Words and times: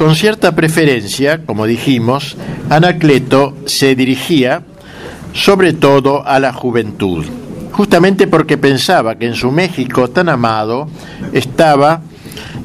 Con 0.00 0.16
cierta 0.16 0.56
preferencia, 0.56 1.44
como 1.44 1.66
dijimos, 1.66 2.34
Anacleto 2.70 3.58
se 3.66 3.94
dirigía 3.94 4.62
sobre 5.34 5.74
todo 5.74 6.26
a 6.26 6.40
la 6.40 6.54
juventud, 6.54 7.26
justamente 7.72 8.26
porque 8.26 8.56
pensaba 8.56 9.16
que 9.16 9.26
en 9.26 9.34
su 9.34 9.50
México 9.50 10.08
tan 10.08 10.30
amado 10.30 10.88
estaba 11.34 12.00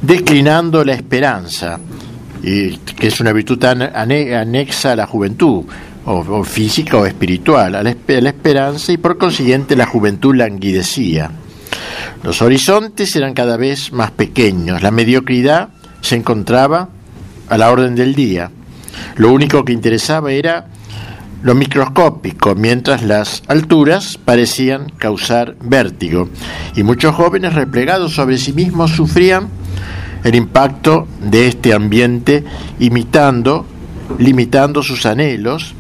declinando 0.02 0.86
la 0.86 0.94
esperanza, 0.94 1.78
y 2.42 2.78
que 2.78 3.08
es 3.08 3.20
una 3.20 3.34
virtud 3.34 3.60
tan 3.60 3.82
anexa 3.82 4.94
a 4.94 4.96
la 4.96 5.06
juventud, 5.06 5.66
o, 6.06 6.44
física 6.46 6.96
o 6.96 7.06
espiritual, 7.06 7.76
a 7.76 7.84
la, 7.84 7.90
esperanza 7.90 8.94
y 8.94 8.98
por 8.98 9.18
consiguiente 9.18 9.76
la 9.76 9.88
juventud 9.88 10.34
languidecía. 10.34 11.32
Los 12.24 12.42
horizontes 12.42 13.14
eran 13.18 13.34
cada 13.34 13.58
vez 13.58 13.92
más 13.92 14.12
pequeños, 14.12 14.82
la 14.82 14.92
mediocridad 14.92 15.68
se 16.00 16.16
encontraba 16.16 16.95
a 17.50 17.58
la 17.58 17.72
orden 17.72 17.96
del 17.96 18.16
día. 18.16 18.52
Lo 19.16 19.32
único 19.32 19.64
que 19.66 19.74
interesaba 19.74 20.32
era 20.32 20.68
lo 21.44 21.54
microscópico, 21.54 22.56
mientras 22.56 23.04
las 23.04 23.44
alturas 23.48 24.18
parecían 24.18 24.90
causar 24.98 25.56
vértigo, 25.62 26.30
y 26.76 26.84
muchos 26.84 27.14
jóvenes 27.14 27.54
replegados 27.54 28.14
sobre 28.16 28.38
sí 28.38 28.52
mismos 28.52 28.92
sufrían 28.92 29.48
el 30.24 30.34
impacto 30.34 31.08
de 31.22 31.48
este 31.48 31.74
ambiente 31.74 32.44
imitando, 32.80 33.66
limitando 34.18 34.82
sus 34.82 35.06
anhelos 35.06 35.76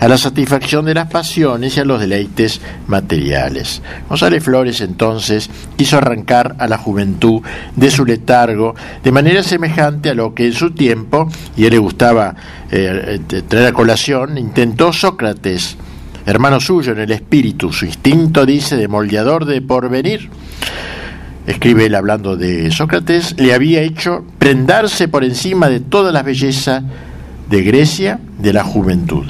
a 0.00 0.08
la 0.08 0.18
satisfacción 0.18 0.84
de 0.84 0.94
las 0.94 1.08
pasiones 1.08 1.76
y 1.76 1.80
a 1.80 1.84
los 1.84 2.00
deleites 2.00 2.60
materiales. 2.86 3.82
González 4.08 4.42
Flores 4.42 4.80
entonces 4.80 5.50
quiso 5.76 5.98
arrancar 5.98 6.56
a 6.58 6.68
la 6.68 6.78
juventud 6.78 7.42
de 7.76 7.90
su 7.90 8.04
letargo 8.04 8.74
de 9.02 9.12
manera 9.12 9.42
semejante 9.42 10.10
a 10.10 10.14
lo 10.14 10.34
que 10.34 10.46
en 10.46 10.52
su 10.52 10.70
tiempo, 10.70 11.28
y 11.56 11.64
él 11.64 11.70
le 11.70 11.78
gustaba 11.78 12.34
eh, 12.70 13.20
eh, 13.30 13.42
traer 13.46 13.66
a 13.66 13.72
colación, 13.72 14.38
intentó 14.38 14.92
Sócrates, 14.92 15.76
hermano 16.26 16.60
suyo 16.60 16.92
en 16.92 17.00
el 17.00 17.12
espíritu, 17.12 17.72
su 17.72 17.86
instinto 17.86 18.46
dice 18.46 18.76
de 18.76 18.88
moldeador 18.88 19.44
de 19.44 19.60
porvenir 19.62 20.30
escribe 21.48 21.86
él 21.86 21.94
hablando 21.94 22.36
de 22.36 22.70
Sócrates, 22.70 23.34
le 23.38 23.54
había 23.54 23.80
hecho 23.80 24.24
prendarse 24.38 25.08
por 25.08 25.24
encima 25.24 25.68
de 25.70 25.80
todas 25.80 26.12
las 26.12 26.24
bellezas 26.24 26.84
de 27.48 27.62
Grecia 27.62 28.20
de 28.38 28.52
la 28.52 28.64
juventud. 28.64 29.24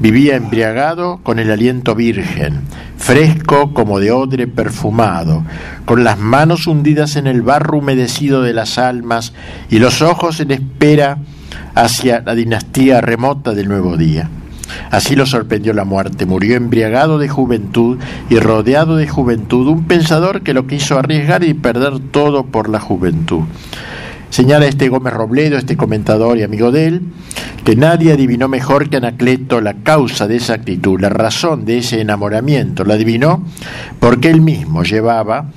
Vivía 0.00 0.36
embriagado 0.36 1.18
con 1.24 1.40
el 1.40 1.50
aliento 1.50 1.96
virgen, 1.96 2.60
fresco 2.96 3.74
como 3.74 3.98
de 3.98 4.12
odre 4.12 4.46
perfumado, 4.46 5.42
con 5.86 6.04
las 6.04 6.18
manos 6.18 6.68
hundidas 6.68 7.16
en 7.16 7.26
el 7.26 7.42
barro 7.42 7.78
humedecido 7.78 8.42
de 8.42 8.52
las 8.52 8.78
almas 8.78 9.32
y 9.70 9.80
los 9.80 10.00
ojos 10.00 10.38
en 10.38 10.52
espera 10.52 11.18
hacia 11.74 12.20
la 12.20 12.36
dinastía 12.36 13.00
remota 13.00 13.54
del 13.54 13.68
nuevo 13.68 13.96
día. 13.96 14.30
Así 14.90 15.16
lo 15.16 15.26
sorprendió 15.26 15.72
la 15.72 15.84
muerte. 15.84 16.26
Murió 16.26 16.56
embriagado 16.56 17.18
de 17.18 17.28
juventud 17.28 17.98
y 18.30 18.38
rodeado 18.38 18.96
de 18.96 19.08
juventud, 19.08 19.66
un 19.66 19.84
pensador 19.84 20.42
que 20.42 20.54
lo 20.54 20.66
quiso 20.66 20.98
arriesgar 20.98 21.42
y 21.44 21.54
perder 21.54 21.98
todo 22.10 22.46
por 22.46 22.68
la 22.68 22.80
juventud. 22.80 23.44
Señala 24.38 24.66
este 24.66 24.88
Gómez 24.88 25.14
Robledo, 25.14 25.58
este 25.58 25.76
comentador 25.76 26.38
y 26.38 26.44
amigo 26.44 26.70
de 26.70 26.86
él, 26.86 27.02
que 27.64 27.74
nadie 27.74 28.12
adivinó 28.12 28.46
mejor 28.46 28.88
que 28.88 28.98
Anacleto 28.98 29.60
la 29.60 29.74
causa 29.82 30.28
de 30.28 30.36
esa 30.36 30.54
actitud, 30.54 31.00
la 31.00 31.08
razón 31.08 31.64
de 31.64 31.78
ese 31.78 32.00
enamoramiento. 32.00 32.84
La 32.84 32.94
adivinó 32.94 33.44
porque 33.98 34.30
él 34.30 34.40
mismo 34.40 34.84
llevaba 34.84 35.50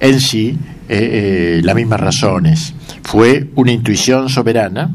en 0.00 0.18
sí 0.20 0.58
eh, 0.88 1.58
eh, 1.58 1.60
las 1.62 1.76
mismas 1.76 2.00
razones. 2.00 2.74
Fue 3.04 3.48
una 3.54 3.70
intuición 3.70 4.28
soberana 4.28 4.90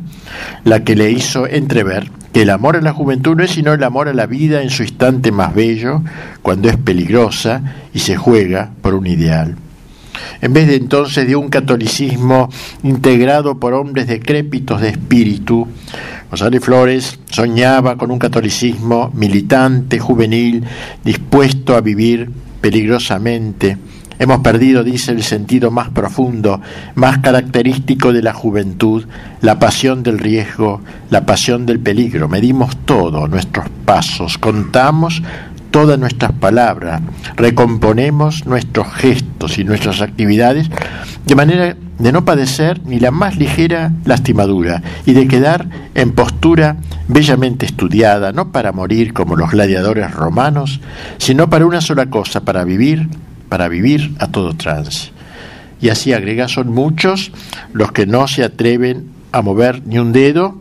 la 0.65 0.83
que 0.83 0.97
le 0.97 1.09
hizo 1.09 1.47
entrever 1.47 2.11
que 2.33 2.41
el 2.41 2.49
amor 2.49 2.75
a 2.75 2.81
la 2.81 2.91
juventud 2.91 3.37
no 3.37 3.45
es 3.45 3.51
sino 3.51 3.71
el 3.71 3.83
amor 3.85 4.09
a 4.09 4.13
la 4.13 4.25
vida 4.25 4.61
en 4.61 4.69
su 4.69 4.83
instante 4.83 5.31
más 5.31 5.55
bello, 5.55 6.01
cuando 6.41 6.67
es 6.67 6.75
peligrosa 6.75 7.61
y 7.93 7.99
se 7.99 8.17
juega 8.17 8.71
por 8.81 8.93
un 8.93 9.07
ideal. 9.07 9.55
En 10.41 10.53
vez 10.53 10.67
de 10.67 10.75
entonces 10.75 11.27
de 11.27 11.35
un 11.35 11.49
catolicismo 11.49 12.49
integrado 12.83 13.59
por 13.59 13.73
hombres 13.73 14.07
decrépitos 14.07 14.81
de 14.81 14.89
espíritu, 14.89 15.67
González 16.29 16.63
Flores 16.63 17.19
soñaba 17.29 17.97
con 17.97 18.11
un 18.11 18.19
catolicismo 18.19 19.11
militante, 19.13 19.99
juvenil, 19.99 20.63
dispuesto 21.03 21.75
a 21.75 21.81
vivir 21.81 22.29
peligrosamente, 22.61 23.77
Hemos 24.17 24.39
perdido, 24.39 24.83
dice, 24.85 25.11
el 25.11 25.23
sentido 25.23 25.71
más 25.71 25.89
profundo, 25.89 26.61
más 26.95 27.17
característico 27.17 28.13
de 28.13 28.21
la 28.21 28.33
juventud, 28.33 29.05
la 29.41 29.59
pasión 29.59 30.03
del 30.03 30.19
riesgo, 30.19 30.79
la 31.09 31.25
pasión 31.25 31.65
del 31.65 31.81
peligro. 31.81 32.29
Medimos 32.29 32.77
todo, 32.85 33.27
nuestros 33.27 33.65
pasos, 33.83 34.37
contamos 34.37 35.21
todas 35.75 35.99
nuestras 35.99 36.31
palabras, 36.31 37.01
recomponemos 37.35 38.45
nuestros 38.45 38.87
gestos 38.93 39.57
y 39.57 39.65
nuestras 39.65 39.99
actividades 39.99 40.69
de 41.25 41.35
manera 41.35 41.75
de 41.99 42.11
no 42.13 42.23
padecer 42.23 42.79
ni 42.85 42.97
la 42.97 43.11
más 43.11 43.35
ligera 43.35 43.91
lastimadura 44.05 44.81
y 45.05 45.11
de 45.11 45.27
quedar 45.27 45.67
en 45.93 46.13
postura 46.13 46.77
bellamente 47.09 47.65
estudiada, 47.65 48.31
no 48.31 48.53
para 48.53 48.71
morir 48.71 49.11
como 49.11 49.35
los 49.35 49.51
gladiadores 49.51 50.11
romanos, 50.11 50.79
sino 51.17 51.49
para 51.49 51.65
una 51.65 51.81
sola 51.81 52.05
cosa, 52.05 52.45
para 52.45 52.63
vivir 52.63 53.09
para 53.49 53.67
vivir 53.67 54.15
a 54.19 54.27
todo 54.27 54.53
trance. 54.53 55.09
Y 55.81 55.89
así 55.89 56.13
agrega, 56.13 56.47
son 56.47 56.69
muchos 56.69 57.33
los 57.73 57.91
que 57.91 58.05
no 58.05 58.29
se 58.29 58.45
atreven 58.45 59.09
a 59.33 59.41
mover 59.41 59.85
ni 59.85 59.99
un 59.99 60.13
dedo 60.13 60.55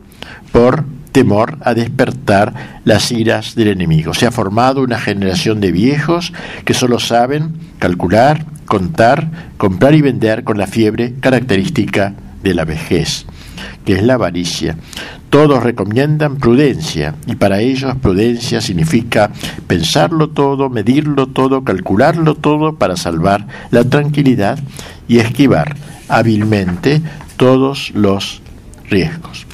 por 0.51 0.85
temor 1.15 1.59
a 1.63 1.75
despertar 1.75 2.81
las 2.85 3.13
iras 3.13 3.55
del 3.55 3.69
enemigo. 3.69 4.15
Se 4.15 4.27
ha 4.27 4.33
formado 4.33 4.83
una 4.83 4.99
generación 4.99 5.61
de 5.61 5.71
viejos 5.71 6.33
que 6.65 6.75
solo 6.75 6.99
saben 6.99 7.55
calcular, 7.79 8.45
contar, 8.67 9.31
comprar 9.57 9.95
y 9.95 10.03
vender 10.03 10.43
con 10.43 10.59
la 10.59 10.67
fiebre 10.67 11.15
característica 11.21 12.15
de 12.43 12.55
la 12.55 12.65
vejez, 12.65 13.27
que 13.85 13.93
es 13.93 14.03
la 14.03 14.15
avaricia. 14.15 14.77
Todos 15.31 15.63
recomiendan 15.63 16.37
prudencia 16.39 17.15
y 17.27 17.37
para 17.37 17.61
ellos 17.61 17.95
prudencia 18.03 18.61
significa 18.61 19.31
pensarlo 19.69 20.31
todo, 20.31 20.69
medirlo 20.69 21.29
todo, 21.29 21.63
calcularlo 21.63 22.35
todo 22.35 22.75
para 22.75 22.97
salvar 22.97 23.47
la 23.71 23.85
tranquilidad 23.85 24.59
y 25.07 25.19
esquivar 25.19 25.77
hábilmente 26.09 27.03
todos 27.37 27.93
los 27.95 28.43
riesgos 28.91 29.47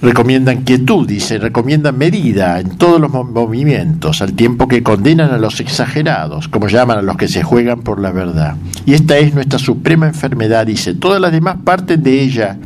recomiendan 0.00 0.62
quietud, 0.62 1.06
dice, 1.06 1.38
recomiendan 1.38 1.98
medida 1.98 2.60
en 2.60 2.76
todos 2.76 3.00
los 3.00 3.10
movimientos, 3.10 4.22
al 4.22 4.34
tiempo 4.34 4.68
que 4.68 4.82
condenan 4.82 5.30
a 5.30 5.38
los 5.38 5.60
exagerados, 5.60 6.48
como 6.48 6.68
llaman 6.68 6.98
a 6.98 7.02
los 7.02 7.16
que 7.16 7.28
se 7.28 7.42
juegan 7.42 7.82
por 7.82 8.00
la 8.00 8.12
verdad. 8.12 8.56
Y 8.86 8.94
esta 8.94 9.18
es 9.18 9.34
nuestra 9.34 9.58
suprema 9.58 10.06
enfermedad, 10.06 10.66
dice, 10.66 10.94
todas 10.94 11.20
las 11.20 11.32
demás 11.32 11.56
partes 11.64 12.02
de 12.02 12.22
ella 12.22 12.58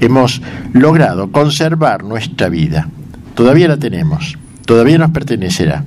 hemos 0.00 0.42
logrado 0.72 1.30
conservar 1.30 2.04
nuestra 2.04 2.48
vida. 2.48 2.88
Todavía 3.34 3.68
la 3.68 3.76
tenemos, 3.76 4.36
todavía 4.66 4.98
nos 4.98 5.10
pertenecerá, 5.10 5.84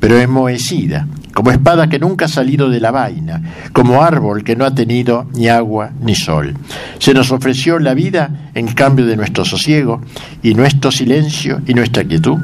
pero 0.00 0.16
es 0.16 0.28
moecida, 0.28 1.06
como 1.38 1.52
espada 1.52 1.88
que 1.88 2.00
nunca 2.00 2.24
ha 2.24 2.28
salido 2.28 2.68
de 2.68 2.80
la 2.80 2.90
vaina, 2.90 3.40
como 3.72 4.02
árbol 4.02 4.42
que 4.42 4.56
no 4.56 4.64
ha 4.64 4.74
tenido 4.74 5.28
ni 5.34 5.46
agua 5.46 5.92
ni 6.00 6.16
sol. 6.16 6.56
Se 6.98 7.14
nos 7.14 7.30
ofreció 7.30 7.78
la 7.78 7.94
vida 7.94 8.50
en 8.56 8.66
cambio 8.66 9.06
de 9.06 9.14
nuestro 9.14 9.44
sosiego 9.44 10.02
y 10.42 10.54
nuestro 10.54 10.90
silencio 10.90 11.62
y 11.64 11.74
nuestra 11.74 12.02
quietud, 12.02 12.38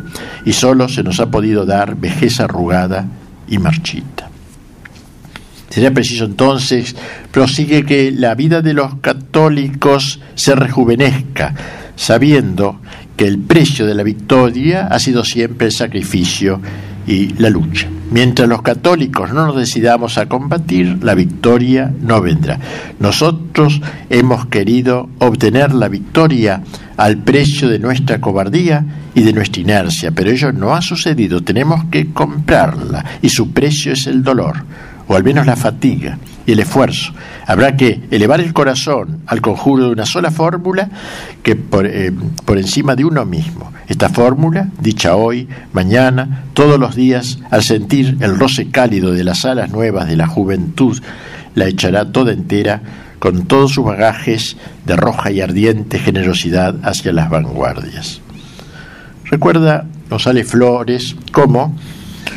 y 0.44 0.53
solo 0.53 0.88
se 0.88 1.03
nos 1.03 1.19
ha 1.19 1.28
podido 1.28 1.66
dar 1.66 1.97
vejez 1.97 2.38
arrugada 2.38 3.04
y 3.49 3.59
marchita. 3.59 4.31
Sería 5.71 5.93
preciso 5.93 6.25
entonces, 6.25 6.94
prosigue 7.33 7.84
que 7.84 8.12
la 8.12 8.37
vida 8.37 8.62
de 8.62 8.75
los 8.75 8.94
católicos 9.00 10.21
se 10.37 10.54
rejuvenezca, 10.54 11.53
sabiendo 11.97 12.80
que 13.16 13.27
el 13.27 13.41
precio 13.41 13.86
de 13.86 13.97
la 13.97 14.04
victoria 14.04 14.86
ha 14.86 15.01
sido 15.01 15.24
siempre 15.24 15.66
el 15.66 15.72
sacrificio 15.72 16.60
y 17.09 17.30
la 17.39 17.51
lucha. 17.51 17.89
Mientras 18.10 18.48
los 18.48 18.62
católicos 18.62 19.33
no 19.33 19.47
nos 19.47 19.56
decidamos 19.56 20.18
a 20.18 20.27
combatir, 20.27 20.98
la 21.03 21.15
victoria 21.15 21.92
no 22.01 22.21
vendrá. 22.21 22.60
Nosotros 23.01 23.80
hemos 24.10 24.47
querido 24.47 25.09
obtener 25.18 25.74
la 25.74 25.89
victoria 25.89 26.62
al 26.97 27.18
precio 27.18 27.68
de 27.68 27.78
nuestra 27.78 28.21
cobardía 28.21 28.84
y 29.15 29.22
de 29.22 29.33
nuestra 29.33 29.62
inercia, 29.62 30.12
pero 30.12 30.30
ello 30.30 30.53
no 30.53 30.74
ha 30.74 30.83
sucedido. 30.83 31.42
Tenemos 31.42 31.84
que 31.86 32.12
comprarla 32.12 33.04
y 33.22 33.30
su 33.30 33.51
precio 33.53 33.92
es 33.92 34.06
el 34.06 34.22
dolor, 34.22 34.65
o 35.09 35.16
al 35.16 35.24
menos 35.24 35.47
la 35.47 35.56
fatiga 35.56 36.18
y 36.46 36.52
el 36.52 36.60
esfuerzo. 36.60 37.12
Habrá 37.46 37.76
que 37.76 38.00
elevar 38.10 38.41
el 38.41 38.52
corazón 38.52 39.20
al 39.26 39.41
conjuro 39.41 39.86
de 39.86 39.92
una 39.92 40.06
sola 40.06 40.30
fórmula 40.30 40.88
que 41.42 41.56
por, 41.56 41.86
eh, 41.86 42.12
por 42.44 42.58
encima 42.58 42.96
de 42.96 43.04
uno 43.04 43.24
mismo. 43.24 43.72
Esta 43.88 44.08
fórmula, 44.08 44.68
dicha 44.80 45.16
hoy, 45.16 45.48
mañana, 45.72 46.44
todos 46.54 46.78
los 46.78 46.94
días, 46.94 47.38
al 47.50 47.62
sentir 47.62 48.16
el 48.20 48.38
roce 48.38 48.70
cálido 48.70 49.12
de 49.12 49.24
las 49.24 49.44
alas 49.44 49.70
nuevas 49.70 50.08
de 50.08 50.16
la 50.16 50.26
juventud, 50.26 51.00
la 51.54 51.66
echará 51.66 52.10
toda 52.12 52.32
entera 52.32 52.82
con 53.18 53.46
todos 53.46 53.72
sus 53.72 53.84
bagajes 53.84 54.56
de 54.84 54.96
roja 54.96 55.30
y 55.30 55.41
ardiente 55.41 55.98
generosidad 55.98 56.76
hacia 56.82 57.12
las 57.12 57.30
vanguardias. 57.30 58.20
Recuerda 59.24 59.86
González 60.10 60.46
Flores 60.46 61.16
cómo, 61.32 61.74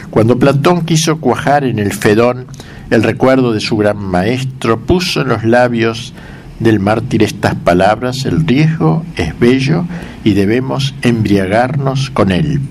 cuando 0.09 0.39
Platón 0.39 0.85
quiso 0.85 1.19
cuajar 1.19 1.63
en 1.65 1.79
el 1.79 1.91
Fedón 1.91 2.47
el 2.89 3.03
recuerdo 3.03 3.53
de 3.53 3.59
su 3.59 3.77
gran 3.77 3.97
maestro, 3.97 4.79
puso 4.79 5.21
en 5.21 5.29
los 5.29 5.43
labios 5.43 6.13
del 6.59 6.79
mártir 6.79 7.23
estas 7.23 7.55
palabras, 7.55 8.25
el 8.25 8.45
riesgo 8.47 9.05
es 9.15 9.37
bello 9.39 9.85
y 10.23 10.33
debemos 10.33 10.95
embriagarnos 11.01 12.09
con 12.09 12.31
él. 12.31 12.61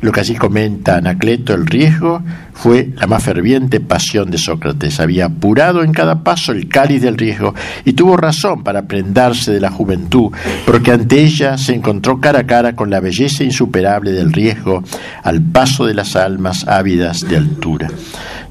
Lo 0.00 0.12
que 0.12 0.20
así 0.20 0.34
comenta 0.34 0.96
Anacleto, 0.96 1.54
el 1.54 1.66
riesgo 1.66 2.22
fue 2.54 2.90
la 2.96 3.06
más 3.06 3.22
ferviente 3.22 3.80
pasión 3.80 4.30
de 4.30 4.38
Sócrates. 4.38 4.98
Había 4.98 5.26
apurado 5.26 5.82
en 5.82 5.92
cada 5.92 6.24
paso 6.24 6.52
el 6.52 6.68
cáliz 6.68 7.02
del 7.02 7.18
riesgo 7.18 7.54
y 7.84 7.92
tuvo 7.92 8.16
razón 8.16 8.62
para 8.62 8.82
prendarse 8.82 9.52
de 9.52 9.60
la 9.60 9.70
juventud, 9.70 10.32
porque 10.64 10.92
ante 10.92 11.22
ella 11.22 11.58
se 11.58 11.74
encontró 11.74 12.18
cara 12.18 12.40
a 12.40 12.46
cara 12.46 12.76
con 12.76 12.88
la 12.88 13.00
belleza 13.00 13.44
insuperable 13.44 14.12
del 14.12 14.32
riesgo 14.32 14.82
al 15.22 15.42
paso 15.42 15.84
de 15.84 15.94
las 15.94 16.16
almas 16.16 16.66
ávidas 16.66 17.28
de 17.28 17.36
altura. 17.36 17.88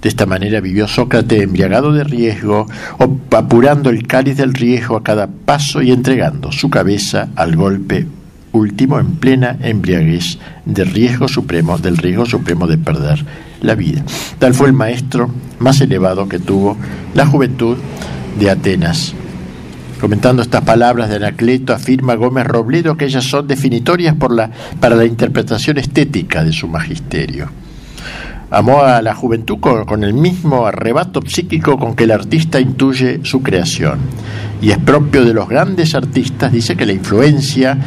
De 0.01 0.07
esta 0.07 0.27
manera 0.27 0.61
vivió 0.61 0.87
Sócrates 0.87 1.41
embriagado 1.41 1.91
de 1.91 2.03
riesgo, 2.03 2.67
apurando 3.31 3.89
el 3.89 4.05
cáliz 4.05 4.37
del 4.37 4.53
riesgo 4.53 4.97
a 4.97 5.03
cada 5.03 5.27
paso 5.27 5.81
y 5.81 5.91
entregando 5.91 6.51
su 6.51 6.69
cabeza 6.69 7.29
al 7.35 7.55
golpe 7.55 8.05
último 8.51 8.99
en 8.99 9.15
plena 9.15 9.57
embriaguez 9.61 10.37
del 10.65 10.91
riesgo 10.91 11.27
supremo, 11.27 11.77
del 11.77 11.97
riesgo 11.97 12.25
supremo 12.25 12.67
de 12.67 12.77
perder 12.77 13.25
la 13.61 13.75
vida. 13.75 14.03
Tal 14.39 14.53
fue 14.53 14.67
el 14.67 14.73
maestro 14.73 15.29
más 15.59 15.81
elevado 15.81 16.27
que 16.27 16.39
tuvo 16.39 16.77
la 17.13 17.25
juventud 17.25 17.77
de 18.39 18.49
Atenas. 18.49 19.13
Comentando 19.99 20.41
estas 20.41 20.61
palabras 20.61 21.09
de 21.09 21.17
Anacleto, 21.17 21.73
afirma 21.73 22.15
Gómez 22.15 22.47
Robledo 22.47 22.95
que 22.95 23.05
ellas 23.05 23.25
son 23.25 23.47
definitorias 23.47 24.15
para 24.15 24.95
la 24.95 25.05
interpretación 25.05 25.77
estética 25.77 26.43
de 26.43 26.53
su 26.53 26.69
magisterio. 26.69 27.49
Amó 28.51 28.81
a 28.81 29.01
la 29.01 29.13
juventud 29.13 29.59
con, 29.59 30.03
el 30.03 30.13
mismo 30.13 30.65
arrebato 30.65 31.21
psíquico 31.21 31.77
con 31.77 31.95
que 31.95 32.05
el 32.05 32.11
artista 32.11 32.59
intuye 32.59 33.19
su 33.23 33.43
creación. 33.43 33.99
Y 34.61 34.71
es 34.71 34.77
propio 34.79 35.23
de 35.23 35.33
los 35.33 35.47
grandes 35.47 35.93
artistas, 35.93 36.51
dice 36.51 36.75
que 36.75 36.85
la 36.85 36.93
influencia, 36.93 37.77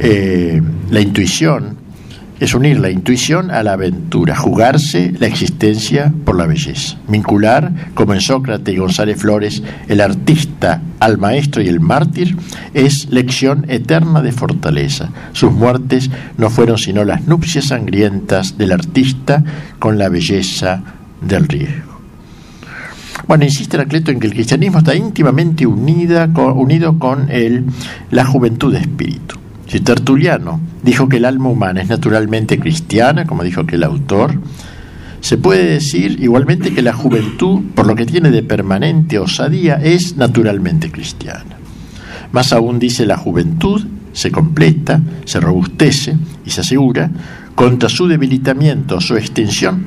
eh, 0.00 0.62
la 0.90 1.00
intuición, 1.00 1.76
es 2.40 2.54
unir 2.54 2.78
la 2.78 2.90
intuición 2.90 3.50
a 3.50 3.62
la 3.64 3.72
aventura, 3.72 4.36
jugarse 4.36 5.12
la 5.18 5.26
existencia 5.26 6.12
por 6.24 6.36
la 6.36 6.46
belleza. 6.46 6.96
Vincular, 7.08 7.90
como 7.94 8.14
en 8.14 8.20
Sócrates 8.20 8.72
y 8.72 8.78
González 8.78 9.20
Flores, 9.20 9.62
el 9.88 10.00
artista 10.00 10.80
al 11.00 11.18
maestro 11.18 11.62
y 11.62 11.68
el 11.68 11.80
mártir 11.80 12.36
es 12.74 13.08
lección 13.10 13.66
eterna 13.68 14.22
de 14.22 14.30
fortaleza. 14.30 15.10
Sus 15.32 15.52
muertes 15.52 16.10
no 16.36 16.48
fueron 16.48 16.78
sino 16.78 17.04
las 17.04 17.26
nupcias 17.26 17.66
sangrientas 17.66 18.56
del 18.56 18.72
artista 18.72 19.42
con 19.80 19.98
la 19.98 20.08
belleza 20.08 20.82
del 21.20 21.48
riesgo. 21.48 21.98
Bueno, 23.26 23.44
insiste 23.44 23.76
Heracleto 23.76 24.12
en 24.12 24.20
que 24.20 24.28
el 24.28 24.32
cristianismo 24.32 24.78
está 24.78 24.94
íntimamente 24.94 25.66
unida, 25.66 26.30
unido 26.54 26.98
con 27.00 27.30
el, 27.30 27.64
la 28.10 28.24
juventud 28.24 28.72
de 28.72 28.78
espíritu. 28.78 29.38
Si 29.68 29.80
Tertuliano. 29.80 30.60
Dijo 30.82 31.08
que 31.08 31.18
el 31.18 31.26
alma 31.26 31.50
humana 31.50 31.82
es 31.82 31.88
naturalmente 31.88 32.58
cristiana, 32.58 33.26
como 33.26 33.44
dijo 33.44 33.60
aquel 33.60 33.84
autor, 33.84 34.40
se 35.20 35.36
puede 35.36 35.64
decir 35.64 36.22
igualmente 36.22 36.72
que 36.72 36.80
la 36.80 36.94
juventud, 36.94 37.60
por 37.74 37.86
lo 37.86 37.94
que 37.94 38.06
tiene 38.06 38.30
de 38.30 38.42
permanente 38.42 39.18
osadía, 39.18 39.74
es 39.74 40.16
naturalmente 40.16 40.90
cristiana. 40.90 41.58
Más 42.32 42.52
aún 42.52 42.78
dice 42.78 43.04
la 43.04 43.18
juventud 43.18 43.84
se 44.12 44.30
completa, 44.30 45.02
se 45.26 45.40
robustece 45.40 46.16
y 46.46 46.50
se 46.50 46.62
asegura 46.62 47.10
contra 47.54 47.88
su 47.88 48.08
debilitamiento 48.08 48.96
o 48.96 49.00
su 49.00 49.16
extensión, 49.16 49.84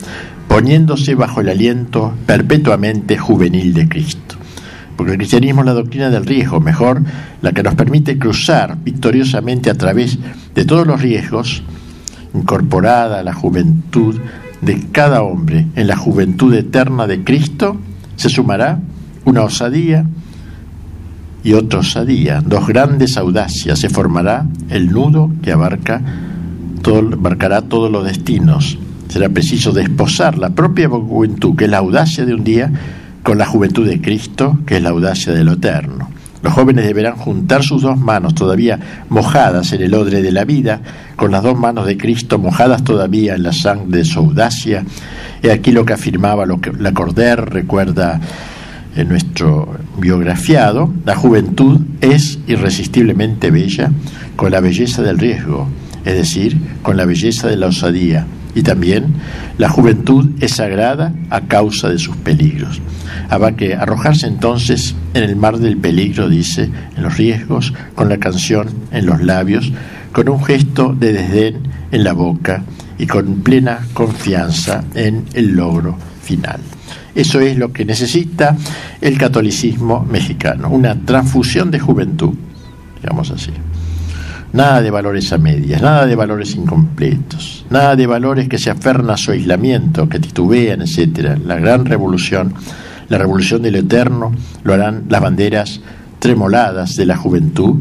poniéndose 0.48 1.16
bajo 1.16 1.42
el 1.42 1.50
aliento 1.50 2.13
perpetuamente 2.28 3.18
juvenil 3.18 3.74
de 3.74 3.89
Cristo 3.89 4.40
porque 5.01 5.13
el 5.13 5.18
cristianismo 5.18 5.62
es 5.62 5.65
la 5.65 5.74
doctrina 5.74 6.12
del 6.12 6.27
riesgo, 6.27 6.59
mejor 6.59 7.01
la 7.42 7.53
que 7.53 7.63
nos 7.63 7.74
permite 7.74 8.19
cruzar 8.19 8.77
victoriosamente 8.83 9.71
a 9.71 9.74
través 9.74 10.19
de 10.53 10.63
todos 10.63 10.86
los 10.86 11.01
riesgos, 11.01 11.63
incorporada 12.36 13.21
a 13.21 13.24
la 13.24 13.33
juventud 13.33 14.19
de 14.62 14.80
cada 14.92 15.24
hombre. 15.24 15.65
En 15.75 15.88
la 15.88 15.98
juventud 15.98 16.53
eterna 16.53 17.07
de 17.07 17.24
Cristo, 17.24 17.77
se 18.15 18.30
sumará 18.30 18.77
una 19.25 19.42
osadía 19.42 20.06
y 21.44 21.54
otra 21.54 21.80
osadía, 21.80 22.44
dos 22.45 22.68
grandes 22.68 23.18
audacias, 23.18 23.80
se 23.80 23.89
formará 23.89 24.45
el 24.69 24.92
nudo 24.92 25.31
que 25.42 25.51
abarca 25.51 26.00
abarcará 26.86 27.63
todos 27.63 27.92
los 27.92 28.06
destinos. 28.06 28.77
Será 29.07 29.30
preciso 29.30 29.71
desposar 29.71 30.38
la 30.38 30.51
propia 30.51 30.89
juventud, 30.89 31.56
que 31.56 31.65
es 31.65 31.71
la 31.71 31.80
audacia 31.80 32.24
de 32.24 32.36
un 32.36 32.44
día, 32.44 32.71
con 33.23 33.38
la 33.38 33.45
juventud 33.45 33.88
de 33.88 34.01
Cristo, 34.01 34.59
que 34.65 34.77
es 34.77 34.83
la 34.83 34.89
audacia 34.89 35.33
de 35.33 35.44
lo 35.44 35.53
eterno. 35.53 36.09
Los 36.41 36.53
jóvenes 36.53 36.85
deberán 36.85 37.15
juntar 37.15 37.63
sus 37.63 37.83
dos 37.83 38.00
manos 38.00 38.33
todavía 38.33 38.79
mojadas 39.09 39.73
en 39.73 39.81
el 39.83 39.94
odre 39.94 40.23
de 40.23 40.31
la 40.31 40.44
vida, 40.44 40.81
con 41.15 41.31
las 41.31 41.44
dos 41.44 41.57
manos 41.57 41.85
de 41.85 41.97
Cristo 41.97 42.39
mojadas 42.39 42.83
todavía 42.83 43.35
en 43.35 43.44
la 43.44 43.53
sangre 43.53 44.00
de 44.00 44.06
su 44.06 44.19
audacia. 44.19 44.83
Y 45.44 45.50
aquí 45.50 45.71
lo 45.71 45.85
que 45.85 45.94
afirmaba 45.94 46.45
que 46.59 46.73
Lacordaire 46.73 47.45
recuerda 47.45 48.19
en 48.95 49.07
nuestro 49.07 49.77
biografiado, 50.00 50.91
la 51.06 51.15
juventud 51.15 51.79
es 52.01 52.39
irresistiblemente 52.47 53.51
bella 53.51 53.91
con 54.35 54.51
la 54.51 54.59
belleza 54.59 55.03
del 55.03 55.19
riesgo, 55.19 55.68
es 56.06 56.15
decir, 56.15 56.57
con 56.81 56.97
la 56.97 57.06
belleza 57.06 57.47
de 57.47 57.57
la 57.57 57.68
osadía, 57.68 58.25
y 58.56 58.63
también 58.63 59.13
la 59.57 59.69
juventud 59.69 60.30
es 60.39 60.56
sagrada 60.56 61.13
a 61.30 61.42
causa 61.42 61.89
de 61.89 62.00
sus 62.00 62.15
peligros. 62.18 62.81
Habrá 63.30 63.56
que 63.56 63.75
arrojarse 63.75 64.27
entonces 64.27 64.95
en 65.13 65.24
el 65.24 65.36
mar 65.36 65.57
del 65.57 65.77
peligro, 65.77 66.30
dice, 66.30 66.69
en 66.95 67.03
los 67.03 67.18
riesgos, 67.18 67.74
con 67.95 68.09
la 68.09 68.18
canción 68.18 68.69
en 68.92 69.06
los 69.06 69.21
labios, 69.21 69.71
con 70.12 70.30
un 70.30 70.44
gesto 70.44 70.95
de 70.98 71.13
desdén 71.13 71.59
en 71.92 72.03
la 72.03 72.13
boca 72.13 72.63
y 72.98 73.07
con 73.07 73.42
plena 73.42 73.80
confianza 73.94 74.83
en 74.95 75.25
el 75.33 75.56
logro 75.56 75.97
final. 76.21 76.59
Eso 77.15 77.39
es 77.39 77.57
lo 77.57 77.74
que 77.74 77.86
necesita 77.86 78.56
el 79.01 79.18
catolicismo 79.18 80.06
mexicano, 80.09 80.69
una 80.69 80.95
transfusión 81.06 81.71
de 81.71 81.80
juventud, 81.80 82.33
digamos 83.01 83.31
así. 83.31 83.51
Nada 84.53 84.81
de 84.81 84.92
valores 84.92 85.31
a 85.31 85.38
medias, 85.38 85.81
nada 85.81 86.06
de 86.06 86.16
valores 86.16 86.56
incompletos, 86.56 87.66
nada 87.69 87.95
de 87.95 88.06
valores 88.06 88.49
que 88.49 88.57
se 88.57 88.69
aferran 88.69 89.09
a 89.09 89.16
su 89.16 89.31
aislamiento, 89.31 90.09
que 90.09 90.19
titubean, 90.19 90.81
etc. 90.81 91.37
La 91.45 91.56
gran 91.56 91.85
revolución, 91.85 92.54
la 93.07 93.18
revolución 93.18 93.61
del 93.61 93.75
eterno, 93.75 94.33
lo 94.64 94.73
harán 94.73 95.06
las 95.07 95.21
banderas 95.21 95.80
tremoladas 96.19 96.97
de 96.97 97.06
la 97.06 97.16
juventud, 97.16 97.78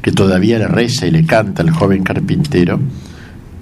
que 0.00 0.10
todavía 0.10 0.58
le 0.58 0.68
reza 0.68 1.06
y 1.06 1.10
le 1.10 1.26
canta 1.26 1.62
al 1.62 1.70
joven 1.70 2.02
carpintero, 2.02 2.80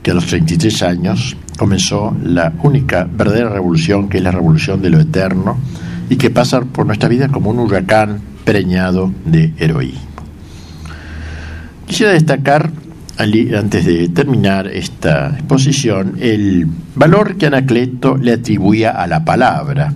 que 0.03 0.13
a 0.13 0.15
los 0.15 0.27
33 0.27 0.83
años 0.85 1.37
comenzó 1.59 2.17
la 2.23 2.53
única 2.63 3.09
verdadera 3.11 3.51
revolución, 3.51 4.09
que 4.09 4.19
es 4.19 4.23
la 4.23 4.31
revolución 4.31 4.81
de 4.81 4.91
lo 4.91 5.01
eterno, 5.01 5.59
y 6.09 6.15
que 6.15 6.31
pasa 6.31 6.61
por 6.61 6.87
nuestra 6.87 7.09
vida 7.09 7.27
como 7.27 7.51
un 7.51 7.59
huracán 7.59 8.21
preñado 8.45 9.11
de 9.25 9.53
heroísmo. 9.59 10.16
Quisiera 11.87 12.13
destacar, 12.13 12.73
antes 13.17 13.87
de 13.87 14.09
terminar 14.09 14.67
esta 14.67 15.29
exposición, 15.29 16.17
el 16.19 16.67
valor 16.97 17.37
que 17.37 17.47
Anacleto 17.47 18.17
le 18.17 18.33
atribuía 18.33 18.91
a 18.91 19.07
la 19.07 19.25
palabra, 19.25 19.95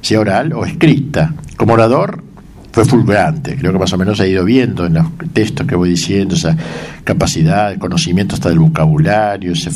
sea 0.00 0.20
oral 0.20 0.54
o 0.54 0.64
escrita. 0.64 1.34
Como 1.56 1.74
orador 1.74 2.24
fue 2.72 2.86
fulgurante, 2.86 3.54
creo 3.56 3.72
que 3.72 3.78
más 3.78 3.92
o 3.92 3.98
menos 3.98 4.18
ha 4.18 4.26
ido 4.26 4.44
viendo 4.46 4.86
en 4.86 4.94
los 4.94 5.06
textos 5.34 5.66
que 5.66 5.76
voy 5.76 5.90
diciendo, 5.90 6.34
esa 6.34 6.56
capacidad, 7.04 7.76
conocimiento 7.76 8.34
hasta 8.34 8.48
del 8.48 8.58
vocabulario, 8.58 9.52
ese 9.52 9.70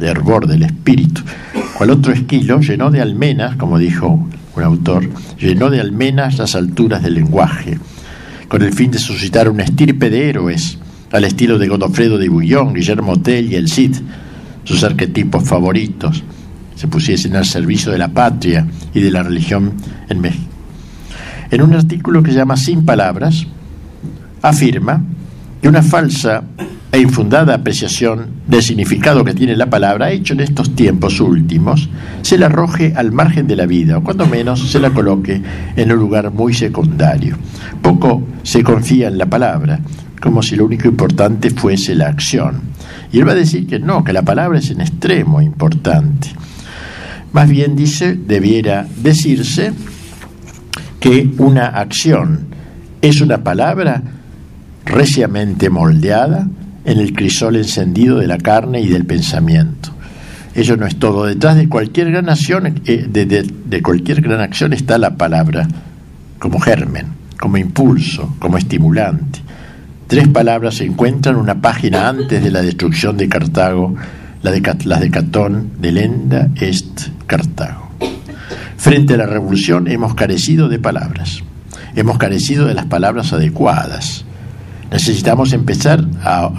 hervor 0.00 0.48
del 0.48 0.64
espíritu. 0.64 1.22
Cual 1.78 1.90
otro 1.90 2.12
esquilo 2.12 2.60
llenó 2.60 2.90
de 2.90 3.00
almenas, 3.00 3.56
como 3.56 3.78
dijo 3.78 4.28
un 4.56 4.62
autor, 4.62 5.08
llenó 5.38 5.70
de 5.70 5.80
almenas 5.80 6.36
las 6.36 6.56
alturas 6.56 7.02
del 7.02 7.14
lenguaje 7.14 7.78
con 8.48 8.62
el 8.62 8.72
fin 8.72 8.90
de 8.90 8.98
suscitar 8.98 9.48
una 9.48 9.64
estirpe 9.64 10.10
de 10.10 10.28
héroes, 10.28 10.78
al 11.12 11.24
estilo 11.24 11.58
de 11.58 11.68
Godofredo 11.68 12.18
de 12.18 12.28
Bouillon, 12.28 12.74
Guillermo 12.74 13.20
Tell 13.20 13.52
y 13.52 13.54
el 13.54 13.68
Cid, 13.68 13.96
sus 14.64 14.82
arquetipos 14.82 15.44
favoritos, 15.44 16.22
se 16.74 16.88
pusiesen 16.88 17.36
al 17.36 17.44
servicio 17.44 17.92
de 17.92 17.98
la 17.98 18.08
patria 18.08 18.66
y 18.92 19.00
de 19.00 19.10
la 19.10 19.22
religión 19.22 19.74
en 20.08 20.20
México. 20.20 20.50
En 21.50 21.62
un 21.62 21.74
artículo 21.74 22.22
que 22.22 22.32
llama 22.32 22.56
Sin 22.56 22.84
Palabras, 22.84 23.46
afirma 24.42 25.02
que 25.62 25.68
una 25.68 25.82
falsa 25.82 26.42
e 26.94 27.00
infundada 27.00 27.56
apreciación 27.56 28.26
del 28.46 28.62
significado 28.62 29.24
que 29.24 29.34
tiene 29.34 29.56
la 29.56 29.68
palabra 29.68 30.12
hecho 30.12 30.32
en 30.32 30.38
estos 30.38 30.76
tiempos 30.76 31.18
últimos 31.18 31.88
se 32.22 32.38
la 32.38 32.46
arroje 32.46 32.92
al 32.94 33.10
margen 33.10 33.48
de 33.48 33.56
la 33.56 33.66
vida, 33.66 33.98
o 33.98 34.04
cuando 34.04 34.28
menos 34.28 34.70
se 34.70 34.78
la 34.78 34.90
coloque 34.90 35.42
en 35.74 35.90
un 35.90 35.98
lugar 35.98 36.30
muy 36.30 36.54
secundario. 36.54 37.36
Poco 37.82 38.22
se 38.44 38.62
confía 38.62 39.08
en 39.08 39.18
la 39.18 39.26
palabra, 39.26 39.80
como 40.22 40.40
si 40.40 40.54
lo 40.54 40.66
único 40.66 40.86
importante 40.86 41.50
fuese 41.50 41.96
la 41.96 42.06
acción. 42.06 42.60
Y 43.10 43.18
él 43.18 43.26
va 43.26 43.32
a 43.32 43.36
decir 43.42 43.66
que 43.66 43.80
no, 43.80 44.04
que 44.04 44.12
la 44.12 44.22
palabra 44.22 44.60
es 44.60 44.70
en 44.70 44.80
extremo 44.80 45.42
importante. 45.42 46.28
Más 47.32 47.48
bien 47.48 47.74
dice, 47.74 48.14
debiera 48.14 48.86
decirse 49.02 49.72
que 51.00 51.28
una 51.38 51.66
acción 51.66 52.46
es 53.02 53.20
una 53.20 53.42
palabra 53.42 54.00
reciamente 54.84 55.70
moldeada 55.70 56.46
en 56.84 56.98
el 56.98 57.12
crisol 57.12 57.56
encendido 57.56 58.18
de 58.18 58.26
la 58.26 58.38
carne 58.38 58.80
y 58.80 58.88
del 58.88 59.06
pensamiento. 59.06 59.90
Eso 60.54 60.76
no 60.76 60.86
es 60.86 60.96
todo. 60.96 61.24
Detrás 61.26 61.56
de 61.56 61.68
cualquier 61.68 62.10
gran 62.10 62.28
acción, 62.28 62.80
eh, 62.86 63.06
de, 63.08 63.82
cualquier 63.82 64.20
gran 64.20 64.40
acción 64.40 64.72
está 64.72 64.98
la 64.98 65.16
palabra 65.16 65.66
como 66.38 66.60
germen, 66.60 67.06
como 67.38 67.56
impulso, 67.56 68.36
como 68.38 68.56
estimulante. 68.56 69.40
Tres 70.06 70.28
palabras 70.28 70.76
se 70.76 70.84
encuentran 70.84 71.36
una 71.36 71.60
página 71.60 72.08
antes 72.08 72.42
de 72.42 72.50
la 72.50 72.62
destrucción 72.62 73.16
de 73.16 73.28
Cartago, 73.28 73.96
la 74.42 74.52
de, 74.52 74.62
las 74.84 75.00
de 75.00 75.10
Catón, 75.10 75.70
de 75.80 75.90
Lenda, 75.90 76.50
Est, 76.56 77.08
Cartago. 77.26 77.90
Frente 78.76 79.14
a 79.14 79.16
la 79.16 79.26
revolución 79.26 79.88
hemos 79.88 80.14
carecido 80.14 80.68
de 80.68 80.78
palabras, 80.78 81.42
hemos 81.96 82.18
carecido 82.18 82.66
de 82.66 82.74
las 82.74 82.84
palabras 82.84 83.32
adecuadas 83.32 84.26
Necesitamos 84.94 85.52
empezar 85.52 86.06
a, 86.22 86.52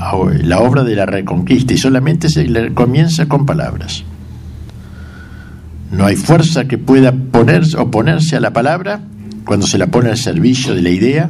la 0.44 0.60
obra 0.60 0.84
de 0.84 0.94
la 0.94 1.06
reconquista 1.06 1.74
y 1.74 1.78
solamente 1.78 2.28
se 2.28 2.74
comienza 2.74 3.30
con 3.30 3.46
palabras. 3.46 4.04
No 5.90 6.06
hay 6.06 6.18
fuerza 6.18 6.66
que 6.66 6.78
pueda 6.78 7.14
ponerse, 7.14 7.78
oponerse 7.78 8.36
a 8.36 8.42
la 8.42 8.52
palabra 8.52 9.00
cuando 9.46 9.66
se 9.66 9.78
la 9.78 9.88
pone 9.88 10.10
al 10.10 10.18
servicio 10.18 10.76
de 10.76 10.82
la 10.82 10.90
idea, 10.90 11.30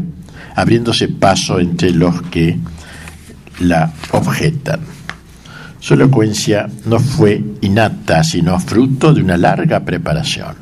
abriéndose 0.55 1.07
paso 1.07 1.59
entre 1.59 1.91
los 1.91 2.23
que 2.23 2.57
la 3.59 3.93
objetan. 4.09 4.79
Su 5.79 5.93
elocuencia 5.93 6.67
no 6.87 6.97
fue 6.97 7.39
innata, 7.61 8.23
sino 8.23 8.59
fruto 8.59 9.13
de 9.13 9.21
una 9.21 9.37
larga 9.37 9.81
preparación. 9.81 10.55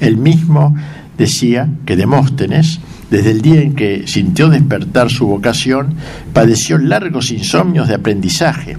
Él 0.00 0.16
mismo 0.16 0.74
decía 1.16 1.68
que 1.86 1.94
Demóstenes 1.94 2.80
desde 3.10 3.30
el 3.30 3.40
día 3.40 3.62
en 3.62 3.74
que 3.74 4.06
sintió 4.06 4.48
despertar 4.48 5.10
su 5.10 5.26
vocación, 5.26 5.94
padeció 6.32 6.78
largos 6.78 7.30
insomnios 7.30 7.88
de 7.88 7.94
aprendizaje 7.94 8.76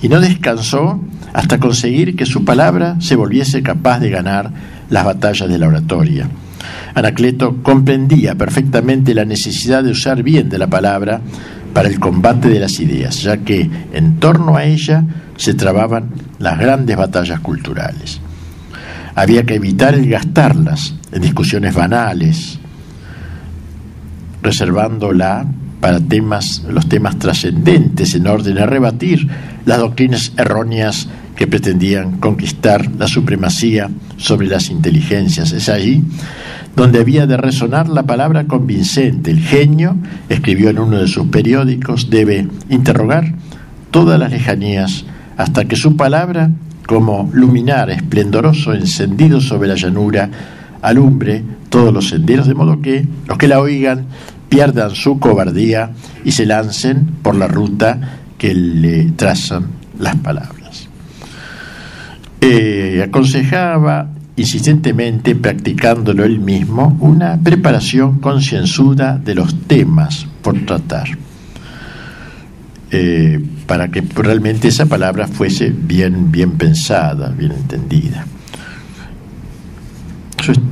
y 0.00 0.08
no 0.08 0.20
descansó 0.20 1.00
hasta 1.32 1.58
conseguir 1.58 2.14
que 2.14 2.26
su 2.26 2.44
palabra 2.44 2.96
se 3.00 3.16
volviese 3.16 3.62
capaz 3.62 3.98
de 4.00 4.10
ganar 4.10 4.52
las 4.90 5.04
batallas 5.04 5.48
de 5.48 5.58
la 5.58 5.68
oratoria. 5.68 6.28
Anacleto 6.94 7.62
comprendía 7.62 8.34
perfectamente 8.34 9.14
la 9.14 9.24
necesidad 9.24 9.82
de 9.82 9.90
usar 9.90 10.22
bien 10.22 10.48
de 10.48 10.58
la 10.58 10.68
palabra 10.68 11.20
para 11.72 11.88
el 11.88 11.98
combate 11.98 12.48
de 12.48 12.60
las 12.60 12.78
ideas, 12.80 13.22
ya 13.22 13.38
que 13.38 13.68
en 13.92 14.20
torno 14.20 14.56
a 14.56 14.64
ella 14.64 15.04
se 15.36 15.54
trababan 15.54 16.10
las 16.38 16.58
grandes 16.58 16.96
batallas 16.96 17.40
culturales. 17.40 18.20
Había 19.14 19.44
que 19.44 19.54
evitar 19.54 19.94
el 19.94 20.08
gastarlas 20.08 20.94
en 21.12 21.22
discusiones 21.22 21.74
banales, 21.74 22.58
reservándola 24.42 25.46
para 25.80 26.00
temas, 26.00 26.64
los 26.68 26.88
temas 26.88 27.18
trascendentes 27.18 28.14
en 28.14 28.26
orden 28.26 28.58
a 28.58 28.66
rebatir 28.66 29.28
las 29.64 29.78
doctrinas 29.78 30.32
erróneas 30.36 31.08
que 31.34 31.46
pretendían 31.46 32.18
conquistar 32.18 32.88
la 32.98 33.08
supremacía 33.08 33.90
sobre 34.16 34.46
las 34.46 34.70
inteligencias. 34.70 35.52
Es 35.52 35.68
allí 35.68 36.04
donde 36.76 37.00
había 37.00 37.26
de 37.26 37.36
resonar 37.36 37.88
la 37.88 38.04
palabra 38.04 38.46
convincente. 38.46 39.30
El 39.30 39.40
genio, 39.40 39.96
escribió 40.28 40.70
en 40.70 40.78
uno 40.78 40.98
de 40.98 41.08
sus 41.08 41.26
periódicos, 41.28 42.10
debe 42.10 42.46
interrogar 42.68 43.34
todas 43.90 44.18
las 44.18 44.30
lejanías 44.30 45.04
hasta 45.36 45.64
que 45.64 45.76
su 45.76 45.96
palabra, 45.96 46.50
como 46.86 47.30
luminar 47.32 47.90
esplendoroso 47.90 48.74
encendido 48.74 49.40
sobre 49.40 49.68
la 49.68 49.74
llanura, 49.74 50.30
alumbre 50.82 51.42
todos 51.68 51.94
los 51.94 52.08
senderos, 52.08 52.46
de 52.46 52.54
modo 52.54 52.82
que 52.82 53.06
los 53.26 53.38
que 53.38 53.48
la 53.48 53.60
oigan 53.60 54.06
pierdan 54.48 54.90
su 54.90 55.18
cobardía 55.18 55.92
y 56.24 56.32
se 56.32 56.44
lancen 56.44 57.06
por 57.22 57.34
la 57.34 57.48
ruta 57.48 58.18
que 58.36 58.54
le 58.54 59.12
trazan 59.12 59.68
las 59.98 60.16
palabras. 60.16 60.88
Eh, 62.40 63.02
aconsejaba 63.06 64.08
insistentemente, 64.36 65.34
practicándolo 65.34 66.24
él 66.24 66.40
mismo, 66.40 66.96
una 67.00 67.38
preparación 67.38 68.18
concienzuda 68.18 69.16
de 69.18 69.34
los 69.36 69.54
temas 69.68 70.26
por 70.42 70.58
tratar, 70.66 71.08
eh, 72.90 73.42
para 73.66 73.88
que 73.88 74.00
realmente 74.00 74.68
esa 74.68 74.86
palabra 74.86 75.28
fuese 75.28 75.70
bien, 75.70 76.32
bien 76.32 76.52
pensada, 76.52 77.28
bien 77.28 77.52
entendida. 77.52 78.26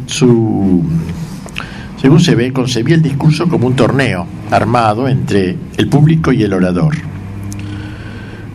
Su 0.07 0.85
según 2.01 2.21
se 2.21 2.35
ve, 2.35 2.51
concebía 2.51 2.95
el 2.95 3.03
discurso 3.03 3.47
como 3.47 3.67
un 3.67 3.77
torneo 3.77 4.27
armado 4.51 5.07
entre 5.07 5.57
el 5.77 5.87
público 5.89 6.33
y 6.33 6.43
el 6.43 6.55
orador. 6.55 6.95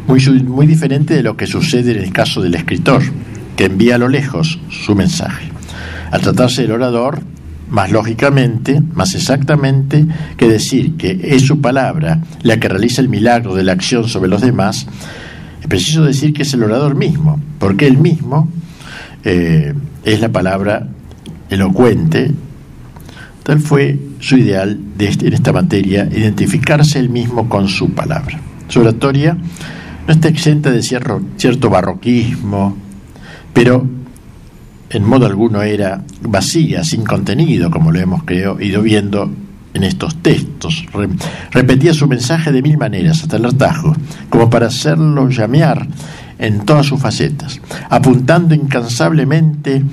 Muy, 0.08 0.20
muy 0.44 0.66
diferente 0.66 1.14
de 1.14 1.22
lo 1.22 1.38
que 1.38 1.46
sucede 1.46 1.92
en 1.92 2.04
el 2.04 2.12
caso 2.12 2.42
del 2.42 2.56
escritor, 2.56 3.04
que 3.56 3.66
envía 3.66 3.96
a 3.96 3.98
lo 4.00 4.10
lejos 4.10 4.60
su 4.70 4.96
mensaje. 4.96 5.52
Al 6.10 6.22
tratarse 6.22 6.64
del 6.64 6.72
orador, 6.72 7.22
más 7.70 7.92
lógicamente, 7.92 8.82
más 8.94 9.14
exactamente 9.14 10.08
que 10.38 10.48
decir 10.48 10.96
que 10.98 11.20
es 11.22 11.44
su 11.44 11.62
palabra 11.62 12.22
la 12.42 12.60
que 12.60 12.68
realiza 12.68 13.02
el 13.02 13.10
milagro 13.10 13.54
de 13.54 13.64
la 13.64 13.74
acción 13.74 14.08
sobre 14.08 14.30
los 14.30 14.42
demás, 14.42 14.88
es 15.62 15.68
preciso 15.68 16.04
decir 16.04 16.34
que 16.34 16.42
es 16.42 16.54
el 16.56 16.64
orador 16.64 16.96
mismo, 16.96 17.40
porque 17.60 17.86
él 17.86 18.00
mismo 18.00 18.48
eh, 19.24 19.76
es 20.04 20.20
la 20.20 20.30
palabra 20.30 20.88
elocuente 21.50 22.32
Tal 23.46 23.60
fue 23.60 24.00
su 24.22 24.38
ideal 24.38 24.76
de 24.98 25.08
este, 25.08 25.28
en 25.28 25.34
esta 25.34 25.54
materia, 25.54 26.10
identificarse 26.12 26.98
él 26.98 27.10
mismo 27.10 27.48
con 27.48 27.68
su 27.68 27.92
palabra. 27.92 28.40
Su 28.70 28.82
oratoria 28.82 29.38
no 30.08 30.14
está 30.14 30.30
exenta 30.30 30.72
de 30.72 30.82
cierto, 30.82 31.70
barroquismo, 31.70 32.76
pero 33.54 33.88
en 34.90 35.04
modo 35.04 35.28
alguno 35.28 35.62
era 35.62 36.02
vacía, 36.24 36.84
sin 36.84 37.04
contenido, 37.04 37.70
como 37.70 37.92
lo 37.92 38.00
hemos 38.00 38.24
creo, 38.24 38.60
ido 38.60 38.82
viendo 38.82 39.32
en 39.76 39.84
estos 39.84 40.16
textos. 40.24 40.84
repetía 41.52 41.94
su 41.94 42.08
mensaje 42.08 42.52
de 42.52 42.64
mil 42.64 42.80
maneras, 42.80 43.22
hasta 43.22 43.38
el 43.38 43.46
hartajo, 43.46 43.96
como 44.30 44.50
para 44.50 44.66
hacerlo 44.68 45.30
llamear 45.30 45.88
en 46.40 46.66
todas 46.66 46.88
sus 46.88 47.00
facetas, 47.00 47.62
apuntando 47.92 48.56
incansablemente 48.56 49.84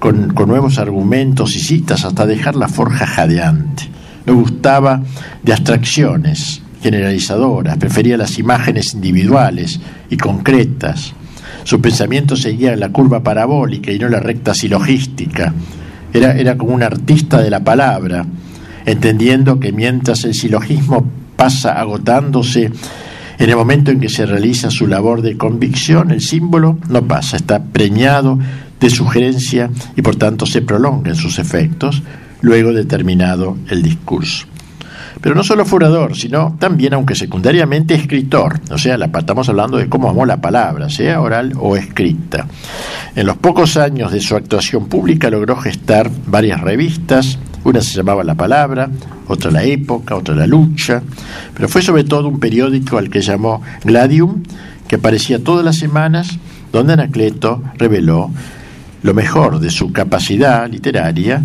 con, 0.00 0.34
nuevos 0.34 0.78
argumentos 0.78 1.54
y 1.54 1.60
citas 1.60 2.04
hasta 2.04 2.26
dejar 2.26 2.56
la 2.56 2.66
forja 2.66 3.06
jadeante. 3.06 3.84
No 4.26 4.34
gustaba 4.34 5.02
de 5.42 5.52
abstracciones 5.52 6.62
generalizadoras, 6.82 7.76
prefería 7.76 8.16
las 8.16 8.38
imágenes 8.38 8.94
individuales 8.94 9.78
y 10.08 10.16
concretas. 10.16 11.12
Su 11.64 11.80
pensamiento 11.80 12.34
seguía 12.36 12.74
la 12.74 12.88
curva 12.88 13.22
parabólica 13.22 13.92
y 13.92 13.98
no 13.98 14.08
la 14.08 14.18
recta 14.18 14.54
silogística. 14.54 15.52
Era, 16.12 16.32
era 16.32 16.56
como 16.56 16.74
un 16.74 16.82
artista 16.82 17.40
de 17.42 17.50
la 17.50 17.62
palabra, 17.62 18.24
entendiendo 18.86 19.60
que 19.60 19.70
mientras 19.70 20.24
el 20.24 20.34
silogismo 20.34 21.06
pasa 21.36 21.78
agotándose, 21.78 22.70
en 23.38 23.48
el 23.48 23.56
momento 23.56 23.90
en 23.90 24.00
que 24.00 24.08
se 24.08 24.26
realiza 24.26 24.70
su 24.70 24.86
labor 24.86 25.22
de 25.22 25.36
convicción, 25.36 26.10
el 26.10 26.20
símbolo 26.20 26.78
no 26.88 27.02
pasa, 27.02 27.36
está 27.36 27.62
preñado 27.62 28.38
de 28.80 28.90
sugerencia 28.90 29.70
y 29.96 30.02
por 30.02 30.16
tanto 30.16 30.46
se 30.46 30.62
prolonga 30.62 31.10
en 31.10 31.16
sus 31.16 31.38
efectos 31.38 32.02
luego 32.40 32.72
de 32.72 32.84
terminado 32.84 33.56
el 33.68 33.82
discurso. 33.82 34.46
Pero 35.20 35.34
no 35.34 35.44
solo 35.44 35.66
fue 35.66 35.78
orador, 35.78 36.16
sino 36.16 36.56
también, 36.58 36.94
aunque 36.94 37.14
secundariamente, 37.14 37.94
escritor. 37.94 38.60
O 38.70 38.78
sea, 38.78 38.96
la, 38.96 39.06
estamos 39.06 39.48
hablando 39.48 39.76
de 39.76 39.88
cómo 39.88 40.08
amó 40.08 40.24
la 40.24 40.40
palabra, 40.40 40.88
sea 40.88 41.20
oral 41.20 41.52
o 41.58 41.76
escrita. 41.76 42.46
En 43.14 43.26
los 43.26 43.36
pocos 43.36 43.76
años 43.76 44.12
de 44.12 44.20
su 44.20 44.34
actuación 44.34 44.86
pública 44.86 45.28
logró 45.28 45.56
gestar 45.56 46.10
varias 46.26 46.60
revistas. 46.62 47.38
Una 47.64 47.82
se 47.82 47.94
llamaba 47.94 48.24
La 48.24 48.36
Palabra, 48.36 48.88
otra 49.26 49.50
La 49.50 49.62
Época, 49.64 50.16
otra 50.16 50.34
La 50.34 50.46
Lucha. 50.46 51.02
Pero 51.54 51.68
fue 51.68 51.82
sobre 51.82 52.04
todo 52.04 52.28
un 52.28 52.40
periódico 52.40 52.96
al 52.96 53.10
que 53.10 53.20
llamó 53.20 53.60
Gladium, 53.84 54.42
que 54.88 54.96
aparecía 54.96 55.44
todas 55.44 55.64
las 55.64 55.76
semanas, 55.76 56.38
donde 56.72 56.94
Anacleto 56.94 57.62
reveló 57.76 58.30
lo 59.02 59.14
mejor 59.14 59.60
de 59.60 59.70
su 59.70 59.92
capacidad 59.92 60.68
literaria, 60.68 61.42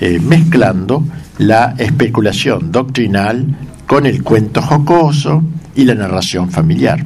eh, 0.00 0.20
mezclando 0.20 1.04
la 1.38 1.74
especulación 1.78 2.70
doctrinal 2.72 3.46
con 3.86 4.06
el 4.06 4.22
cuento 4.22 4.62
jocoso, 4.62 5.42
y 5.74 5.84
la 5.84 5.94
narración 5.94 6.50
familiar. 6.50 7.04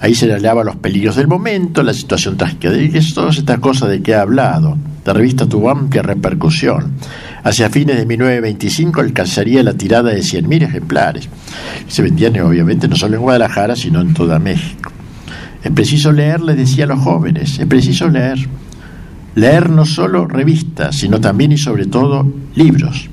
Ahí 0.00 0.14
se 0.14 0.32
hablaba 0.32 0.62
los 0.62 0.76
peligros 0.76 1.16
del 1.16 1.26
momento, 1.26 1.82
la 1.82 1.94
situación 1.94 2.36
trágica 2.36 2.70
de 2.70 2.88
todas 3.14 3.38
estas 3.38 3.58
cosas 3.58 3.88
de 3.88 4.02
que 4.02 4.14
ha 4.14 4.20
hablado. 4.20 4.76
La 5.04 5.12
revista 5.12 5.48
tuvo 5.48 5.70
amplia 5.70 6.02
repercusión. 6.02 6.92
Hacia 7.42 7.70
fines 7.70 7.96
de 7.96 8.06
1925 8.06 9.00
alcanzaría 9.00 9.62
la 9.62 9.74
tirada 9.74 10.10
de 10.10 10.20
100.000 10.20 10.64
ejemplares. 10.64 11.28
Se 11.88 12.02
vendían 12.02 12.38
obviamente 12.40 12.88
no 12.88 12.96
solo 12.96 13.16
en 13.16 13.22
Guadalajara, 13.22 13.76
sino 13.76 14.00
en 14.00 14.12
toda 14.14 14.38
México. 14.38 14.90
Es 15.62 15.70
preciso 15.70 16.12
leer, 16.12 16.40
les 16.42 16.56
decía 16.56 16.84
a 16.84 16.88
los 16.88 17.00
jóvenes, 17.00 17.58
es 17.58 17.66
preciso 17.66 18.08
leer. 18.08 18.38
Leer 19.36 19.68
no 19.68 19.84
solo 19.84 20.26
revistas, 20.26 20.96
sino 20.96 21.20
también 21.20 21.52
y 21.52 21.58
sobre 21.58 21.84
todo 21.84 22.26
libros. 22.54 23.10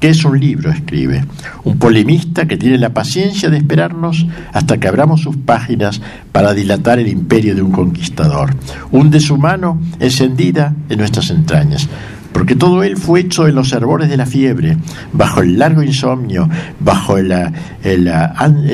¿Qué 0.00 0.08
es 0.08 0.24
un 0.24 0.40
libro? 0.40 0.70
escribe. 0.70 1.22
Un 1.64 1.78
polemista 1.78 2.46
que 2.46 2.56
tiene 2.56 2.78
la 2.78 2.94
paciencia 2.94 3.50
de 3.50 3.58
esperarnos 3.58 4.26
hasta 4.54 4.78
que 4.78 4.88
abramos 4.88 5.20
sus 5.20 5.36
páginas 5.36 6.00
para 6.32 6.54
dilatar 6.54 6.98
el 6.98 7.08
imperio 7.08 7.54
de 7.54 7.60
un 7.60 7.72
conquistador. 7.72 8.54
Hunde 8.90 9.20
su 9.20 9.36
mano 9.36 9.78
encendida 10.00 10.74
en 10.88 10.98
nuestras 10.98 11.28
entrañas. 11.28 11.88
Porque 12.32 12.56
todo 12.56 12.82
él 12.82 12.96
fue 12.96 13.20
hecho 13.20 13.46
en 13.46 13.54
los 13.54 13.72
hervores 13.72 14.08
de 14.08 14.16
la 14.16 14.26
fiebre, 14.26 14.78
bajo 15.12 15.42
el 15.42 15.58
largo 15.58 15.82
insomnio, 15.82 16.48
bajo 16.80 17.18
el 17.18 17.32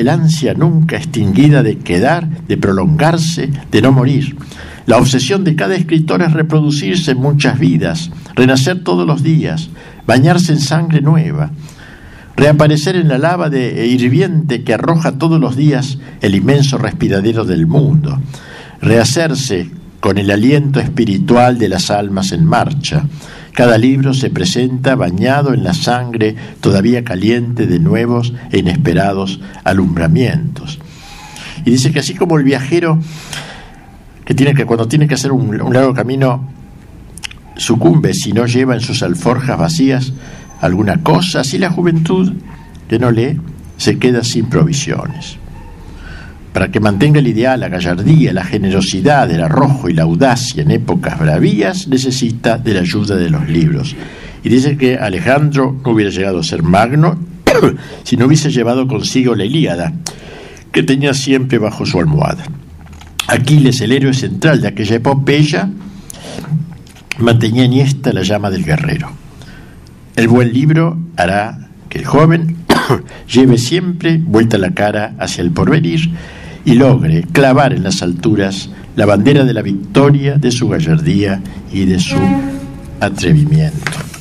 ansia 0.09 0.53
nunca 0.53 0.95
extinguida 0.95 1.63
de 1.63 1.79
quedar, 1.79 2.29
de 2.29 2.57
prolongarse, 2.57 3.49
de 3.71 3.81
no 3.81 3.91
morir. 3.91 4.37
La 4.85 4.97
obsesión 4.97 5.43
de 5.43 5.55
cada 5.55 5.75
escritor 5.75 6.21
es 6.21 6.33
reproducirse 6.33 7.11
en 7.11 7.19
muchas 7.19 7.57
vidas, 7.57 8.11
renacer 8.35 8.83
todos 8.83 9.07
los 9.07 9.23
días, 9.23 9.69
bañarse 10.05 10.51
en 10.51 10.59
sangre 10.59 11.01
nueva, 11.01 11.51
reaparecer 12.35 12.97
en 12.97 13.07
la 13.07 13.17
lava 13.17 13.49
de 13.49 13.87
hirviente 13.87 14.63
que 14.63 14.73
arroja 14.73 15.13
todos 15.13 15.39
los 15.39 15.55
días 15.55 15.99
el 16.21 16.35
inmenso 16.35 16.77
respiradero 16.77 17.45
del 17.45 17.65
mundo, 17.65 18.19
rehacerse 18.81 19.69
con 20.01 20.17
el 20.17 20.29
aliento 20.31 20.81
espiritual 20.81 21.57
de 21.57 21.69
las 21.69 21.89
almas 21.89 22.33
en 22.33 22.43
marcha. 22.43 23.05
Cada 23.53 23.77
libro 23.77 24.13
se 24.13 24.29
presenta 24.29 24.95
bañado 24.95 25.53
en 25.53 25.63
la 25.63 25.73
sangre 25.73 26.35
todavía 26.59 27.05
caliente 27.05 27.67
de 27.67 27.79
nuevos 27.79 28.33
e 28.51 28.57
inesperados 28.59 29.39
alumbramientos. 29.63 30.79
Y 31.63 31.71
dice 31.71 31.93
que 31.93 31.99
así 31.99 32.15
como 32.15 32.37
el 32.37 32.43
viajero 32.43 32.99
que 34.25 34.33
tiene 34.33 34.53
que 34.53 34.65
cuando 34.65 34.87
tiene 34.87 35.07
que 35.07 35.15
hacer 35.15 35.31
un, 35.31 35.61
un 35.61 35.73
largo 35.73 35.93
camino 35.93 36.47
sucumbe 37.55 38.13
si 38.13 38.31
no 38.33 38.45
lleva 38.45 38.73
en 38.73 38.81
sus 38.81 39.03
alforjas 39.03 39.57
vacías 39.57 40.13
alguna 40.61 41.03
cosa, 41.03 41.41
así 41.41 41.57
la 41.57 41.69
juventud 41.69 42.33
que 42.87 42.99
no 42.99 43.11
lee 43.11 43.39
se 43.77 43.99
queda 43.99 44.23
sin 44.23 44.45
provisiones. 44.45 45.37
Para 46.53 46.69
que 46.69 46.79
mantenga 46.79 47.19
el 47.19 47.27
ideal, 47.27 47.59
la 47.59 47.67
gallardía, 47.67 48.31
la 48.31 48.43
generosidad, 48.43 49.29
el 49.31 49.41
arrojo 49.41 49.89
y 49.89 49.93
la 49.93 50.03
audacia 50.03 50.61
en 50.61 50.71
épocas 50.71 51.19
bravías, 51.19 51.87
necesita 51.87 52.57
de 52.57 52.75
la 52.75 52.81
ayuda 52.81 53.15
de 53.15 53.29
los 53.29 53.49
libros. 53.49 53.95
Y 54.43 54.49
dice 54.49 54.77
que 54.77 54.97
Alejandro 54.97 55.75
no 55.83 55.91
hubiera 55.91 56.11
llegado 56.11 56.39
a 56.39 56.43
ser 56.43 56.63
magno 56.63 57.17
si 58.03 58.17
no 58.17 58.27
hubiese 58.27 58.51
llevado 58.51 58.87
consigo 58.87 59.35
la 59.35 59.45
Ilíada, 59.45 59.93
que 60.71 60.83
tenía 60.83 61.13
siempre 61.13 61.57
bajo 61.57 61.85
su 61.85 61.99
almohada. 61.99 62.43
Aquiles, 63.33 63.81
el 63.81 63.91
héroe 63.91 64.13
central 64.13 64.61
de 64.61 64.67
aquella 64.67 64.97
epopeya, 64.97 65.67
mantenía 67.17 67.83
esta 67.83 68.13
la 68.13 68.21
llama 68.21 68.51
del 68.51 68.63
guerrero. 68.63 69.09
El 70.15 70.27
buen 70.27 70.53
libro 70.53 70.99
hará 71.17 71.69
que 71.89 71.97
el 71.97 72.05
joven 72.05 72.57
lleve 73.27 73.57
siempre 73.57 74.17
vuelta 74.17 74.59
la 74.59 74.75
cara 74.75 75.15
hacia 75.17 75.41
el 75.41 75.49
porvenir 75.49 76.11
y 76.63 76.75
logre 76.75 77.23
clavar 77.23 77.73
en 77.73 77.81
las 77.81 78.03
alturas 78.03 78.69
la 78.95 79.07
bandera 79.07 79.43
de 79.45 79.53
la 79.53 79.63
victoria, 79.63 80.35
de 80.35 80.51
su 80.51 80.69
gallardía 80.69 81.41
y 81.71 81.85
de 81.85 81.99
su 81.99 82.19
atrevimiento. 82.99 84.12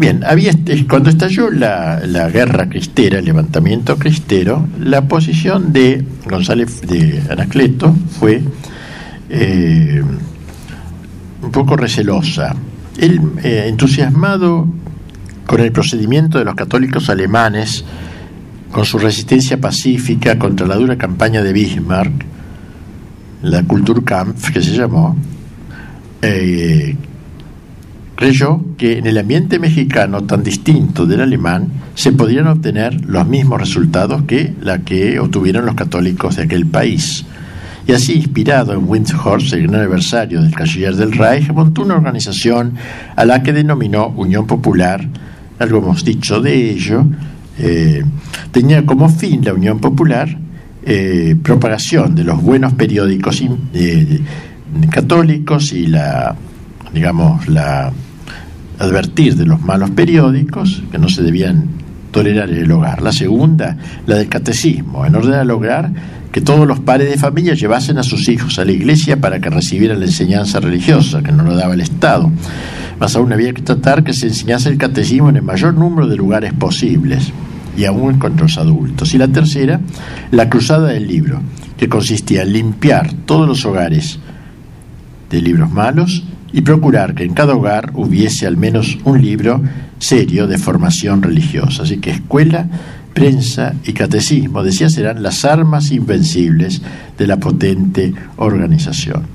Bien, 0.00 0.24
había, 0.24 0.52
este, 0.52 0.86
cuando 0.86 1.10
estalló 1.10 1.50
la, 1.50 2.00
guerra 2.32 2.70
cristera, 2.70 3.18
el 3.18 3.26
levantamiento 3.26 3.98
cristero, 3.98 4.66
la 4.78 5.02
posición 5.02 5.74
de 5.74 6.02
González 6.24 6.80
de 6.80 7.22
Anacleto 7.28 7.94
fue 8.18 8.40
eh, 9.28 10.02
un 11.42 11.50
poco 11.50 11.76
recelosa. 11.76 12.56
Él, 12.96 13.20
eh, 13.44 13.66
entusiasmado 13.68 14.66
con 15.46 15.60
el 15.60 15.70
procedimiento 15.70 16.38
de 16.38 16.46
los 16.46 16.54
católicos 16.54 17.10
alemanes, 17.10 17.84
con 18.72 18.86
su 18.86 18.98
resistencia 18.98 19.60
pacífica 19.60 20.38
contra 20.38 20.66
la 20.66 20.76
dura 20.76 20.96
campaña 20.96 21.42
de 21.42 21.52
Bismarck, 21.52 22.24
la 23.42 23.64
Kulturkampf 23.64 24.50
que 24.50 24.62
se 24.62 24.74
llamó, 24.74 25.14
eh, 26.22 26.96
creyó 28.20 28.60
que 28.76 28.98
en 28.98 29.06
el 29.06 29.16
ambiente 29.16 29.58
mexicano 29.58 30.24
tan 30.24 30.42
distinto 30.42 31.06
del 31.06 31.22
alemán 31.22 31.68
se 31.94 32.12
podrían 32.12 32.48
obtener 32.48 33.02
los 33.06 33.26
mismos 33.26 33.58
resultados 33.58 34.24
que 34.24 34.52
la 34.60 34.80
que 34.80 35.18
obtuvieron 35.18 35.64
los 35.64 35.74
católicos 35.74 36.36
de 36.36 36.42
aquel 36.42 36.66
país. 36.66 37.24
Y 37.86 37.92
así, 37.92 38.12
inspirado 38.12 38.74
en 38.74 38.86
Windhorst, 38.86 39.54
el 39.54 39.68
gran 39.68 39.80
aniversario 39.80 40.42
del 40.42 40.54
canciller 40.54 40.96
del 40.96 41.12
Reich, 41.12 41.50
montó 41.50 41.80
una 41.80 41.94
organización 41.94 42.74
a 43.16 43.24
la 43.24 43.42
que 43.42 43.54
denominó 43.54 44.08
Unión 44.08 44.46
Popular, 44.46 45.02
algo 45.58 45.78
hemos 45.78 46.04
dicho 46.04 46.42
de 46.42 46.72
ello, 46.72 47.06
eh, 47.58 48.04
tenía 48.52 48.84
como 48.84 49.08
fin 49.08 49.42
la 49.42 49.54
Unión 49.54 49.80
Popular 49.80 50.28
eh, 50.84 51.36
propagación 51.42 52.14
de 52.14 52.24
los 52.24 52.42
buenos 52.42 52.74
periódicos 52.74 53.42
eh, 53.72 54.20
católicos 54.90 55.72
y 55.72 55.86
la, 55.86 56.36
digamos, 56.92 57.48
la 57.48 57.90
advertir 58.80 59.36
de 59.36 59.44
los 59.44 59.60
malos 59.60 59.90
periódicos 59.90 60.82
que 60.90 60.98
no 60.98 61.08
se 61.08 61.22
debían 61.22 61.68
tolerar 62.10 62.50
en 62.50 62.56
el 62.64 62.72
hogar. 62.72 63.02
La 63.02 63.12
segunda, 63.12 63.76
la 64.06 64.16
del 64.16 64.28
catecismo, 64.28 65.06
en 65.06 65.14
orden 65.14 65.34
a 65.34 65.44
lograr 65.44 65.92
que 66.32 66.40
todos 66.40 66.66
los 66.66 66.80
padres 66.80 67.10
de 67.10 67.18
familia 67.18 67.54
llevasen 67.54 67.98
a 67.98 68.02
sus 68.02 68.28
hijos 68.28 68.58
a 68.58 68.64
la 68.64 68.72
iglesia 68.72 69.20
para 69.20 69.38
que 69.38 69.50
recibieran 69.50 70.00
la 70.00 70.06
enseñanza 70.06 70.60
religiosa, 70.60 71.22
que 71.22 71.30
no 71.30 71.44
lo 71.44 71.54
daba 71.54 71.74
el 71.74 71.82
Estado. 71.82 72.30
Más 72.98 73.14
aún 73.16 73.32
había 73.32 73.52
que 73.52 73.62
tratar 73.62 74.02
que 74.02 74.14
se 74.14 74.28
enseñase 74.28 74.70
el 74.70 74.78
catecismo 74.78 75.28
en 75.28 75.36
el 75.36 75.42
mayor 75.42 75.74
número 75.74 76.06
de 76.08 76.16
lugares 76.16 76.54
posibles 76.54 77.32
y 77.76 77.84
aún 77.84 78.18
contra 78.18 78.44
los 78.44 78.56
adultos. 78.56 79.12
Y 79.12 79.18
la 79.18 79.28
tercera, 79.28 79.80
la 80.30 80.48
cruzada 80.48 80.88
del 80.88 81.06
libro, 81.06 81.42
que 81.76 81.88
consistía 81.88 82.42
en 82.42 82.54
limpiar 82.54 83.12
todos 83.26 83.46
los 83.46 83.64
hogares 83.66 84.18
de 85.28 85.42
libros 85.42 85.70
malos 85.70 86.24
y 86.52 86.62
procurar 86.62 87.14
que 87.14 87.24
en 87.24 87.34
cada 87.34 87.54
hogar 87.54 87.92
hubiese 87.94 88.46
al 88.46 88.56
menos 88.56 88.98
un 89.04 89.20
libro 89.22 89.62
serio 89.98 90.46
de 90.46 90.58
formación 90.58 91.22
religiosa. 91.22 91.82
Así 91.82 91.98
que 91.98 92.10
escuela, 92.10 92.66
prensa 93.12 93.74
y 93.84 93.92
catecismo, 93.92 94.62
decía, 94.62 94.88
serán 94.88 95.22
las 95.22 95.44
armas 95.44 95.90
invencibles 95.90 96.82
de 97.18 97.26
la 97.26 97.36
potente 97.36 98.14
organización. 98.36 99.26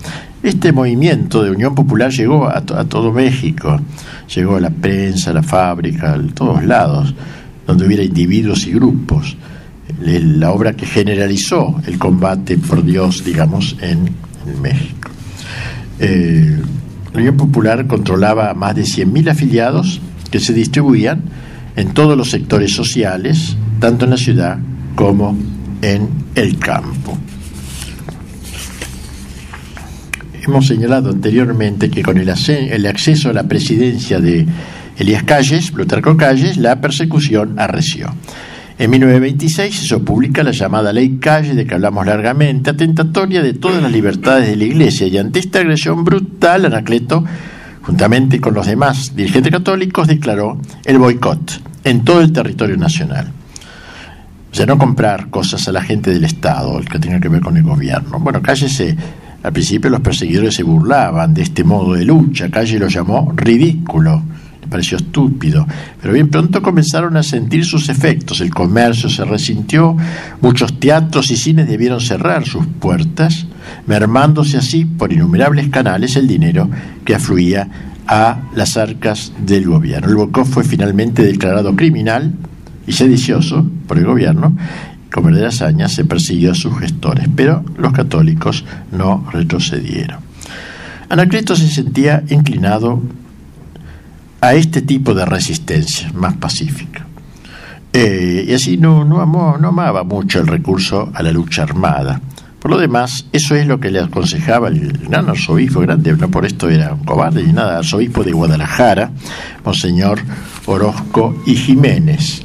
Este 0.43 0.71
movimiento 0.71 1.43
de 1.43 1.51
Unión 1.51 1.73
Popular 1.73 2.11
llegó 2.11 2.47
a, 2.47 2.61
todo 2.61 3.11
México, 3.11 3.79
llegó 4.33 4.57
a 4.57 4.59
la 4.59 4.69
prensa, 4.69 5.31
a 5.31 5.33
la 5.33 5.43
fábrica, 5.43 6.13
a 6.13 6.21
todos 6.33 6.63
lados, 6.63 7.15
donde 7.65 7.85
hubiera 7.85 8.03
individuos 8.03 8.67
y 8.67 8.73
grupos. 8.73 9.37
La 10.01 10.51
obra 10.51 10.73
que 10.73 10.85
generalizó 10.85 11.81
el 11.87 11.97
combate 11.97 12.57
por 12.57 12.83
Dios, 12.83 13.23
digamos, 13.23 13.75
en, 13.81 14.09
México. 14.61 15.09
Eh, 15.99 16.61
Unión 17.17 17.37
Popular 17.37 17.87
controlaba 17.87 18.49
a 18.49 18.53
más 18.53 18.75
de 18.75 18.83
100.000 18.83 19.31
afiliados 19.31 20.01
que 20.31 20.39
se 20.39 20.53
distribuían 20.53 21.23
en 21.75 21.93
todos 21.93 22.17
los 22.17 22.29
sectores 22.29 22.73
sociales, 22.73 23.57
tanto 23.79 24.05
en 24.05 24.11
la 24.11 24.17
ciudad 24.17 24.57
como 24.95 25.37
en 25.81 26.09
el 26.35 26.57
campo. 26.57 27.17
Hemos 30.45 30.67
señalado 30.67 31.09
anteriormente 31.09 31.89
que 31.89 32.03
con 32.03 32.17
el, 32.17 32.29
acceso 32.29 33.29
a 33.29 33.33
la 33.33 33.43
presidencia 33.43 34.19
de 34.19 34.45
Elías 34.97 35.23
Calles, 35.23 35.71
Plutarco 35.71 36.15
Calles, 36.17 36.57
la 36.57 36.79
persecución 36.81 37.55
arreció. 37.57 38.13
En 38.77 38.91
1926 38.91 39.87
se 39.87 39.99
publica 39.99 40.43
la 40.43 40.51
llamada 40.51 40.91
Ley 40.91 41.17
Calle, 41.17 41.55
de 41.55 41.65
que 41.65 41.75
hablamos 41.75 42.05
largamente, 42.05 42.71
atentatoria 42.71 43.41
de 43.41 43.53
todas 43.53 43.81
las 43.81 43.89
libertades 43.89 44.49
de 44.49 44.57
la 44.57 44.65
Iglesia, 44.65 45.07
y 45.07 45.17
ante 45.17 45.39
esta 45.39 45.59
agresión 45.59 46.03
brutal, 46.03 46.65
Anacleto, 46.65 47.23
juntamente 47.83 48.41
con 48.41 48.53
los 48.53 48.67
demás 48.67 49.15
dirigentes 49.15 49.53
católicos, 49.53 50.07
declaró 50.07 50.59
el 50.83 50.97
boicot 50.97 51.61
en 51.85 52.03
todo 52.03 52.19
el 52.19 52.33
territorio 52.33 52.75
nacional. 52.75 53.31
O 54.51 54.55
sea, 54.55 54.65
no 54.65 54.77
comprar 54.77 55.29
cosas 55.29 55.65
a 55.69 55.71
la 55.71 55.81
gente 55.81 56.11
del 56.11 56.25
Estado, 56.25 56.77
el 56.77 56.89
que 56.89 56.99
tenga 56.99 57.21
que 57.21 57.29
ver 57.29 57.41
con 57.41 57.55
el 57.55 57.63
gobierno. 57.63 58.19
Bueno, 58.19 58.41
Calle 58.41 58.67
se, 58.67 58.93
al 59.41 59.53
principio 59.53 59.89
los 59.89 60.01
perseguidores 60.01 60.53
se 60.53 60.63
burlaban 60.63 61.33
de 61.33 61.43
este 61.43 61.63
modo 61.63 61.93
de 61.93 62.03
lucha, 62.03 62.49
Calle 62.49 62.77
lo 62.77 62.89
llamó 62.89 63.31
ridículo 63.37 64.21
pareció 64.67 64.97
estúpido, 64.97 65.65
pero 66.01 66.13
bien 66.13 66.29
pronto 66.29 66.61
comenzaron 66.61 67.17
a 67.17 67.23
sentir 67.23 67.65
sus 67.65 67.89
efectos. 67.89 68.41
El 68.41 68.53
comercio 68.53 69.09
se 69.09 69.25
resintió, 69.25 69.95
muchos 70.41 70.79
teatros 70.79 71.31
y 71.31 71.37
cines 71.37 71.67
debieron 71.67 72.01
cerrar 72.01 72.45
sus 72.45 72.65
puertas, 72.65 73.45
mermándose 73.87 74.57
así 74.57 74.85
por 74.85 75.13
innumerables 75.13 75.69
canales 75.69 76.15
el 76.15 76.27
dinero 76.27 76.69
que 77.03 77.15
afluía 77.15 77.67
a 78.07 78.39
las 78.53 78.77
arcas 78.77 79.31
del 79.45 79.65
gobierno. 79.65 80.09
El 80.09 80.15
Bocó 80.15 80.45
fue 80.45 80.63
finalmente 80.63 81.23
declarado 81.23 81.75
criminal 81.75 82.33
y 82.87 82.93
sedicioso 82.93 83.65
por 83.87 83.97
el 83.97 84.05
gobierno. 84.05 84.55
Con 85.11 85.23
verdadera 85.23 85.49
hazaña 85.49 85.87
se 85.87 86.05
persiguió 86.05 86.51
a 86.51 86.55
sus 86.55 86.77
gestores, 86.77 87.27
pero 87.35 87.63
los 87.77 87.93
católicos 87.93 88.65
no 88.91 89.25
retrocedieron. 89.31 90.19
Anacleto 91.09 91.55
se 91.55 91.67
sentía 91.67 92.23
inclinado 92.29 93.01
a 94.45 94.53
este 94.53 94.81
tipo 94.83 95.15
de 95.15 95.25
resistencia 95.25 96.11
más 96.13 96.35
pacífica. 96.35 97.05
Eh, 97.91 98.45
y 98.47 98.53
así 98.53 98.77
no, 98.77 99.03
no, 99.03 99.21
amó, 99.21 99.57
no 99.59 99.69
amaba 99.69 100.03
mucho 100.03 100.39
el 100.39 100.47
recurso 100.47 101.09
a 101.13 101.23
la 101.23 101.31
lucha 101.31 101.63
armada. 101.63 102.21
Por 102.59 102.71
lo 102.71 102.77
demás, 102.77 103.25
eso 103.31 103.55
es 103.55 103.65
lo 103.65 103.79
que 103.79 103.89
le 103.89 103.99
aconsejaba 103.99 104.67
el 104.67 104.91
gran 105.07 105.29
arzobispo 105.29 105.79
grande, 105.81 106.13
no 106.13 106.29
por 106.29 106.45
esto 106.45 106.69
era 106.69 106.93
un 106.93 107.05
cobarde 107.05 107.43
ni 107.43 107.53
nada, 107.53 107.79
arzobispo 107.79 108.23
de 108.23 108.33
Guadalajara, 108.33 109.11
Monseñor 109.63 110.19
Orozco 110.65 111.35
y 111.45 111.55
Jiménez, 111.55 112.41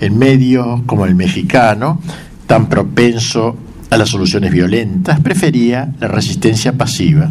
en 0.00 0.18
medio 0.18 0.82
como 0.86 1.06
el 1.06 1.14
mexicano, 1.14 2.00
tan 2.46 2.68
propenso 2.68 3.56
a 3.90 3.96
las 3.96 4.10
soluciones 4.10 4.52
violentas, 4.52 5.20
prefería 5.20 5.92
la 5.98 6.08
resistencia 6.08 6.72
pasiva, 6.72 7.30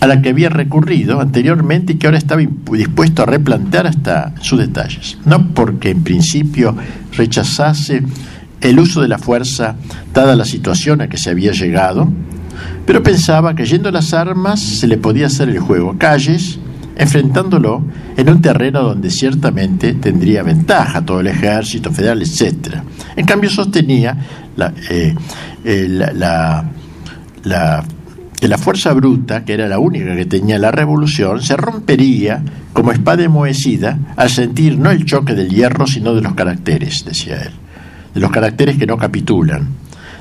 a 0.00 0.06
la 0.06 0.22
que 0.22 0.30
había 0.30 0.48
recurrido 0.48 1.20
anteriormente 1.20 1.92
y 1.92 1.96
que 1.96 2.06
ahora 2.06 2.18
estaba 2.18 2.42
dispuesto 2.72 3.22
a 3.22 3.26
replantear 3.26 3.86
hasta 3.86 4.34
sus 4.40 4.58
detalles. 4.58 5.18
No 5.26 5.54
porque 5.54 5.90
en 5.90 6.02
principio 6.02 6.74
rechazase 7.12 8.02
el 8.60 8.78
uso 8.78 9.02
de 9.02 9.08
la 9.08 9.18
fuerza 9.18 9.76
dada 10.12 10.36
la 10.36 10.44
situación 10.44 11.02
a 11.02 11.08
que 11.08 11.16
se 11.16 11.30
había 11.30 11.52
llegado, 11.52 12.08
pero 12.86 13.02
pensaba 13.02 13.54
que 13.54 13.64
yendo 13.64 13.88
a 13.88 13.92
las 13.92 14.12
armas 14.14 14.60
se 14.60 14.86
le 14.86 14.98
podía 14.98 15.26
hacer 15.26 15.48
el 15.48 15.60
juego 15.60 15.96
calles, 15.98 16.58
enfrentándolo 16.96 17.82
en 18.16 18.28
un 18.28 18.42
terreno 18.42 18.82
donde 18.82 19.10
ciertamente 19.10 19.94
tendría 19.94 20.42
ventaja 20.42 21.04
todo 21.04 21.20
el 21.20 21.28
ejército 21.28 21.90
federal, 21.90 22.20
etc. 22.22 22.76
En 23.16 23.24
cambio 23.26 23.48
sostenía 23.48 24.16
la, 24.56 24.72
eh, 24.90 25.14
eh, 25.64 25.86
la, 25.88 26.64
la, 27.42 27.84
que 28.40 28.48
la 28.48 28.58
fuerza 28.58 28.92
bruta, 28.94 29.44
que 29.44 29.52
era 29.52 29.68
la 29.68 29.78
única 29.78 30.16
que 30.16 30.24
tenía 30.24 30.58
la 30.58 30.70
revolución, 30.70 31.42
se 31.42 31.56
rompería 31.56 32.42
como 32.72 32.92
espada 32.92 33.24
enmohecida 33.24 33.98
al 34.16 34.30
sentir 34.30 34.78
no 34.78 34.90
el 34.90 35.04
choque 35.04 35.34
del 35.34 35.50
hierro, 35.50 35.86
sino 35.86 36.14
de 36.14 36.22
los 36.22 36.34
caracteres, 36.34 37.04
decía 37.04 37.42
él 37.42 37.52
de 38.14 38.20
los 38.20 38.30
caracteres 38.30 38.76
que 38.76 38.86
no 38.86 38.96
capitulan, 38.96 39.68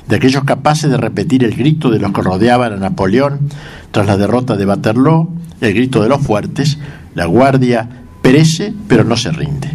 de 0.08 0.15
aquellos 0.15 0.43
capaces 0.43 0.89
de 0.89 0.97
repetir 0.97 1.43
el 1.43 1.55
grito 1.55 1.89
de 1.89 1.99
los 1.99 2.12
que 2.12 2.21
rodeaban 2.21 2.73
a 2.73 2.77
Napoleón 2.77 3.49
tras 3.91 4.08
la 4.08 4.17
derrota 4.17 4.55
de 4.55 4.65
Waterloo, 4.65 5.29
el 5.62 5.73
grito 5.73 6.01
de 6.01 6.10
los 6.10 6.21
fuertes, 6.21 6.77
la 7.15 7.25
guardia 7.25 7.88
perece 8.21 8.73
pero 8.88 9.03
no 9.03 9.17
se 9.17 9.32
rinde. 9.32 9.69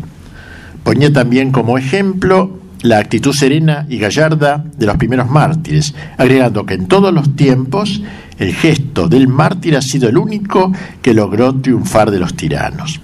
Ponía 0.83 1.13
también 1.13 1.51
como 1.51 1.79
ejemplo 1.79 2.59
la 2.83 2.99
actitud 2.99 3.33
serena 3.33 3.87
y 3.89 3.99
gallarda 3.99 4.63
de 4.77 4.87
los 4.87 4.97
primeros 4.97 5.31
mártires, 5.31 5.95
agregando 6.19 6.67
que 6.67 6.75
en 6.75 6.87
todos 6.87 7.15
los 7.15 7.35
tiempos 7.35 8.03
el 8.39 8.55
gesto 8.55 9.09
del 9.09 9.29
mártir 9.29 9.77
ha 9.77 9.83
sido 9.83 10.09
el 10.09 10.19
único 10.19 10.73
que 11.03 11.15
logró 11.15 11.55
triunfar 11.55 12.11
de 12.11 12.19
los 12.19 12.35
tiranos. 12.35 13.01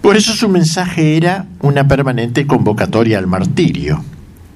Por 0.00 0.16
eso 0.16 0.32
su 0.34 0.48
mensaje 0.48 1.16
era 1.16 1.46
una 1.60 1.88
permanente 1.88 2.46
convocatoria 2.46 3.18
al 3.18 3.26
martirio. 3.26 4.04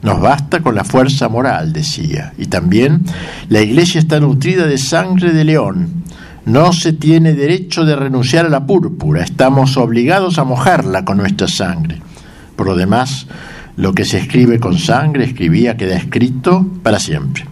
Nos 0.03 0.21
basta 0.21 0.61
con 0.61 0.75
la 0.75 0.85
fuerza 0.85 1.29
moral, 1.29 1.73
decía. 1.73 2.33
Y 2.39 2.47
también 2.47 3.03
la 3.49 3.61
iglesia 3.61 3.99
está 3.99 4.21
nutrida 4.21 4.67
de 4.67 4.79
sangre 4.79 5.33
de 5.33 5.45
león. 5.45 6.05
No 6.47 6.73
se 6.73 6.93
tiene 6.93 7.35
derecho 7.35 7.85
de 7.85 7.97
renunciar 7.97 8.47
a 8.47 8.49
la 8.49 8.65
púrpura. 8.65 9.23
Estamos 9.23 9.77
obligados 9.77 10.39
a 10.39 10.45
mojarla 10.45 11.05
con 11.05 11.19
nuestra 11.19 11.49
sangre. 11.49 12.01
Por 12.57 12.67
lo 12.67 12.77
demás, 12.77 13.27
lo 13.77 13.93
que 13.93 14.05
se 14.05 14.19
escribe 14.19 14.59
con 14.59 14.79
sangre, 14.79 15.25
escribía, 15.25 15.77
queda 15.77 15.97
escrito 15.97 16.67
para 16.83 16.99
siempre. 16.99 17.45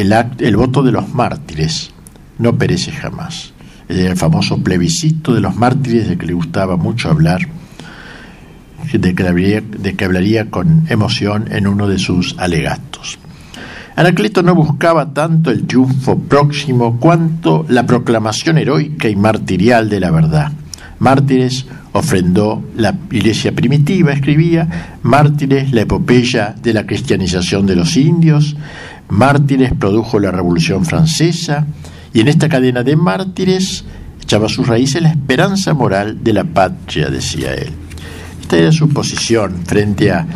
El, 0.00 0.14
el 0.38 0.56
voto 0.56 0.82
de 0.82 0.92
los 0.92 1.12
mártires 1.14 1.90
no 2.38 2.56
perece 2.56 2.90
jamás 2.90 3.52
el 3.90 4.16
famoso 4.16 4.62
plebiscito 4.62 5.34
de 5.34 5.40
los 5.40 5.56
mártires 5.56 6.08
de 6.08 6.16
que 6.16 6.26
le 6.26 6.32
gustaba 6.32 6.76
mucho 6.76 7.10
hablar, 7.10 7.40
de 8.92 9.14
que, 9.14 9.26
hablaría, 9.26 9.60
de 9.60 9.94
que 9.94 10.04
hablaría 10.04 10.50
con 10.50 10.84
emoción 10.88 11.46
en 11.50 11.66
uno 11.66 11.88
de 11.88 11.98
sus 11.98 12.36
alegatos. 12.38 13.18
Anacleto 13.96 14.42
no 14.42 14.54
buscaba 14.54 15.12
tanto 15.12 15.50
el 15.50 15.66
triunfo 15.66 16.18
próximo 16.18 16.98
cuanto 16.98 17.66
la 17.68 17.84
proclamación 17.84 18.58
heroica 18.58 19.08
y 19.08 19.16
martirial 19.16 19.88
de 19.88 20.00
la 20.00 20.10
verdad. 20.10 20.52
Mártires 21.00 21.66
ofrendó 21.92 22.62
la 22.76 22.94
iglesia 23.10 23.52
primitiva, 23.52 24.12
escribía, 24.12 24.96
mártires 25.02 25.72
la 25.72 25.82
epopeya 25.82 26.54
de 26.62 26.72
la 26.72 26.86
cristianización 26.86 27.66
de 27.66 27.76
los 27.76 27.96
indios, 27.96 28.56
mártires 29.10 29.72
produjo 29.78 30.18
la 30.18 30.30
Revolución 30.30 30.84
Francesa, 30.84 31.66
y 32.12 32.20
en 32.20 32.28
esta 32.28 32.48
cadena 32.48 32.82
de 32.82 32.96
mártires 32.96 33.84
echaba 34.20 34.48
sus 34.48 34.66
raíces 34.66 35.02
la 35.02 35.10
esperanza 35.10 35.74
moral 35.74 36.22
de 36.22 36.32
la 36.32 36.44
patria, 36.44 37.08
decía 37.08 37.54
él. 37.54 37.70
Esta 38.40 38.56
era 38.56 38.72
su 38.72 38.88
posición 38.88 39.62
frente 39.64 40.10
a, 40.10 40.26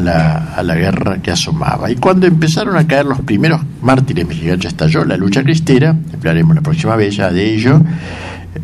la, 0.00 0.74
guerra 0.74 1.20
que 1.20 1.30
asomaba. 1.30 1.90
Y 1.90 1.96
cuando 1.96 2.26
empezaron 2.26 2.76
a 2.76 2.86
caer 2.86 3.06
los 3.06 3.20
primeros 3.20 3.60
mártires 3.82 4.26
mexicanos, 4.26 4.64
estalló 4.64 5.04
la 5.04 5.16
lucha 5.16 5.42
cristera, 5.42 5.96
hablaremos 6.14 6.54
la 6.54 6.62
próxima 6.62 6.96
vez 6.96 7.16
ya 7.16 7.30
de 7.30 7.54
ello, 7.54 7.80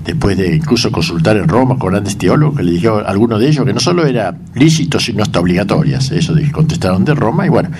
después 0.05 0.37
de 0.37 0.57
incluso 0.57 0.91
consultar 0.91 1.37
en 1.37 1.49
Roma 1.49 1.79
con 1.79 1.91
grandes 1.91 2.17
teólogos, 2.17 2.59
que 2.59 2.63
le 2.63 2.73
dijeron 2.73 3.05
a 3.05 3.09
alguno 3.09 3.39
de 3.39 3.49
ellos 3.49 3.65
que 3.65 3.73
no 3.73 3.81
solo 3.81 4.07
era 4.07 4.35
lícito, 4.55 4.99
sino 4.99 5.23
hasta 5.23 5.41
obligatorias. 5.41 6.11
Eso 6.11 6.35
contestaron 6.53 7.05
de 7.05 7.15
Roma, 7.15 7.47
y 7.47 7.49
bueno, 7.49 7.71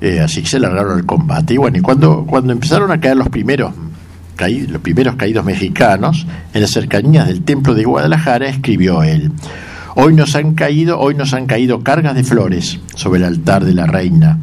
eh, 0.00 0.20
así 0.20 0.42
que 0.42 0.48
se 0.48 0.60
largaron 0.60 0.98
al 0.98 1.06
combate. 1.06 1.54
Y 1.54 1.56
bueno, 1.56 1.78
cuando, 1.82 2.24
cuando 2.26 2.52
empezaron 2.52 2.90
a 2.90 3.00
caer 3.00 3.16
los 3.16 3.28
primeros, 3.28 3.72
los 4.38 4.80
primeros 4.80 5.16
caídos 5.16 5.44
mexicanos, 5.44 6.26
en 6.54 6.60
las 6.62 6.70
cercanías 6.70 7.26
del 7.26 7.42
templo 7.42 7.74
de 7.74 7.84
Guadalajara, 7.84 8.48
escribió 8.48 9.02
él. 9.02 9.32
Hoy 9.96 10.14
nos 10.14 10.34
han 10.36 10.54
caído, 10.54 10.98
hoy 10.98 11.14
nos 11.14 11.34
han 11.34 11.46
caído 11.46 11.82
cargas 11.82 12.14
de 12.14 12.24
flores 12.24 12.80
sobre 12.94 13.18
el 13.18 13.24
altar 13.24 13.64
de 13.64 13.74
la 13.74 13.86
reina. 13.86 14.38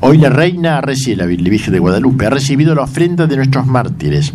Hoy 0.00 0.18
la 0.18 0.30
reina, 0.30 0.80
la 0.80 1.26
Virgen 1.26 1.72
de 1.72 1.78
Guadalupe, 1.78 2.26
ha 2.26 2.30
recibido 2.30 2.74
la 2.74 2.82
ofrenda 2.82 3.26
de 3.26 3.36
nuestros 3.36 3.66
mártires 3.66 4.32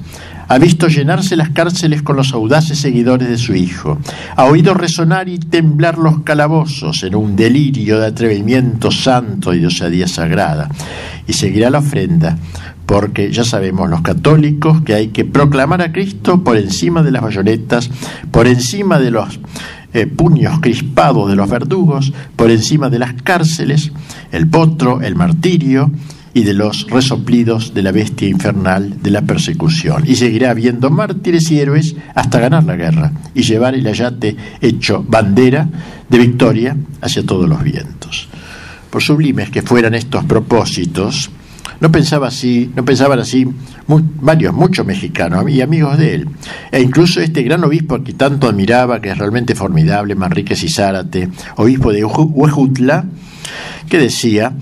ha 0.51 0.57
visto 0.57 0.89
llenarse 0.89 1.37
las 1.37 1.51
cárceles 1.51 2.01
con 2.01 2.17
los 2.17 2.33
audaces 2.33 2.77
seguidores 2.77 3.29
de 3.29 3.37
su 3.37 3.55
hijo, 3.55 3.99
ha 4.35 4.43
oído 4.43 4.73
resonar 4.73 5.29
y 5.29 5.37
temblar 5.37 5.97
los 5.97 6.23
calabozos 6.23 7.03
en 7.03 7.15
un 7.15 7.37
delirio 7.37 8.01
de 8.01 8.07
atrevimiento 8.07 8.91
santo 8.91 9.53
y 9.53 9.59
de 9.59 9.67
osadía 9.67 10.09
sagrada, 10.09 10.67
y 11.25 11.31
seguirá 11.31 11.69
la 11.69 11.77
ofrenda, 11.77 12.37
porque 12.85 13.31
ya 13.31 13.45
sabemos 13.45 13.89
los 13.89 14.01
católicos 14.01 14.81
que 14.81 14.93
hay 14.93 15.07
que 15.07 15.23
proclamar 15.23 15.81
a 15.81 15.93
Cristo 15.93 16.43
por 16.43 16.57
encima 16.57 17.01
de 17.01 17.11
las 17.11 17.21
bayonetas, 17.21 17.89
por 18.29 18.45
encima 18.45 18.99
de 18.99 19.11
los 19.11 19.39
eh, 19.93 20.05
puños 20.05 20.59
crispados 20.59 21.29
de 21.29 21.37
los 21.37 21.49
verdugos, 21.49 22.11
por 22.35 22.51
encima 22.51 22.89
de 22.89 22.99
las 22.99 23.13
cárceles, 23.13 23.93
el 24.33 24.49
potro, 24.49 25.01
el 25.01 25.15
martirio, 25.15 25.91
y 26.33 26.43
de 26.43 26.53
los 26.53 26.87
resoplidos 26.89 27.73
de 27.73 27.83
la 27.83 27.91
bestia 27.91 28.27
infernal 28.27 29.01
de 29.01 29.11
la 29.11 29.21
persecución. 29.21 30.03
Y 30.07 30.15
seguirá 30.15 30.51
habiendo 30.51 30.89
mártires 30.89 31.51
y 31.51 31.59
héroes 31.59 31.95
hasta 32.15 32.39
ganar 32.39 32.63
la 32.63 32.75
guerra 32.75 33.11
y 33.33 33.43
llevar 33.43 33.75
el 33.75 33.87
ayate 33.87 34.35
hecho 34.61 35.03
bandera 35.07 35.67
de 36.09 36.17
victoria 36.17 36.77
hacia 37.01 37.25
todos 37.25 37.47
los 37.47 37.63
vientos. 37.63 38.29
Por 38.89 39.01
sublimes 39.01 39.49
que 39.49 39.61
fueran 39.61 39.93
estos 39.93 40.23
propósitos, 40.25 41.29
no 41.79 41.91
pensaba 41.91 42.27
así, 42.27 42.71
no 42.75 42.85
pensaban 42.85 43.19
así 43.19 43.47
varios, 43.87 44.53
muchos 44.53 44.85
mexicanos 44.85 45.49
y 45.49 45.61
amigos 45.61 45.97
de 45.97 46.13
él. 46.13 46.29
E 46.71 46.81
incluso 46.81 47.19
este 47.21 47.41
gran 47.41 47.63
obispo 47.63 48.03
que 48.03 48.13
tanto 48.13 48.47
admiraba, 48.47 49.01
que 49.01 49.09
es 49.09 49.17
realmente 49.17 49.55
formidable, 49.55 50.13
Manríquez 50.15 50.63
y 50.63 50.69
Zárate, 50.69 51.29
obispo 51.55 51.91
de 51.91 52.05
Huejutla, 52.05 53.05
que 53.89 53.97
decía 53.97 54.53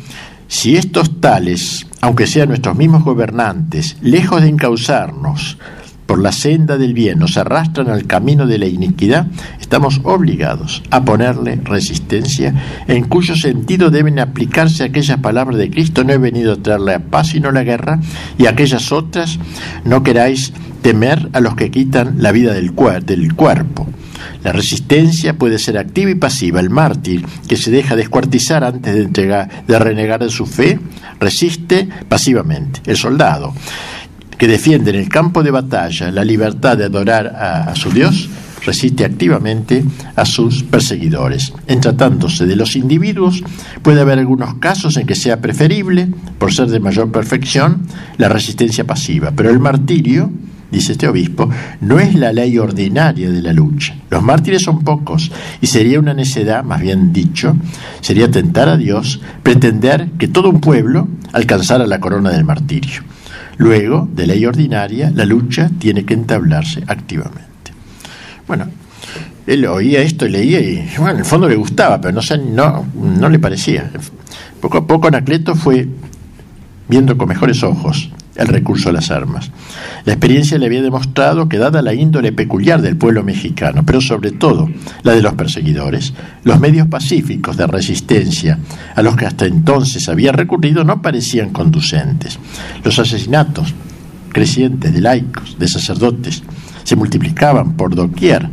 si 0.50 0.76
estos 0.76 1.22
tales, 1.22 1.86
aunque 2.02 2.26
sean 2.26 2.50
nuestros 2.50 2.76
mismos 2.76 3.04
gobernantes, 3.04 3.98
lejos 4.02 4.42
de 4.42 4.50
encauzarnos, 4.50 5.58
por 6.08 6.20
la 6.20 6.32
senda 6.32 6.80
del 6.80 6.96
bien 6.96 7.20
nos 7.20 7.38
arrastran 7.38 7.88
al 7.88 8.08
camino 8.08 8.48
de 8.48 8.58
la 8.58 8.66
iniquidad, 8.66 9.28
estamos 9.62 10.02
obligados 10.04 10.82
a 10.90 11.06
ponerle 11.06 11.62
resistencia, 11.64 12.56
en 12.88 13.04
cuyo 13.04 13.36
sentido 13.36 13.92
deben 13.92 14.18
aplicarse 14.18 14.84
aquellas 14.84 15.20
palabras 15.20 15.60
de 15.60 15.70
Cristo, 15.70 16.04
no 16.04 16.14
he 16.14 16.18
venido 16.18 16.54
a 16.54 16.58
traerle 16.58 16.94
la 16.94 17.00
paz 17.00 17.28
sino 17.28 17.52
la 17.52 17.64
guerra, 17.64 18.00
y 18.40 18.48
aquellas 18.48 18.92
otras, 18.92 19.38
no 19.86 20.02
queráis 20.02 20.52
temer 20.82 21.30
a 21.34 21.42
los 21.42 21.54
que 21.56 21.70
quitan 21.70 22.16
la 22.24 22.32
vida 22.32 22.54
del, 22.54 22.74
del 23.06 23.36
cuerpo. 23.36 23.88
La 24.44 24.52
resistencia 24.52 25.38
puede 25.38 25.60
ser 25.60 25.78
activa 25.78 26.12
y 26.12 26.16
pasiva. 26.16 26.60
El 26.60 26.70
mártir 26.70 27.26
que 27.48 27.58
se 27.58 27.72
deja 27.72 27.96
descuartizar 27.96 28.64
antes 28.64 29.12
de, 29.12 29.80
renegar 29.80 30.22
de 30.22 30.30
su 30.30 30.46
fe 30.46 30.80
resiste 31.20 31.88
pasivamente. 32.08 32.82
El 32.86 32.98
soldado 32.98 33.54
que 34.38 34.48
defiende 34.48 34.92
en 34.92 34.96
el 34.96 35.10
campo 35.10 35.44
de 35.44 35.52
batalla 35.52 36.12
la 36.12 36.24
libertad 36.24 36.78
de 36.78 36.86
adorar 36.86 37.28
a, 37.28 37.76
su 37.76 37.92
Dios 37.92 38.30
resiste 38.66 39.04
activamente 39.04 39.84
a 40.16 40.26
sus 40.26 40.64
perseguidores. 40.64 41.54
En 41.68 41.82
tratándose 41.82 42.46
de 42.46 42.56
los 42.56 42.76
individuos, 42.76 43.44
puede 43.82 44.02
haber 44.02 44.20
algunos 44.20 44.56
casos 44.56 44.98
en 44.98 45.08
que 45.08 45.16
sea 45.16 45.42
preferible, 45.42 46.08
por 46.38 46.54
ser 46.54 46.68
de 46.68 46.80
mayor 46.80 47.12
perfección, 47.12 47.88
la 48.18 48.30
resistencia 48.30 48.86
pasiva, 48.86 49.32
pero 49.36 49.50
el 49.50 49.60
martirio 49.60 50.32
dice 50.72 50.94
este 50.94 51.08
obispo, 51.08 51.50
no 51.82 52.00
es 52.00 52.16
la 52.16 52.32
ley 52.32 52.58
ordinaria 52.58 53.30
de 53.30 53.42
la 53.42 53.54
lucha. 53.54 53.96
Los 54.10 54.24
mártires 54.24 54.62
son 54.62 54.84
pocos 54.84 55.32
y 55.62 55.68
sería 55.68 56.00
una 56.00 56.14
necedad, 56.14 56.64
más 56.64 56.82
bien 56.82 57.12
dicho, 57.14 57.56
sería 58.02 58.30
tentar 58.30 58.70
a 58.70 58.78
Dios 58.78 59.22
pretender 59.44 60.10
que 60.18 60.28
todo 60.28 60.50
un 60.50 60.62
pueblo 60.62 61.08
alcanzara 61.34 61.88
la 61.88 62.00
corona 62.00 62.32
del 62.32 62.46
martirio. 62.46 63.04
Luego, 63.58 64.08
de 64.14 64.28
ley 64.28 64.46
ordinaria, 64.46 65.12
la 65.14 65.26
lucha 65.26 65.70
tiene 65.80 66.06
que 66.06 66.14
entablarse 66.14 66.84
activamente. 66.88 67.50
Bueno, 68.48 68.68
él 69.46 69.66
oía 69.66 70.02
esto 70.02 70.26
y 70.26 70.30
leía 70.30 70.60
y, 70.62 70.88
bueno, 70.98 71.14
en 71.14 71.20
el 71.20 71.26
fondo 71.26 71.50
le 71.50 71.56
gustaba, 71.56 72.00
pero 72.00 72.14
no, 72.14 72.22
no, 72.38 72.86
no 72.96 73.30
le 73.30 73.40
parecía. 73.40 73.92
Poco 74.62 74.78
a 74.78 74.88
poco 74.88 75.08
Anacleto 75.08 75.56
fue 75.56 75.88
viendo 76.88 77.18
con 77.18 77.28
mejores 77.28 77.64
ojos 77.64 78.12
el 78.40 78.48
recurso 78.48 78.90
a 78.90 78.94
las 78.94 79.12
armas. 79.12 79.52
La 80.06 80.14
experiencia 80.14 80.58
le 80.58 80.66
había 80.66 80.82
demostrado 80.82 81.50
que 81.50 81.58
dada 81.58 81.82
la 81.82 81.94
índole 81.94 82.32
peculiar 82.32 82.82
del 82.82 82.96
pueblo 82.96 83.24
mexicano, 83.24 83.84
pero 83.86 84.02
sobre 84.02 84.32
todo 84.32 84.70
la 85.04 85.14
de 85.14 85.22
los 85.22 85.34
perseguidores, 85.34 86.14
los 86.44 86.60
medios 86.60 86.88
pacíficos 86.88 87.58
de 87.58 87.68
resistencia 87.68 88.58
a 88.96 89.02
los 89.02 89.16
que 89.16 89.26
hasta 89.26 89.46
entonces 89.46 90.08
había 90.08 90.32
recurrido 90.32 90.84
no 90.84 91.02
parecían 91.02 91.50
conducentes. 91.50 92.40
Los 92.84 92.98
asesinatos 92.98 93.74
crecientes 94.30 94.94
de 94.94 95.02
laicos, 95.02 95.58
de 95.60 95.68
sacerdotes, 95.68 96.44
se 96.84 96.96
multiplicaban 96.96 97.74
por 97.74 97.94
doquier, 97.94 98.50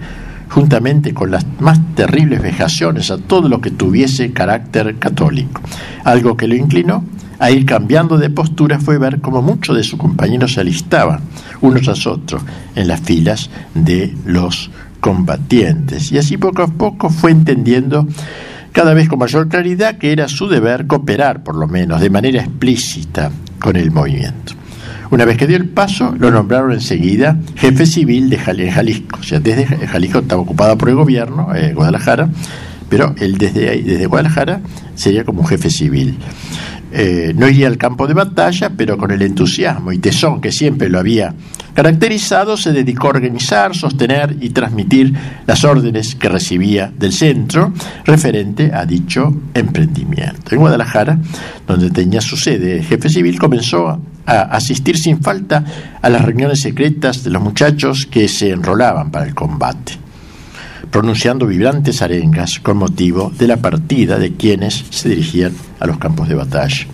juntamente 0.56 1.12
con 1.12 1.30
las 1.30 1.44
más 1.60 1.78
terribles 1.94 2.40
vejaciones 2.40 3.10
a 3.10 3.18
todo 3.18 3.46
lo 3.46 3.60
que 3.60 3.70
tuviese 3.70 4.32
carácter 4.32 4.96
católico, 4.96 5.60
algo 6.02 6.34
que 6.34 6.48
lo 6.48 6.54
inclinó 6.54 7.04
a 7.38 7.50
ir 7.50 7.66
cambiando 7.66 8.16
de 8.16 8.30
postura 8.30 8.78
fue 8.80 8.96
ver 8.96 9.20
cómo 9.20 9.42
muchos 9.42 9.76
de 9.76 9.84
sus 9.84 9.98
compañeros 9.98 10.54
se 10.54 10.62
alistaban, 10.62 11.20
unos 11.60 11.82
tras 11.82 12.06
otros, 12.06 12.40
en 12.74 12.88
las 12.88 13.02
filas 13.02 13.50
de 13.74 14.16
los 14.24 14.70
combatientes. 15.00 16.10
Y 16.10 16.16
así 16.16 16.38
poco 16.38 16.62
a 16.62 16.68
poco 16.68 17.10
fue 17.10 17.32
entendiendo 17.32 18.06
cada 18.72 18.94
vez 18.94 19.10
con 19.10 19.18
mayor 19.18 19.48
claridad 19.48 19.98
que 19.98 20.10
era 20.10 20.26
su 20.26 20.48
deber 20.48 20.86
cooperar, 20.86 21.42
por 21.42 21.56
lo 21.56 21.68
menos, 21.68 22.00
de 22.00 22.08
manera 22.08 22.40
explícita 22.40 23.30
con 23.60 23.76
el 23.76 23.90
movimiento. 23.90 24.54
Una 25.10 25.24
vez 25.24 25.36
que 25.36 25.46
dio 25.46 25.56
el 25.56 25.68
paso, 25.68 26.14
lo 26.18 26.30
nombraron 26.30 26.72
enseguida 26.72 27.38
jefe 27.54 27.86
civil 27.86 28.28
de 28.28 28.38
Jalisco. 28.38 29.18
O 29.20 29.22
sea, 29.22 29.40
desde 29.40 29.64
Jalisco 29.86 30.18
estaba 30.20 30.42
ocupada 30.42 30.76
por 30.76 30.88
el 30.88 30.96
gobierno, 30.96 31.54
eh, 31.54 31.72
Guadalajara, 31.74 32.28
pero 32.88 33.14
él 33.18 33.38
desde, 33.38 33.82
desde 33.82 34.06
Guadalajara 34.06 34.60
sería 34.94 35.24
como 35.24 35.44
jefe 35.44 35.70
civil. 35.70 36.18
Eh, 36.92 37.32
no 37.36 37.48
iría 37.48 37.66
al 37.66 37.78
campo 37.78 38.06
de 38.06 38.14
batalla, 38.14 38.70
pero 38.76 38.96
con 38.96 39.10
el 39.10 39.20
entusiasmo 39.22 39.92
y 39.92 39.98
tesón 39.98 40.40
que 40.40 40.52
siempre 40.52 40.88
lo 40.88 40.98
había 40.98 41.34
caracterizado, 41.74 42.56
se 42.56 42.72
dedicó 42.72 43.08
a 43.08 43.10
organizar, 43.10 43.74
sostener 43.74 44.36
y 44.40 44.50
transmitir 44.50 45.12
las 45.46 45.64
órdenes 45.64 46.14
que 46.14 46.28
recibía 46.28 46.92
del 46.96 47.12
centro 47.12 47.72
referente 48.04 48.72
a 48.72 48.86
dicho 48.86 49.34
emprendimiento. 49.52 50.54
En 50.54 50.60
Guadalajara, 50.60 51.18
donde 51.66 51.90
tenía 51.90 52.20
su 52.20 52.36
sede 52.36 52.82
jefe 52.82 53.08
civil, 53.08 53.38
comenzó 53.38 54.00
a 54.24 54.40
asistir 54.42 54.96
sin 54.96 55.22
falta 55.22 55.64
a 56.00 56.08
las 56.08 56.24
reuniones 56.24 56.60
secretas 56.60 57.24
de 57.24 57.30
los 57.30 57.42
muchachos 57.42 58.06
que 58.06 58.28
se 58.28 58.50
enrolaban 58.50 59.10
para 59.10 59.26
el 59.26 59.34
combate 59.34 60.05
pronunciando 60.90 61.46
vibrantes 61.46 62.02
arengas 62.02 62.60
con 62.60 62.78
motivo 62.78 63.32
de 63.38 63.46
la 63.46 63.58
partida 63.58 64.18
de 64.18 64.34
quienes 64.34 64.84
se 64.90 65.08
dirigían 65.08 65.52
a 65.80 65.86
los 65.86 65.98
campos 65.98 66.28
de 66.28 66.34
batalla. 66.34 66.86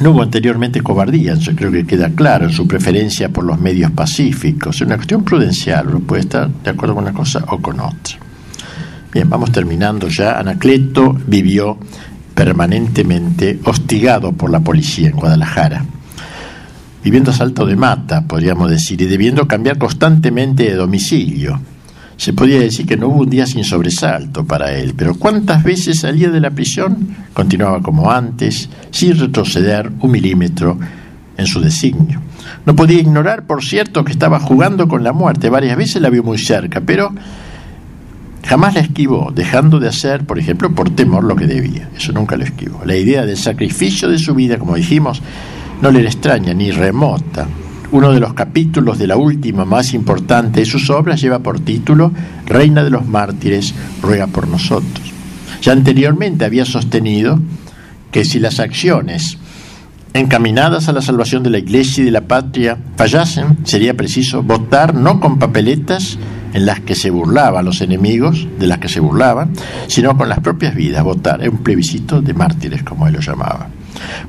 No 0.00 0.10
hubo 0.10 0.22
anteriormente 0.22 0.80
cobardía, 0.80 1.34
yo 1.34 1.54
creo 1.54 1.70
que 1.70 1.86
queda 1.86 2.10
claro 2.10 2.46
en 2.46 2.52
su 2.52 2.66
preferencia 2.66 3.28
por 3.28 3.44
los 3.44 3.60
medios 3.60 3.92
pacíficos. 3.92 4.76
Es 4.76 4.82
una 4.82 4.96
cuestión 4.96 5.22
prudencial, 5.22 5.86
uno 5.86 6.00
puede 6.00 6.22
estar 6.22 6.50
de 6.50 6.70
acuerdo 6.70 6.96
con 6.96 7.04
una 7.04 7.12
cosa 7.12 7.44
o 7.46 7.58
con 7.58 7.78
otra. 7.78 8.18
Bien, 9.12 9.30
vamos 9.30 9.52
terminando 9.52 10.08
ya. 10.08 10.40
Anacleto 10.40 11.16
vivió 11.26 11.78
permanentemente 12.34 13.60
hostigado 13.64 14.32
por 14.32 14.50
la 14.50 14.58
policía 14.58 15.10
en 15.10 15.16
Guadalajara, 15.16 15.84
viviendo 17.04 17.30
a 17.30 17.34
salto 17.34 17.64
de 17.64 17.76
mata, 17.76 18.26
podríamos 18.26 18.68
decir, 18.70 19.00
y 19.00 19.06
debiendo 19.06 19.46
cambiar 19.46 19.78
constantemente 19.78 20.64
de 20.64 20.74
domicilio. 20.74 21.60
Se 22.16 22.32
podía 22.32 22.60
decir 22.60 22.86
que 22.86 22.96
no 22.96 23.08
hubo 23.08 23.22
un 23.22 23.30
día 23.30 23.46
sin 23.46 23.64
sobresalto 23.64 24.44
para 24.44 24.72
él, 24.72 24.94
pero 24.96 25.14
cuántas 25.14 25.64
veces 25.64 26.00
salía 26.00 26.30
de 26.30 26.40
la 26.40 26.50
prisión, 26.50 27.16
continuaba 27.32 27.82
como 27.82 28.10
antes, 28.10 28.68
sin 28.90 29.18
retroceder 29.18 29.90
un 30.00 30.10
milímetro 30.10 30.78
en 31.36 31.46
su 31.46 31.60
designio. 31.60 32.20
No 32.66 32.76
podía 32.76 33.00
ignorar, 33.00 33.46
por 33.46 33.64
cierto, 33.64 34.04
que 34.04 34.12
estaba 34.12 34.38
jugando 34.40 34.88
con 34.88 35.02
la 35.02 35.12
muerte. 35.12 35.50
Varias 35.50 35.76
veces 35.76 36.00
la 36.00 36.10
vio 36.10 36.22
muy 36.22 36.38
cerca, 36.38 36.80
pero 36.80 37.12
jamás 38.46 38.74
la 38.74 38.80
esquivó, 38.80 39.32
dejando 39.34 39.80
de 39.80 39.88
hacer, 39.88 40.24
por 40.24 40.38
ejemplo, 40.38 40.74
por 40.74 40.90
temor 40.90 41.24
lo 41.24 41.36
que 41.36 41.46
debía. 41.46 41.88
Eso 41.96 42.12
nunca 42.12 42.36
lo 42.36 42.44
esquivó. 42.44 42.82
La 42.84 42.96
idea 42.96 43.26
del 43.26 43.36
sacrificio 43.36 44.08
de 44.08 44.18
su 44.18 44.34
vida, 44.34 44.58
como 44.58 44.76
dijimos, 44.76 45.20
no 45.82 45.90
le 45.90 46.00
era 46.00 46.08
extraña 46.08 46.54
ni 46.54 46.70
remota. 46.70 47.46
Uno 47.92 48.12
de 48.12 48.20
los 48.20 48.34
capítulos 48.34 48.98
de 48.98 49.06
la 49.06 49.16
última 49.16 49.64
más 49.64 49.94
importante 49.94 50.60
de 50.60 50.66
sus 50.66 50.90
obras 50.90 51.20
lleva 51.20 51.38
por 51.38 51.60
título 51.60 52.12
Reina 52.46 52.82
de 52.82 52.90
los 52.90 53.06
Mártires, 53.06 53.74
ruega 54.02 54.26
por 54.26 54.48
nosotros. 54.48 55.12
Ya 55.62 55.72
anteriormente 55.72 56.44
había 56.44 56.64
sostenido 56.64 57.38
que 58.10 58.24
si 58.24 58.38
las 58.38 58.60
acciones 58.60 59.38
encaminadas 60.12 60.88
a 60.88 60.92
la 60.92 61.02
salvación 61.02 61.42
de 61.42 61.50
la 61.50 61.58
Iglesia 61.58 62.02
y 62.02 62.04
de 62.04 62.12
la 62.12 62.22
patria 62.22 62.78
fallasen, 62.96 63.58
sería 63.64 63.94
preciso 63.94 64.42
votar 64.42 64.94
no 64.94 65.18
con 65.20 65.38
papeletas 65.38 66.18
en 66.52 66.66
las 66.66 66.80
que 66.80 66.94
se 66.94 67.10
burlaban 67.10 67.64
los 67.64 67.80
enemigos, 67.80 68.46
de 68.60 68.68
las 68.68 68.78
que 68.78 68.88
se 68.88 69.00
burlaban, 69.00 69.50
sino 69.88 70.16
con 70.16 70.28
las 70.28 70.38
propias 70.38 70.74
vidas, 70.76 71.02
votar, 71.02 71.42
en 71.42 71.50
un 71.50 71.58
plebiscito 71.58 72.22
de 72.22 72.32
mártires, 72.32 72.84
como 72.84 73.08
él 73.08 73.14
lo 73.14 73.20
llamaba. 73.20 73.68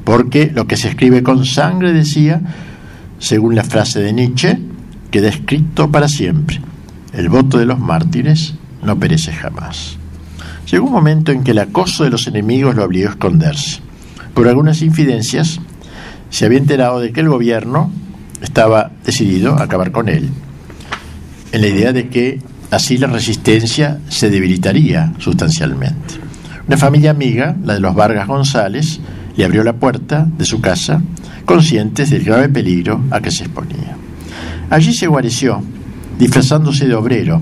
Porque 0.04 0.52
lo 0.54 0.66
que 0.66 0.76
se 0.76 0.90
escribe 0.90 1.22
con 1.22 1.46
sangre, 1.46 1.94
decía, 1.94 2.42
según 3.26 3.56
la 3.56 3.64
frase 3.64 4.02
de 4.02 4.14
Nietzsche, 4.14 4.60
queda 5.10 5.30
escrito 5.30 5.90
para 5.90 6.08
siempre. 6.08 6.62
El 7.12 7.28
voto 7.28 7.58
de 7.58 7.66
los 7.66 7.80
mártires 7.80 8.54
no 8.84 9.00
perece 9.00 9.34
jamás. 9.34 9.98
Llegó 10.70 10.86
un 10.86 10.92
momento 10.92 11.32
en 11.32 11.44
que 11.44 11.50
el 11.50 11.58
acoso 11.58 12.04
de 12.04 12.12
los 12.12 12.28
enemigos 12.28 12.76
lo 12.76 12.84
obligó 12.84 13.08
a 13.08 13.14
esconderse. 13.14 13.80
Por 14.36 14.48
algunas 14.48 14.84
infidencias, 14.84 15.60
se 16.30 16.46
había 16.46 16.60
enterado 16.60 17.00
de 17.00 17.12
que 17.12 17.22
el 17.22 17.30
gobierno 17.30 17.92
estaba 18.44 18.92
decidido 19.04 19.56
a 19.56 19.64
acabar 19.64 19.92
con 19.92 20.08
él, 20.08 20.30
en 21.52 21.62
la 21.62 21.68
idea 21.68 21.94
de 21.94 22.10
que 22.10 22.40
así 22.70 23.00
la 23.00 23.08
resistencia 23.08 24.02
se 24.08 24.30
debilitaría 24.30 25.14
sustancialmente. 25.18 26.14
Una 26.68 26.78
familia 26.78 27.10
amiga, 27.10 27.56
la 27.64 27.74
de 27.74 27.80
los 27.80 27.96
Vargas 27.96 28.28
González, 28.28 29.00
le 29.36 29.46
abrió 29.46 29.64
la 29.64 29.74
puerta 29.74 30.28
de 30.38 30.46
su 30.46 30.62
casa 30.62 31.02
conscientes 31.46 32.10
del 32.10 32.24
grave 32.24 32.50
peligro 32.50 33.02
a 33.12 33.22
que 33.22 33.32
se 33.32 33.46
exponía. 33.46 33.96
Allí 34.70 34.94
se 34.94 35.08
guareció, 35.08 35.62
disfrazándose 36.18 36.88
de 36.88 36.96
obrero, 36.96 37.42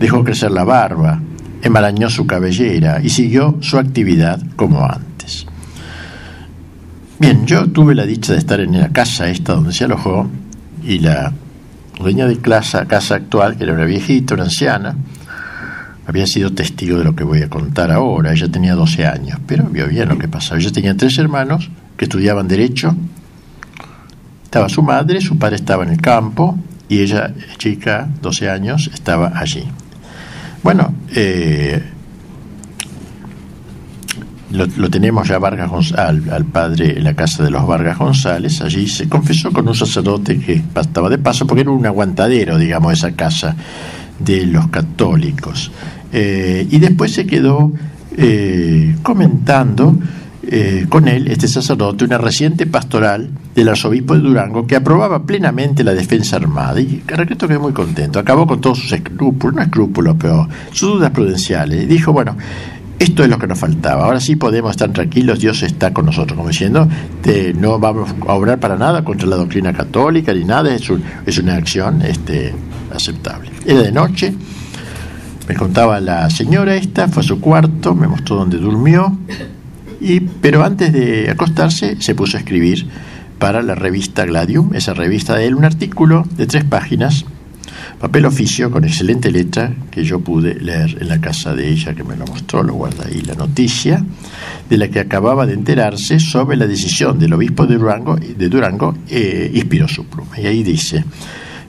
dejó 0.00 0.24
crecer 0.24 0.50
la 0.50 0.64
barba, 0.64 1.20
enmarañó 1.62 2.10
su 2.10 2.26
cabellera 2.26 3.00
y 3.02 3.08
siguió 3.08 3.56
su 3.60 3.78
actividad 3.78 4.42
como 4.56 4.84
antes. 4.84 5.46
Bien, 7.18 7.46
yo 7.46 7.68
tuve 7.68 7.94
la 7.94 8.04
dicha 8.04 8.32
de 8.32 8.40
estar 8.40 8.58
en 8.58 8.78
la 8.78 8.88
casa 8.88 9.28
esta 9.28 9.54
donde 9.54 9.72
se 9.72 9.84
alojó 9.84 10.28
y 10.84 10.98
la 10.98 11.32
dueña 11.98 12.26
de 12.26 12.38
casa, 12.38 12.86
casa 12.86 13.14
actual, 13.14 13.56
que 13.56 13.62
era 13.62 13.74
una 13.74 13.84
viejita, 13.84 14.34
una 14.34 14.44
anciana, 14.44 14.96
había 16.04 16.26
sido 16.26 16.52
testigo 16.52 16.98
de 16.98 17.04
lo 17.04 17.14
que 17.14 17.22
voy 17.22 17.42
a 17.42 17.48
contar 17.48 17.92
ahora. 17.92 18.32
Ella 18.32 18.48
tenía 18.48 18.74
12 18.74 19.06
años, 19.06 19.38
pero 19.46 19.64
vio 19.64 19.86
bien 19.86 20.08
lo 20.08 20.18
que 20.18 20.26
pasaba. 20.26 20.60
Ella 20.60 20.72
tenía 20.72 20.96
tres 20.96 21.16
hermanos 21.18 21.70
que 21.96 22.06
estudiaban 22.06 22.48
Derecho 22.48 22.96
Estaba 24.52 24.68
su 24.68 24.82
madre, 24.82 25.22
su 25.22 25.38
padre 25.38 25.56
estaba 25.56 25.82
en 25.82 25.88
el 25.88 26.00
campo 26.02 26.58
y 26.86 26.98
ella, 26.98 27.32
chica, 27.56 28.06
12 28.20 28.50
años, 28.50 28.90
estaba 28.92 29.32
allí. 29.34 29.64
Bueno, 30.62 30.94
eh, 31.14 31.82
lo, 34.50 34.90
tenemos 34.90 35.26
ya 35.26 35.38
Vargas 35.38 35.94
al, 35.94 36.28
al, 36.28 36.44
padre 36.44 36.98
en 36.98 37.04
la 37.04 37.14
casa 37.14 37.42
de 37.42 37.50
los 37.50 37.66
Vargas 37.66 37.96
González, 37.96 38.60
allí 38.60 38.88
se 38.88 39.08
confesó 39.08 39.52
con 39.52 39.66
un 39.66 39.74
sacerdote 39.74 40.38
que 40.38 40.62
estaba 40.76 41.08
de 41.08 41.16
paso, 41.16 41.46
porque 41.46 41.62
era 41.62 41.70
un 41.70 41.86
aguantadero, 41.86 42.58
digamos, 42.58 42.92
esa 42.92 43.12
casa 43.12 43.56
de 44.18 44.44
los 44.44 44.68
católicos. 44.68 45.72
Eh, 46.12 46.66
y 46.70 46.78
después 46.78 47.14
se 47.14 47.24
quedó 47.24 47.72
eh, 48.18 48.96
comentando 49.02 49.96
eh, 50.44 50.86
con 50.88 51.06
él, 51.06 51.28
este 51.28 51.46
sacerdote, 51.46 52.04
una 52.04 52.18
reciente 52.18 52.66
pastoral 52.66 53.30
del 53.54 53.68
arzobispo 53.68 54.14
de 54.14 54.20
Durango 54.20 54.66
que 54.66 54.74
aprobaba 54.74 55.24
plenamente 55.24 55.84
la 55.84 55.94
defensa 55.94 56.36
armada. 56.36 56.80
Y 56.80 57.02
Carraqueto 57.06 57.46
quedó 57.46 57.60
muy 57.60 57.72
contento. 57.72 58.18
Acabó 58.18 58.46
con 58.46 58.60
todos 58.60 58.78
sus 58.78 58.92
escrúpulos, 58.92 59.54
no 59.54 59.62
escrúpulos, 59.62 60.16
pero 60.18 60.48
sus 60.72 60.94
dudas 60.94 61.10
prudenciales. 61.10 61.84
Y 61.84 61.86
dijo, 61.86 62.12
bueno, 62.12 62.36
esto 62.98 63.24
es 63.24 63.30
lo 63.30 63.38
que 63.38 63.46
nos 63.46 63.58
faltaba. 63.58 64.04
Ahora 64.04 64.20
sí 64.20 64.36
podemos 64.36 64.72
estar 64.72 64.90
tranquilos, 64.92 65.40
Dios 65.40 65.62
está 65.62 65.92
con 65.92 66.06
nosotros, 66.06 66.36
como 66.36 66.48
diciendo, 66.48 66.88
no 67.56 67.78
vamos 67.78 68.14
a 68.26 68.32
obrar 68.34 68.60
para 68.60 68.76
nada 68.76 69.04
contra 69.04 69.28
la 69.28 69.36
doctrina 69.36 69.72
católica 69.72 70.32
ni 70.32 70.44
nada, 70.44 70.74
es, 70.74 70.88
es 71.26 71.38
una 71.38 71.56
acción 71.56 72.02
este, 72.02 72.54
aceptable. 72.94 73.50
Era 73.66 73.82
de 73.82 73.92
noche, 73.92 74.32
me 75.48 75.54
contaba 75.54 76.00
la 76.00 76.30
señora 76.30 76.76
esta, 76.76 77.08
fue 77.08 77.22
a 77.22 77.26
su 77.26 77.40
cuarto, 77.40 77.94
me 77.94 78.06
mostró 78.06 78.36
dónde 78.36 78.58
durmió, 78.58 79.16
y, 80.02 80.20
pero 80.20 80.64
antes 80.64 80.92
de 80.92 81.30
acostarse 81.30 81.96
se 82.00 82.14
puso 82.14 82.36
a 82.36 82.40
escribir 82.40 82.86
para 83.38 83.62
la 83.62 83.74
revista 83.74 84.24
Gladium, 84.24 84.74
esa 84.74 84.94
revista 84.94 85.36
de 85.36 85.46
él, 85.46 85.54
un 85.54 85.64
artículo 85.64 86.26
de 86.36 86.46
tres 86.46 86.64
páginas 86.64 87.24
Papel 88.02 88.26
oficio 88.26 88.70
con 88.70 88.84
excelente 88.84 89.30
letra 89.30 89.72
que 89.90 90.02
yo 90.02 90.18
pude 90.18 90.56
leer 90.56 90.98
en 91.00 91.08
la 91.08 91.20
casa 91.20 91.54
de 91.54 91.68
ella, 91.68 91.94
que 91.94 92.02
me 92.02 92.16
lo 92.16 92.26
mostró, 92.26 92.62
lo 92.64 92.74
guarda 92.74 93.06
ahí 93.06 93.20
la 93.20 93.34
noticia, 93.34 94.04
de 94.68 94.76
la 94.76 94.88
que 94.88 94.98
acababa 94.98 95.46
de 95.46 95.54
enterarse 95.54 96.18
sobre 96.18 96.56
la 96.56 96.66
decisión 96.66 97.20
del 97.20 97.32
obispo 97.32 97.64
de 97.66 97.76
Durango, 97.76 98.16
de 98.16 98.48
Durango 98.48 98.96
eh, 99.08 99.52
inspiró 99.54 99.86
su 99.86 100.06
pluma. 100.06 100.38
Y 100.40 100.46
ahí 100.46 100.64
dice, 100.64 101.04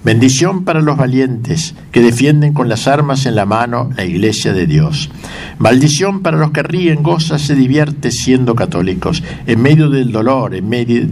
Bendición 0.03 0.65
para 0.65 0.81
los 0.81 0.97
valientes 0.97 1.75
que 1.93 2.01
defienden 2.01 2.53
con 2.53 2.67
las 2.67 2.87
armas 2.87 3.27
en 3.27 3.35
la 3.35 3.45
mano 3.45 3.91
la 3.95 4.03
iglesia 4.03 4.51
de 4.51 4.65
Dios. 4.65 5.11
Maldición 5.59 6.21
para 6.21 6.37
los 6.37 6.51
que 6.51 6.63
ríen, 6.63 7.03
goza, 7.03 7.37
se 7.37 7.55
divierte 7.55 8.11
siendo 8.11 8.55
católicos, 8.55 9.23
en 9.45 9.61
medio 9.61 9.89
del 9.89 10.11
dolor, 10.11 10.55
en 10.55 10.67
medio 10.67 11.07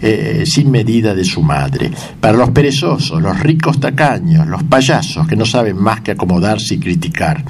eh, 0.00 0.44
sin 0.46 0.70
medida 0.70 1.16
de 1.16 1.24
su 1.24 1.42
madre. 1.42 1.90
Para 2.20 2.38
los 2.38 2.50
perezosos, 2.50 3.20
los 3.20 3.40
ricos 3.40 3.80
tacaños, 3.80 4.46
los 4.46 4.62
payasos 4.62 5.26
que 5.26 5.34
no 5.34 5.44
saben 5.44 5.76
más 5.76 6.00
que 6.00 6.12
acomodarse 6.12 6.74
y 6.74 6.78
criticar. 6.78 7.44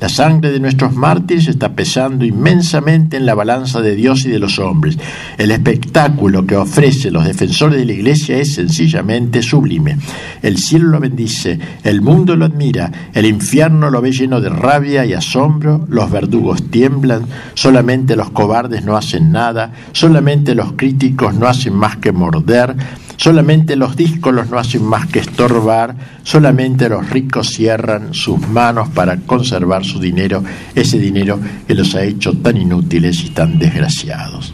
La 0.00 0.08
sangre 0.08 0.50
de 0.50 0.58
nuestros 0.58 0.94
mártires 0.94 1.46
está 1.46 1.74
pesando 1.74 2.24
inmensamente 2.24 3.16
en 3.16 3.26
la 3.26 3.34
balanza 3.34 3.80
de 3.80 3.94
Dios 3.94 4.24
y 4.26 4.28
de 4.28 4.40
los 4.40 4.58
hombres. 4.58 4.98
El 5.38 5.52
espectáculo 5.52 6.44
que 6.44 6.56
ofrecen 6.56 7.12
los 7.12 7.24
defensores 7.24 7.78
de 7.78 7.86
la 7.86 7.92
Iglesia 7.92 8.36
es 8.38 8.54
sencillamente 8.54 9.40
sublime. 9.40 9.96
El 10.42 10.58
cielo 10.58 10.88
lo 10.88 11.00
bendice, 11.00 11.58
el 11.84 12.02
mundo 12.02 12.23
lo 12.24 12.46
admira, 12.46 12.90
el 13.12 13.26
infierno 13.26 13.90
lo 13.90 14.00
ve 14.00 14.12
lleno 14.12 14.40
de 14.40 14.48
rabia 14.48 15.04
y 15.04 15.12
asombro, 15.12 15.86
los 15.88 16.10
verdugos 16.10 16.70
tiemblan, 16.70 17.26
solamente 17.54 18.16
los 18.16 18.30
cobardes 18.30 18.84
no 18.84 18.96
hacen 18.96 19.30
nada, 19.30 19.72
solamente 19.92 20.54
los 20.54 20.72
críticos 20.72 21.34
no 21.34 21.46
hacen 21.46 21.74
más 21.74 21.96
que 21.98 22.12
morder, 22.12 22.74
Solamente 23.16 23.76
los 23.76 23.96
díscolos 23.96 24.50
no 24.50 24.58
hacen 24.58 24.82
más 24.82 25.06
que 25.06 25.20
estorbar, 25.20 25.94
solamente 26.24 26.88
los 26.88 27.08
ricos 27.10 27.48
cierran 27.50 28.12
sus 28.12 28.40
manos 28.48 28.88
para 28.88 29.18
conservar 29.18 29.84
su 29.84 30.00
dinero, 30.00 30.42
ese 30.74 30.98
dinero 30.98 31.38
que 31.66 31.74
los 31.74 31.94
ha 31.94 32.02
hecho 32.02 32.32
tan 32.32 32.56
inútiles 32.56 33.22
y 33.24 33.30
tan 33.30 33.58
desgraciados. 33.58 34.52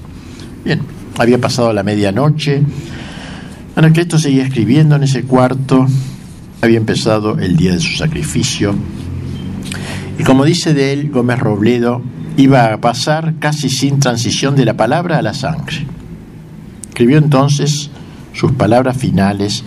Bien, 0.65 0.81
había 1.19 1.41
pasado 1.41 1.73
la 1.73 1.83
medianoche, 1.83 2.63
Anacleto 3.77 4.19
seguía 4.19 4.45
escribiendo 4.45 4.97
en 4.97 5.05
ese 5.05 5.23
cuarto, 5.23 5.87
había 6.61 6.79
empezado 6.79 7.39
el 7.39 7.57
día 7.57 7.73
de 7.73 7.81
su 7.81 7.97
sacrificio, 7.97 8.75
y 10.19 10.23
como 10.23 10.45
dice 10.45 10.75
de 10.75 10.93
él 10.93 11.11
Gómez 11.11 11.39
Robledo, 11.39 12.03
iba 12.37 12.73
a 12.73 12.81
pasar 12.81 13.35
casi 13.39 13.71
sin 13.71 14.01
transición 14.01 14.55
de 14.55 14.67
la 14.67 14.77
palabra 14.77 15.19
a 15.19 15.23
la 15.23 15.33
sangre. 15.33 15.87
Escribió 16.89 17.19
entonces 17.19 17.91
sus 18.35 18.53
palabras 18.53 18.97
finales 18.97 19.65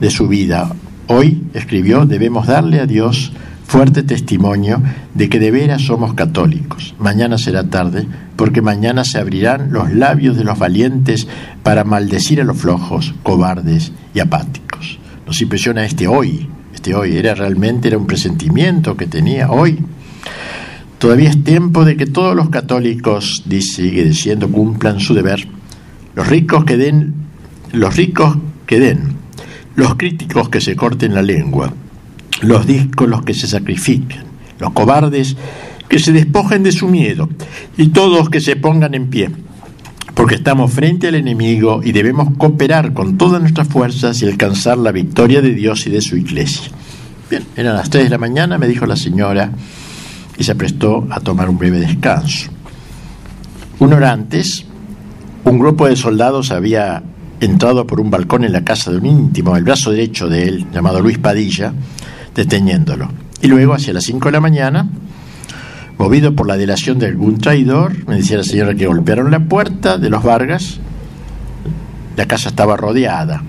de 0.00 0.10
su 0.10 0.28
vida. 0.28 0.70
Hoy, 1.06 1.42
escribió, 1.54 2.04
debemos 2.04 2.46
darle 2.46 2.80
a 2.80 2.86
Dios 2.86 3.32
fuerte 3.66 4.02
testimonio 4.02 4.82
de 5.14 5.28
que 5.28 5.38
de 5.38 5.50
veras 5.50 5.82
somos 5.82 6.14
católicos. 6.14 6.94
Mañana 6.98 7.38
será 7.38 7.64
tarde, 7.64 8.06
porque 8.36 8.62
mañana 8.62 9.04
se 9.04 9.18
abrirán 9.18 9.72
los 9.72 9.92
labios 9.92 10.36
de 10.36 10.44
los 10.44 10.58
valientes 10.58 11.26
para 11.62 11.84
maldecir 11.84 12.40
a 12.40 12.44
los 12.44 12.58
flojos, 12.58 13.14
cobardes 13.22 13.92
y 14.14 14.20
apáticos. 14.20 14.65
Nos 15.26 15.40
impresiona 15.42 15.84
este 15.84 16.06
hoy, 16.06 16.48
este 16.72 16.94
hoy, 16.94 17.16
era 17.16 17.34
realmente 17.34 17.88
era 17.88 17.98
un 17.98 18.06
presentimiento 18.06 18.96
que 18.96 19.06
tenía 19.06 19.50
hoy. 19.50 19.78
Todavía 20.98 21.30
es 21.30 21.44
tiempo 21.44 21.84
de 21.84 21.96
que 21.96 22.06
todos 22.06 22.34
los 22.34 22.48
católicos, 22.48 23.44
sigue 23.60 24.04
diciendo, 24.04 24.48
cumplan 24.48 25.00
su 25.00 25.12
deber. 25.14 25.46
Los 26.14 26.28
ricos 26.28 26.64
que 26.64 26.76
den 26.76 27.26
los 27.72 27.96
ricos 27.96 28.36
que 28.66 28.80
den, 28.80 29.14
los 29.74 29.96
críticos 29.96 30.48
que 30.48 30.60
se 30.60 30.76
corten 30.76 31.14
la 31.14 31.22
lengua, 31.22 31.72
los 32.42 32.66
discos 32.66 33.08
los 33.08 33.22
que 33.22 33.34
se 33.34 33.46
sacrifiquen, 33.46 34.22
los 34.58 34.72
cobardes 34.72 35.36
que 35.88 35.98
se 35.98 36.12
despojen 36.12 36.62
de 36.62 36.72
su 36.72 36.88
miedo. 36.88 37.28
Y 37.76 37.88
todos 37.88 38.30
que 38.30 38.40
se 38.40 38.56
pongan 38.56 38.94
en 38.94 39.08
pie, 39.08 39.30
porque 40.16 40.36
estamos 40.36 40.72
frente 40.72 41.08
al 41.08 41.14
enemigo 41.14 41.82
y 41.84 41.92
debemos 41.92 42.30
cooperar 42.38 42.94
con 42.94 43.18
todas 43.18 43.38
nuestras 43.38 43.68
fuerzas 43.68 44.22
y 44.22 44.24
alcanzar 44.24 44.78
la 44.78 44.90
victoria 44.90 45.42
de 45.42 45.50
Dios 45.50 45.86
y 45.86 45.90
de 45.90 46.00
su 46.00 46.16
iglesia. 46.16 46.72
Bien, 47.28 47.44
eran 47.54 47.76
las 47.76 47.90
3 47.90 48.04
de 48.04 48.10
la 48.10 48.16
mañana, 48.16 48.56
me 48.56 48.66
dijo 48.66 48.86
la 48.86 48.96
señora, 48.96 49.52
y 50.38 50.42
se 50.42 50.54
prestó 50.54 51.06
a 51.10 51.20
tomar 51.20 51.50
un 51.50 51.58
breve 51.58 51.80
descanso. 51.80 52.50
Una 53.78 53.96
hora 53.96 54.12
antes, 54.12 54.64
un 55.44 55.58
grupo 55.58 55.86
de 55.86 55.96
soldados 55.96 56.50
había 56.50 57.02
entrado 57.40 57.86
por 57.86 58.00
un 58.00 58.10
balcón 58.10 58.44
en 58.44 58.52
la 58.52 58.64
casa 58.64 58.90
de 58.90 58.96
un 58.96 59.04
íntimo, 59.04 59.54
el 59.54 59.64
brazo 59.64 59.90
derecho 59.90 60.30
de 60.30 60.48
él, 60.48 60.66
llamado 60.72 61.02
Luis 61.02 61.18
Padilla, 61.18 61.74
deteniéndolo. 62.34 63.10
Y 63.42 63.48
luego, 63.48 63.74
hacia 63.74 63.92
las 63.92 64.04
5 64.04 64.28
de 64.28 64.32
la 64.32 64.40
mañana, 64.40 64.88
movido 65.98 66.34
por 66.34 66.46
la 66.46 66.56
delación 66.56 66.98
de 66.98 67.06
algún 67.06 67.38
traidor, 67.38 68.06
me 68.06 68.16
decía 68.16 68.36
la 68.36 68.44
señora 68.44 68.74
que 68.74 68.86
golpearon 68.86 69.30
la 69.30 69.40
puerta 69.40 69.98
de 69.98 70.10
los 70.10 70.22
Vargas, 70.22 70.78
la 72.16 72.26
casa 72.26 72.48
estaba 72.48 72.76
rodeada, 72.76 73.42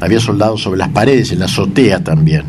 había 0.00 0.20
soldados 0.20 0.62
sobre 0.62 0.78
las 0.78 0.88
paredes, 0.90 1.32
en 1.32 1.38
la 1.38 1.46
azotea 1.46 2.02
también. 2.02 2.42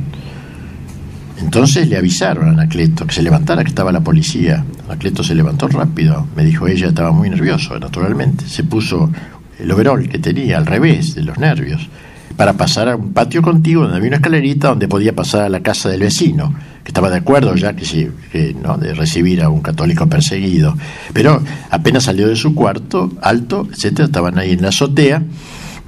Entonces 1.41 1.89
le 1.89 1.97
avisaron 1.97 2.47
a 2.47 2.51
Anacleto 2.51 3.05
que 3.05 3.13
se 3.13 3.21
levantara, 3.21 3.63
que 3.63 3.69
estaba 3.69 3.91
la 3.91 4.01
policía. 4.01 4.63
Anacleto 4.85 5.23
se 5.23 5.35
levantó 5.35 5.67
rápido, 5.67 6.27
me 6.35 6.43
dijo 6.43 6.67
ella, 6.67 6.87
estaba 6.87 7.11
muy 7.11 7.29
nervioso, 7.29 7.77
naturalmente. 7.77 8.47
Se 8.47 8.63
puso 8.63 9.11
el 9.59 9.71
overol 9.71 10.07
que 10.07 10.19
tenía 10.19 10.57
al 10.57 10.65
revés 10.65 11.15
de 11.15 11.23
los 11.23 11.37
nervios, 11.37 11.89
para 12.37 12.53
pasar 12.53 12.89
a 12.89 12.95
un 12.95 13.13
patio 13.13 13.41
contigo 13.41 13.83
donde 13.83 13.97
había 13.97 14.09
una 14.09 14.17
escalerita 14.17 14.69
donde 14.69 14.87
podía 14.87 15.15
pasar 15.15 15.43
a 15.43 15.49
la 15.49 15.61
casa 15.61 15.89
del 15.89 16.01
vecino, 16.01 16.53
que 16.83 16.89
estaba 16.89 17.09
de 17.09 17.17
acuerdo 17.17 17.55
ya 17.55 17.75
que, 17.75 18.55
¿no? 18.61 18.77
de 18.77 18.93
recibir 18.93 19.41
a 19.41 19.49
un 19.49 19.61
católico 19.61 20.07
perseguido. 20.07 20.75
Pero 21.13 21.41
apenas 21.71 22.03
salió 22.03 22.27
de 22.27 22.35
su 22.35 22.53
cuarto, 22.53 23.11
alto, 23.21 23.67
etcétera, 23.71 24.05
estaban 24.05 24.37
ahí 24.37 24.51
en 24.51 24.61
la 24.61 24.69
azotea 24.69 25.23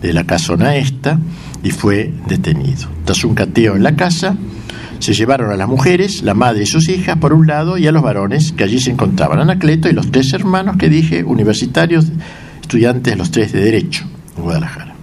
de 0.02 0.14
la 0.14 0.26
casona 0.26 0.76
esta 0.76 1.20
y 1.64 1.72
fue 1.72 2.14
detenido. 2.28 2.88
Tras 3.06 3.24
un 3.24 3.36
cateo 3.36 3.76
en 3.76 3.84
la 3.84 3.96
casa, 3.96 4.36
se 5.00 5.14
llevaron 5.14 5.52
a 5.52 5.58
las 5.58 5.68
mujeres, 5.68 6.24
la 6.24 6.34
madre 6.34 6.64
y 6.64 6.66
sus 6.66 6.90
hijas 6.90 7.18
por 7.18 7.34
un 7.34 7.48
lado, 7.48 7.78
y 7.78 7.88
a 7.88 7.92
los 7.92 8.02
varones 8.02 8.52
que 8.52 8.64
allí 8.64 8.80
se 8.80 8.92
encontraban, 8.92 9.40
Anacleto 9.40 9.90
y 9.90 9.94
los 9.94 10.12
tres 10.12 10.34
hermanos 10.34 10.78
que 10.78 10.90
dije, 10.90 11.24
universitarios 11.24 12.08
estudiantes, 12.62 13.18
los 13.18 13.32
tres 13.32 13.52
de 13.54 13.62
Derecho, 13.62 14.06
en 14.38 14.44
Guadalajara. 14.44 14.97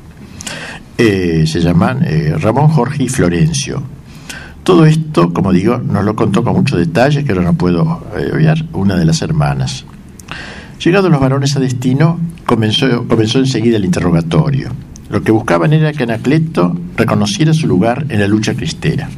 Eh, 0.97 1.45
se 1.47 1.61
llaman 1.61 2.05
eh, 2.05 2.35
Ramón, 2.39 2.69
Jorge 2.69 3.05
y 3.05 3.09
Florencio. 3.09 3.83
Todo 4.63 4.87
esto, 4.87 5.33
como 5.33 5.53
digo, 5.53 5.79
nos 5.79 6.05
lo 6.05 6.15
contó 6.15 6.45
con 6.45 6.55
muchos 6.55 6.79
detalles 6.79 7.25
que 7.25 7.33
ahora 7.33 7.45
no 7.45 7.55
puedo 7.55 8.07
eh, 8.17 8.31
obviar, 8.33 8.65
una 8.73 8.97
de 8.97 9.05
las 9.05 9.21
hermanas. 9.21 9.85
Llegados 10.83 11.11
los 11.11 11.21
varones 11.21 11.57
a 11.57 11.61
destino, 11.61 12.21
comenzó, 12.47 13.07
comenzó 13.09 13.39
enseguida 13.41 13.77
el 13.77 13.85
interrogatorio. 13.85 14.71
Lo 15.11 15.23
que 15.23 15.33
buscaban 15.33 15.73
era 15.73 15.93
que 15.93 16.05
Anacleto 16.05 16.77
reconociera 16.97 17.53
su 17.53 17.67
lugar 17.67 18.07
en 18.09 18.21
la 18.21 18.29
lucha 18.29 18.55
cristera, 18.55 19.09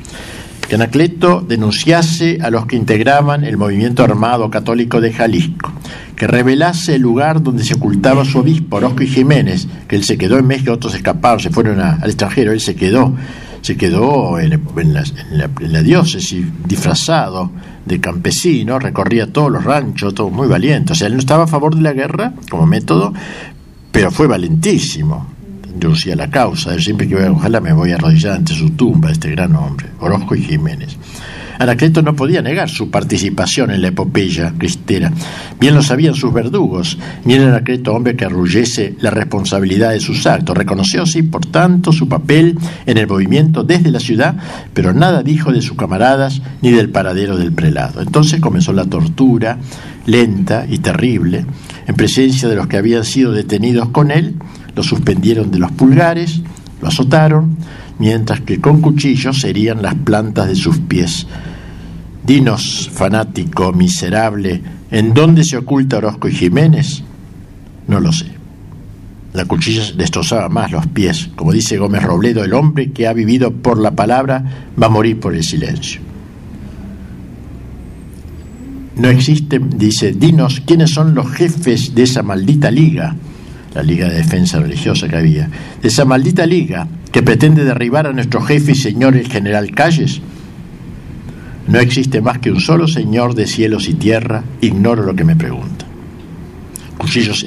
que 0.68 0.74
Anacleto 0.74 1.44
denunciase 1.46 2.38
a 2.42 2.50
los 2.50 2.66
que 2.66 2.76
integraban 2.76 3.44
el 3.44 3.56
movimiento 3.56 4.02
armado 4.02 4.50
católico 4.50 5.00
de 5.00 5.12
Jalisco, 5.12 5.72
que 6.16 6.26
revelase 6.26 6.96
el 6.96 7.02
lugar 7.02 7.42
donde 7.42 7.62
se 7.62 7.74
ocultaba 7.74 8.24
su 8.24 8.38
obispo, 8.38 8.76
Orozco 8.76 9.02
y 9.02 9.06
Jiménez, 9.06 9.68
que 9.86 9.96
él 9.96 10.04
se 10.04 10.18
quedó 10.18 10.38
en 10.38 10.46
México, 10.46 10.72
otros 10.72 10.94
escaparon, 10.94 11.40
se 11.40 11.50
fueron 11.50 11.80
al 11.80 12.04
extranjero, 12.04 12.52
él 12.52 12.60
se 12.60 12.74
quedó, 12.74 13.14
se 13.60 13.76
quedó 13.76 14.40
en, 14.40 14.60
la, 14.94 15.82
diócesis 15.82 16.44
disfrazado 16.66 17.50
de 17.84 18.00
campesino, 18.00 18.78
recorría 18.80 19.32
todos 19.32 19.52
los 19.52 19.62
ranchos, 19.62 20.14
todo 20.14 20.30
muy 20.30 20.48
valiente. 20.48 20.92
O 20.92 20.96
sea, 20.96 21.06
él 21.06 21.14
no 21.14 21.20
estaba 21.20 21.44
a 21.44 21.46
favor 21.46 21.76
de 21.76 21.82
la 21.82 21.92
guerra 21.92 22.32
como 22.50 22.66
método, 22.66 23.12
pero 23.92 24.10
fue 24.10 24.26
valentísimo. 24.26 25.35
Introducía 25.76 26.16
la 26.16 26.30
causa. 26.30 26.72
Él 26.72 26.82
siempre 26.82 27.06
que 27.06 27.16
voy, 27.16 27.24
ojalá 27.24 27.60
me 27.60 27.70
voy 27.74 27.92
a 27.92 27.96
arrodillar 27.96 28.32
ante 28.32 28.54
su 28.54 28.70
tumba, 28.70 29.12
este 29.12 29.30
gran 29.30 29.54
hombre, 29.54 29.88
Orozco 30.00 30.34
y 30.34 30.40
Jiménez. 30.40 30.96
Anacleto 31.58 32.00
no 32.00 32.16
podía 32.16 32.40
negar 32.40 32.70
su 32.70 32.90
participación 32.90 33.70
en 33.70 33.82
la 33.82 33.88
epopeya 33.88 34.54
cristera. 34.56 35.12
Bien 35.60 35.74
lo 35.74 35.82
sabían 35.82 36.14
sus 36.14 36.32
verdugos, 36.32 36.98
ni 37.26 37.34
era 37.34 37.48
Anacleto 37.48 37.92
hombre 37.92 38.16
que 38.16 38.24
arrullese 38.24 38.96
la 39.00 39.10
responsabilidad 39.10 39.90
de 39.90 40.00
sus 40.00 40.26
actos. 40.26 40.56
Reconoció, 40.56 41.04
sí, 41.04 41.22
por 41.22 41.44
tanto, 41.44 41.92
su 41.92 42.08
papel 42.08 42.58
en 42.86 42.96
el 42.96 43.06
movimiento 43.06 43.62
desde 43.62 43.90
la 43.90 44.00
ciudad, 44.00 44.36
pero 44.72 44.94
nada 44.94 45.22
dijo 45.22 45.52
de 45.52 45.60
sus 45.60 45.76
camaradas 45.76 46.40
ni 46.62 46.70
del 46.70 46.88
paradero 46.88 47.36
del 47.36 47.52
prelado. 47.52 48.00
Entonces 48.00 48.40
comenzó 48.40 48.72
la 48.72 48.86
tortura, 48.86 49.58
lenta 50.06 50.64
y 50.66 50.78
terrible, 50.78 51.44
en 51.86 51.94
presencia 51.96 52.48
de 52.48 52.56
los 52.56 52.66
que 52.66 52.78
habían 52.78 53.04
sido 53.04 53.32
detenidos 53.32 53.90
con 53.90 54.10
él, 54.10 54.36
lo 54.76 54.82
suspendieron 54.82 55.50
de 55.50 55.58
los 55.58 55.72
pulgares, 55.72 56.42
lo 56.82 56.88
azotaron, 56.88 57.56
mientras 57.98 58.42
que 58.42 58.60
con 58.60 58.82
cuchillos 58.82 59.40
serían 59.40 59.80
las 59.80 59.94
plantas 59.94 60.48
de 60.48 60.54
sus 60.54 60.78
pies. 60.78 61.26
Dinos, 62.24 62.90
fanático, 62.92 63.72
miserable, 63.72 64.60
¿en 64.90 65.14
dónde 65.14 65.44
se 65.44 65.56
oculta 65.56 65.96
Orozco 65.96 66.28
y 66.28 66.32
Jiménez? 66.32 67.02
No 67.88 68.00
lo 68.00 68.12
sé. 68.12 68.26
La 69.32 69.46
cuchilla 69.46 69.82
destrozaba 69.96 70.48
más 70.50 70.70
los 70.72 70.86
pies. 70.88 71.30
Como 71.36 71.52
dice 71.52 71.78
Gómez 71.78 72.02
Robledo, 72.02 72.44
el 72.44 72.52
hombre 72.52 72.90
que 72.90 73.06
ha 73.06 73.12
vivido 73.12 73.52
por 73.52 73.78
la 73.78 73.92
palabra 73.92 74.44
va 74.80 74.86
a 74.86 74.90
morir 74.90 75.20
por 75.20 75.34
el 75.34 75.44
silencio. 75.44 76.00
No 78.96 79.08
existe, 79.08 79.58
dice, 79.58 80.12
dinos 80.12 80.62
quiénes 80.66 80.90
son 80.90 81.14
los 81.14 81.30
jefes 81.30 81.94
de 81.94 82.02
esa 82.02 82.22
maldita 82.22 82.70
liga 82.70 83.14
la 83.76 83.82
Liga 83.82 84.08
de 84.08 84.16
Defensa 84.16 84.58
Religiosa 84.58 85.06
que 85.06 85.16
había, 85.16 85.50
de 85.82 85.88
esa 85.88 86.06
maldita 86.06 86.46
liga 86.46 86.88
que 87.12 87.22
pretende 87.22 87.62
derribar 87.62 88.06
a 88.06 88.12
nuestro 88.12 88.40
jefe 88.40 88.72
y 88.72 88.74
señor 88.74 89.16
el 89.16 89.28
general 89.28 89.70
Calles. 89.72 90.22
No 91.68 91.78
existe 91.78 92.22
más 92.22 92.38
que 92.38 92.50
un 92.50 92.60
solo 92.60 92.86
Señor 92.88 93.34
de 93.34 93.46
cielos 93.46 93.88
y 93.88 93.94
tierra, 93.94 94.44
ignoro 94.60 95.02
lo 95.02 95.14
que 95.14 95.24
me 95.24 95.36
pregunta. 95.36 95.84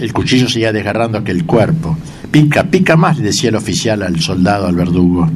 el 0.01 0.13
cuchillo 0.13 0.49
seguía 0.49 0.71
desgarrando 0.71 1.17
aquel 1.17 1.45
cuerpo. 1.45 1.97
Pica, 2.30 2.65
pica 2.65 2.95
más, 2.95 3.17
le 3.17 3.23
decía 3.23 3.49
el 3.49 3.55
oficial 3.55 4.03
al 4.03 4.19
soldado, 4.19 4.67
al 4.67 4.75
verdugo. 4.75 5.30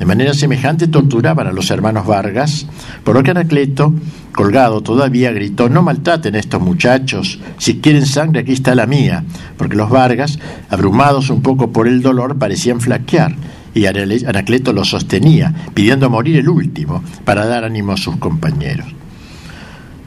De 0.00 0.06
manera 0.06 0.32
semejante 0.32 0.88
torturaban 0.88 1.46
a 1.46 1.52
los 1.52 1.70
hermanos 1.70 2.06
Vargas, 2.06 2.66
por 3.04 3.14
lo 3.14 3.22
que 3.22 3.32
Anacleto, 3.32 3.92
colgado 4.32 4.80
todavía, 4.80 5.30
gritó, 5.30 5.68
no 5.68 5.82
maltraten 5.82 6.34
a 6.34 6.38
estos 6.38 6.62
muchachos, 6.62 7.38
si 7.58 7.80
quieren 7.80 8.06
sangre 8.06 8.40
aquí 8.40 8.52
está 8.52 8.74
la 8.74 8.86
mía, 8.86 9.24
porque 9.58 9.76
los 9.76 9.90
Vargas, 9.90 10.38
abrumados 10.70 11.28
un 11.28 11.42
poco 11.42 11.70
por 11.70 11.86
el 11.86 12.00
dolor, 12.00 12.38
parecían 12.38 12.80
flaquear, 12.80 13.36
y 13.74 13.84
Anacleto 13.84 14.72
los 14.72 14.88
sostenía, 14.88 15.54
pidiendo 15.74 16.08
morir 16.08 16.38
el 16.38 16.48
último, 16.48 17.04
para 17.26 17.44
dar 17.44 17.64
ánimo 17.64 17.92
a 17.92 17.98
sus 17.98 18.16
compañeros. 18.16 18.86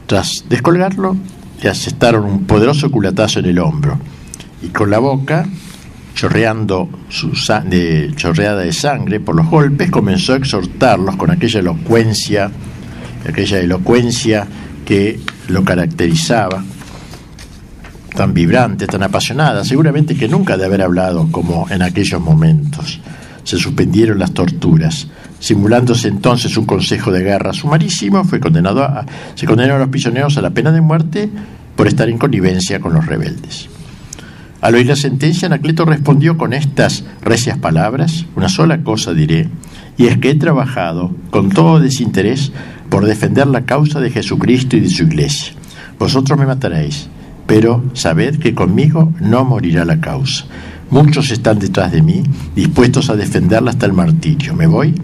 Tras 0.06 0.44
descolgarlo, 0.48 1.16
le 1.62 1.70
asestaron 1.70 2.24
un 2.24 2.46
poderoso 2.46 2.90
culatazo 2.90 3.38
en 3.38 3.46
el 3.46 3.60
hombro, 3.60 3.96
y 4.60 4.70
con 4.70 4.90
la 4.90 4.98
boca 4.98 5.46
chorreando 6.14 6.88
su 7.08 7.32
de, 7.64 8.12
chorreada 8.16 8.62
de 8.62 8.72
sangre 8.72 9.20
por 9.20 9.34
los 9.34 9.48
golpes, 9.48 9.90
comenzó 9.90 10.34
a 10.34 10.36
exhortarlos 10.36 11.16
con 11.16 11.30
aquella 11.30 11.60
elocuencia, 11.60 12.50
aquella 13.28 13.58
elocuencia 13.58 14.46
que 14.84 15.18
lo 15.48 15.64
caracterizaba, 15.64 16.62
tan 18.14 18.32
vibrante, 18.32 18.86
tan 18.86 19.02
apasionada, 19.02 19.64
seguramente 19.64 20.14
que 20.16 20.28
nunca 20.28 20.56
de 20.56 20.64
haber 20.64 20.82
hablado 20.82 21.28
como 21.32 21.66
en 21.70 21.82
aquellos 21.82 22.20
momentos. 22.20 23.00
Se 23.42 23.58
suspendieron 23.58 24.18
las 24.18 24.32
torturas. 24.32 25.08
Simulándose 25.40 26.08
entonces 26.08 26.56
un 26.56 26.64
consejo 26.64 27.12
de 27.12 27.22
guerra 27.22 27.52
sumarísimo, 27.52 28.24
fue 28.24 28.40
condenado 28.40 28.84
a, 28.84 29.04
se 29.34 29.46
condenaron 29.46 29.76
a 29.76 29.84
los 29.84 29.90
prisioneros 29.90 30.38
a 30.38 30.42
la 30.42 30.50
pena 30.50 30.72
de 30.72 30.80
muerte 30.80 31.28
por 31.76 31.88
estar 31.88 32.08
en 32.08 32.16
connivencia 32.16 32.80
con 32.80 32.94
los 32.94 33.04
rebeldes. 33.04 33.68
Al 34.64 34.76
oír 34.76 34.86
la 34.86 34.96
sentencia, 34.96 35.44
Anacleto 35.44 35.84
respondió 35.84 36.38
con 36.38 36.54
estas 36.54 37.04
recias 37.20 37.58
palabras, 37.58 38.24
una 38.34 38.48
sola 38.48 38.82
cosa 38.82 39.12
diré, 39.12 39.50
y 39.98 40.06
es 40.06 40.16
que 40.16 40.30
he 40.30 40.34
trabajado 40.36 41.14
con 41.28 41.50
todo 41.50 41.80
desinterés 41.80 42.50
por 42.88 43.04
defender 43.04 43.46
la 43.46 43.66
causa 43.66 44.00
de 44.00 44.08
Jesucristo 44.08 44.78
y 44.78 44.80
de 44.80 44.88
su 44.88 45.02
iglesia. 45.02 45.52
Vosotros 45.98 46.38
me 46.38 46.46
mataréis, 46.46 47.10
pero 47.46 47.84
sabed 47.92 48.38
que 48.38 48.54
conmigo 48.54 49.12
no 49.20 49.44
morirá 49.44 49.84
la 49.84 50.00
causa. 50.00 50.46
Muchos 50.88 51.30
están 51.30 51.58
detrás 51.58 51.92
de 51.92 52.00
mí, 52.00 52.22
dispuestos 52.56 53.10
a 53.10 53.16
defenderla 53.16 53.72
hasta 53.72 53.84
el 53.84 53.92
martirio. 53.92 54.54
Me 54.54 54.66
voy, 54.66 54.94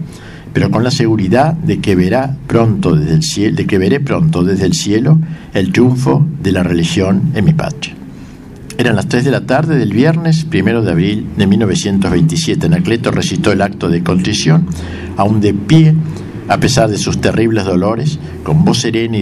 pero 0.53 0.71
con 0.71 0.83
la 0.83 0.89
seguridad 0.89 1.53
de 1.53 1.79
que 1.79 1.93
verá 1.93 2.35
pronto 2.47 2.95
desde 2.95 3.13
el 3.13 3.21
cielo, 3.21 3.57
de 3.57 3.67
que 3.67 3.77
veré 3.77 3.99
pronto 3.99 4.43
desde 4.43 4.65
el 4.65 4.73
cielo 4.73 5.19
el 5.53 5.71
triunfo 5.71 6.25
de 6.41 6.51
la 6.51 6.63
religión 6.63 7.29
en 7.35 7.45
mi 7.45 7.53
patria. 7.53 8.00
Eran 8.81 8.95
las 8.95 9.09
3 9.09 9.25
de 9.25 9.29
la 9.29 9.41
tarde 9.41 9.77
del 9.77 9.93
viernes 9.93 10.43
primero 10.43 10.81
de 10.81 10.89
abril 10.89 11.27
de 11.37 11.45
1927. 11.45 12.65
Anacleto 12.65 13.11
recitó 13.11 13.51
el 13.51 13.61
acto 13.61 13.89
de 13.89 14.01
contrición, 14.01 14.65
aún 15.17 15.39
de 15.39 15.53
pie, 15.53 15.93
a 16.47 16.57
pesar 16.57 16.89
de 16.89 16.97
sus 16.97 17.21
terribles 17.21 17.65
dolores, 17.65 18.17
con 18.43 18.65
voz 18.65 18.79
serena 18.79 19.17
y, 19.17 19.21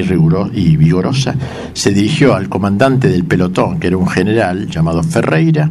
y 0.54 0.78
vigorosa, 0.78 1.36
se 1.74 1.92
dirigió 1.92 2.36
al 2.36 2.48
comandante 2.48 3.10
del 3.10 3.26
pelotón, 3.26 3.82
que 3.82 3.88
era 3.88 3.98
un 3.98 4.08
general 4.08 4.70
llamado 4.70 5.04
Ferreira, 5.04 5.70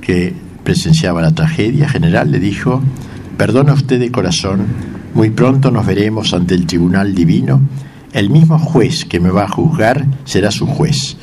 que 0.00 0.32
presenciaba 0.62 1.20
la 1.22 1.34
tragedia. 1.34 1.88
General 1.88 2.30
le 2.30 2.38
dijo, 2.38 2.80
perdona 3.36 3.72
usted 3.72 3.98
de 3.98 4.12
corazón, 4.12 4.60
muy 5.12 5.30
pronto 5.30 5.72
nos 5.72 5.86
veremos 5.86 6.32
ante 6.34 6.54
el 6.54 6.66
tribunal 6.66 7.16
divino. 7.16 7.60
El 8.12 8.30
mismo 8.30 8.60
juez 8.60 9.04
que 9.04 9.18
me 9.18 9.30
va 9.30 9.42
a 9.42 9.48
juzgar 9.48 10.06
será 10.24 10.52
su 10.52 10.66
juez 10.68 11.16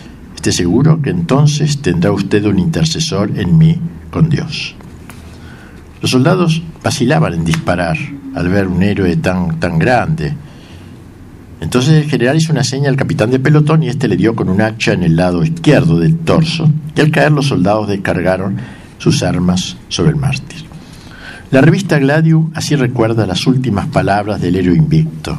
Esté 0.43 0.51
seguro 0.51 1.01
que 1.01 1.09
entonces 1.09 1.81
tendrá 1.81 2.11
usted 2.11 2.43
un 2.43 2.59
intercesor 2.59 3.31
en 3.39 3.57
mí 3.57 3.79
con 4.11 4.27
Dios. 4.27 4.75
Los 6.01 6.11
soldados 6.11 6.61
vacilaban 6.83 7.33
en 7.33 7.45
disparar 7.45 7.95
al 8.35 8.49
ver 8.49 8.67
un 8.67 8.83
héroe 8.83 9.15
tan, 9.15 9.57
tan 9.61 9.79
grande. 9.79 10.33
Entonces 11.61 12.03
el 12.03 12.09
general 12.09 12.35
hizo 12.35 12.51
una 12.51 12.65
seña 12.65 12.89
al 12.89 12.97
capitán 12.97 13.31
de 13.31 13.39
pelotón 13.39 13.83
y 13.83 13.87
éste 13.87 14.09
le 14.09 14.17
dio 14.17 14.35
con 14.35 14.49
un 14.49 14.59
hacha 14.59 14.91
en 14.91 15.03
el 15.03 15.15
lado 15.15 15.45
izquierdo 15.45 15.97
del 15.97 16.17
torso, 16.17 16.69
y 16.93 16.99
al 16.99 17.09
caer 17.09 17.31
los 17.31 17.47
soldados 17.47 17.87
descargaron 17.87 18.57
sus 18.97 19.23
armas 19.23 19.77
sobre 19.87 20.09
el 20.09 20.17
mártir. 20.17 20.65
La 21.51 21.61
revista 21.61 21.99
Gladium 21.99 22.51
así 22.53 22.75
recuerda 22.75 23.25
las 23.25 23.47
últimas 23.47 23.87
palabras 23.87 24.41
del 24.41 24.57
héroe 24.57 24.75
invicto. 24.75 25.37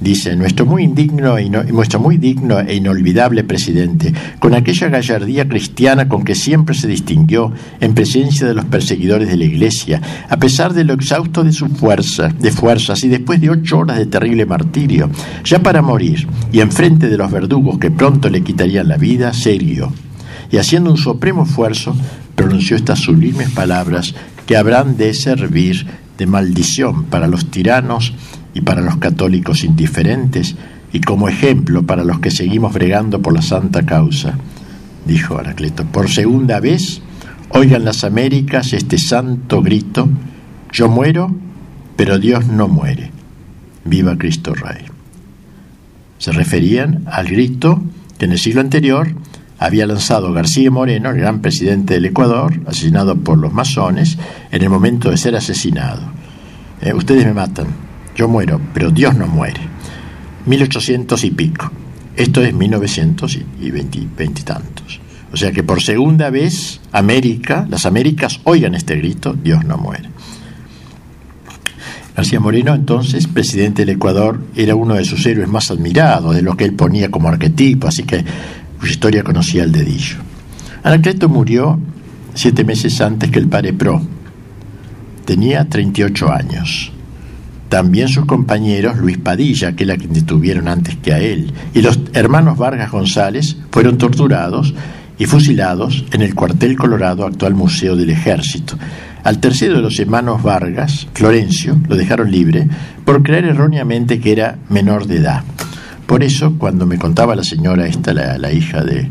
Dice, 0.00 0.36
nuestro 0.36 0.64
muy, 0.64 0.84
indigno 0.84 1.38
e 1.38 1.48
nuestro 1.48 1.98
muy 1.98 2.18
digno 2.18 2.60
e 2.60 2.76
inolvidable 2.76 3.42
presidente, 3.42 4.12
con 4.38 4.54
aquella 4.54 4.88
gallardía 4.88 5.48
cristiana 5.48 6.08
con 6.08 6.22
que 6.22 6.36
siempre 6.36 6.76
se 6.76 6.86
distinguió 6.86 7.52
en 7.80 7.94
presencia 7.94 8.46
de 8.46 8.54
los 8.54 8.64
perseguidores 8.66 9.28
de 9.28 9.36
la 9.36 9.44
Iglesia, 9.44 10.00
a 10.28 10.36
pesar 10.36 10.72
de 10.72 10.84
lo 10.84 10.94
exhausto 10.94 11.42
de 11.42 11.52
su 11.52 11.68
fuerza, 11.68 12.28
de 12.28 12.52
fuerzas 12.52 13.02
y 13.02 13.08
después 13.08 13.40
de 13.40 13.50
ocho 13.50 13.78
horas 13.78 13.98
de 13.98 14.06
terrible 14.06 14.46
martirio, 14.46 15.10
ya 15.44 15.60
para 15.60 15.82
morir 15.82 16.28
y 16.52 16.60
enfrente 16.60 17.08
de 17.08 17.18
los 17.18 17.30
verdugos 17.30 17.78
que 17.78 17.90
pronto 17.90 18.30
le 18.30 18.42
quitarían 18.42 18.88
la 18.88 18.98
vida, 18.98 19.32
se 19.32 19.54
irguió 19.54 19.92
y 20.50 20.56
haciendo 20.56 20.90
un 20.90 20.96
supremo 20.96 21.44
esfuerzo 21.44 21.94
pronunció 22.34 22.76
estas 22.76 23.00
sublimes 23.00 23.50
palabras 23.50 24.14
que 24.46 24.56
habrán 24.56 24.96
de 24.96 25.12
servir 25.14 25.86
de 26.16 26.26
maldición 26.26 27.04
para 27.04 27.26
los 27.26 27.50
tiranos 27.50 28.12
y 28.58 28.60
para 28.60 28.82
los 28.82 28.96
católicos 28.96 29.62
indiferentes 29.62 30.56
y 30.92 31.00
como 31.00 31.28
ejemplo 31.28 31.84
para 31.84 32.02
los 32.02 32.18
que 32.18 32.32
seguimos 32.32 32.72
bregando 32.72 33.22
por 33.22 33.32
la 33.32 33.40
santa 33.40 33.86
causa, 33.86 34.36
dijo 35.06 35.38
Anacleto. 35.38 35.84
Por 35.84 36.10
segunda 36.10 36.58
vez, 36.58 37.00
oigan 37.50 37.84
las 37.84 38.02
Américas 38.02 38.72
este 38.72 38.98
santo 38.98 39.62
grito, 39.62 40.08
yo 40.72 40.88
muero, 40.88 41.32
pero 41.96 42.18
Dios 42.18 42.48
no 42.48 42.66
muere. 42.66 43.12
Viva 43.84 44.18
Cristo 44.18 44.54
Rey. 44.54 44.86
Se 46.18 46.32
referían 46.32 47.04
al 47.06 47.28
grito 47.28 47.80
que 48.18 48.24
en 48.24 48.32
el 48.32 48.38
siglo 48.40 48.60
anterior 48.60 49.14
había 49.60 49.86
lanzado 49.86 50.32
García 50.32 50.72
Moreno, 50.72 51.10
el 51.10 51.18
gran 51.18 51.42
presidente 51.42 51.94
del 51.94 52.06
Ecuador, 52.06 52.60
asesinado 52.66 53.14
por 53.16 53.38
los 53.38 53.52
masones, 53.52 54.18
en 54.50 54.62
el 54.62 54.68
momento 54.68 55.10
de 55.10 55.16
ser 55.16 55.36
asesinado. 55.36 56.02
Eh, 56.80 56.92
ustedes 56.92 57.24
me 57.24 57.34
matan, 57.34 57.87
yo 58.18 58.26
muero, 58.26 58.60
pero 58.74 58.90
Dios 58.90 59.16
no 59.16 59.28
muere. 59.28 59.60
1800 60.44 61.22
y 61.22 61.30
pico. 61.30 61.70
Esto 62.16 62.42
es 62.42 62.52
1920 62.52 63.98
y 63.98 64.08
20, 64.16 64.42
tantos. 64.42 65.00
O 65.32 65.36
sea 65.36 65.52
que 65.52 65.62
por 65.62 65.80
segunda 65.80 66.28
vez 66.28 66.80
América, 66.90 67.64
las 67.70 67.86
Américas 67.86 68.40
oigan 68.42 68.74
este 68.74 68.96
grito, 68.96 69.34
Dios 69.34 69.64
no 69.64 69.78
muere. 69.78 70.10
García 72.16 72.40
Moreno, 72.40 72.74
entonces 72.74 73.28
presidente 73.28 73.82
del 73.82 73.94
Ecuador, 73.94 74.40
era 74.56 74.74
uno 74.74 74.94
de 74.94 75.04
sus 75.04 75.24
héroes 75.24 75.48
más 75.48 75.70
admirados, 75.70 76.34
de 76.34 76.42
lo 76.42 76.56
que 76.56 76.64
él 76.64 76.72
ponía 76.72 77.12
como 77.12 77.28
arquetipo, 77.28 77.86
así 77.86 78.02
que 78.02 78.24
cuya 78.80 78.90
historia 78.90 79.22
conocía 79.22 79.62
el 79.62 79.70
dedillo. 79.70 80.16
Anacleto 80.82 81.28
murió 81.28 81.78
siete 82.34 82.64
meses 82.64 83.00
antes 83.00 83.30
que 83.30 83.38
el 83.38 83.46
padre 83.46 83.74
Pro. 83.74 84.02
Tenía 85.24 85.68
38 85.68 86.32
años. 86.32 86.92
También 87.68 88.08
sus 88.08 88.24
compañeros 88.24 88.96
Luis 88.96 89.18
Padilla, 89.18 89.72
que 89.72 89.84
es 89.84 89.88
la 89.88 89.96
que 89.96 90.08
detuvieron 90.08 90.68
antes 90.68 90.96
que 90.96 91.12
a 91.12 91.18
él, 91.18 91.52
y 91.74 91.82
los 91.82 92.00
hermanos 92.14 92.56
Vargas 92.56 92.90
González 92.90 93.56
fueron 93.70 93.98
torturados 93.98 94.74
y 95.18 95.26
fusilados 95.26 96.04
en 96.12 96.22
el 96.22 96.34
cuartel 96.34 96.76
Colorado, 96.76 97.26
actual 97.26 97.54
Museo 97.54 97.96
del 97.96 98.10
Ejército. 98.10 98.78
Al 99.24 99.40
tercero 99.40 99.74
de 99.76 99.82
los 99.82 99.98
hermanos 99.98 100.42
Vargas, 100.42 101.08
Florencio, 101.12 101.76
lo 101.88 101.96
dejaron 101.96 102.30
libre 102.30 102.66
por 103.04 103.22
creer 103.22 103.46
erróneamente 103.46 104.20
que 104.20 104.32
era 104.32 104.58
menor 104.70 105.06
de 105.06 105.16
edad. 105.16 105.42
Por 106.06 106.22
eso, 106.22 106.54
cuando 106.56 106.86
me 106.86 106.96
contaba 106.96 107.36
la 107.36 107.44
señora 107.44 107.86
esta, 107.86 108.14
la, 108.14 108.52
hija 108.52 108.82
de, 108.82 109.10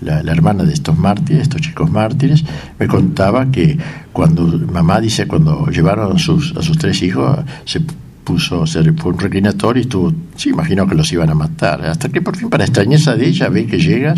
la, 0.00 0.20
hermana 0.20 0.64
de 0.64 0.72
estos 0.72 0.96
mártires, 0.96 1.42
estos 1.42 1.60
chicos 1.60 1.90
mártires, 1.90 2.44
me 2.78 2.86
contaba 2.86 3.50
que 3.50 3.78
cuando 4.12 4.46
mamá 4.46 5.00
dice 5.00 5.26
cuando 5.26 5.66
llevaron 5.68 6.16
a 6.16 6.18
sus, 6.18 6.54
a 6.56 6.62
sus 6.62 6.78
tres 6.78 7.02
hijos 7.02 7.38
se 7.64 7.80
puso, 8.26 8.66
se 8.66 8.92
fue 8.92 9.12
un 9.12 9.18
reclinatorio 9.18 9.80
y 9.80 9.84
estuvo, 9.84 10.12
se 10.34 10.48
imaginó 10.48 10.86
que 10.86 10.96
los 10.96 11.12
iban 11.12 11.30
a 11.30 11.34
matar, 11.34 11.84
hasta 11.86 12.08
que 12.08 12.20
por 12.20 12.36
fin 12.36 12.50
para 12.50 12.64
extrañeza 12.64 13.14
de 13.14 13.26
ella 13.28 13.48
ve 13.48 13.66
que 13.66 13.78
llega 13.78 14.14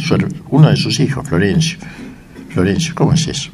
uno 0.51 0.70
de 0.70 0.76
sus 0.76 0.99
hijos, 1.01 1.29
Florencio. 1.29 1.79
Florencio, 2.49 2.95
¿cómo 2.95 3.12
es 3.12 3.29
eso? 3.29 3.51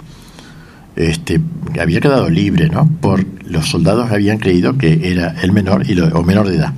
Este, 0.95 1.41
había 1.81 2.01
quedado 2.01 2.31
libre, 2.31 2.69
¿no? 2.69 2.89
Por 3.01 3.27
los 3.45 3.69
soldados 3.69 4.13
habían 4.13 4.39
creído 4.39 4.79
que 4.79 5.11
era 5.11 5.35
el 5.43 5.51
menor 5.51 5.91
y 5.91 5.99
o 5.99 6.23
menor 6.23 6.49
de 6.49 6.57
edad. 6.57 6.73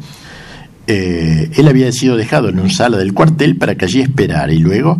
Eh, 0.86 1.50
él 1.54 1.68
había 1.68 1.90
sido 1.92 2.16
dejado 2.16 2.48
en 2.48 2.58
un 2.58 2.70
sala 2.70 2.96
del 2.96 3.12
cuartel 3.12 3.56
para 3.56 3.74
que 3.74 3.84
allí 3.84 4.00
esperara 4.00 4.52
y 4.52 4.58
luego 4.58 4.98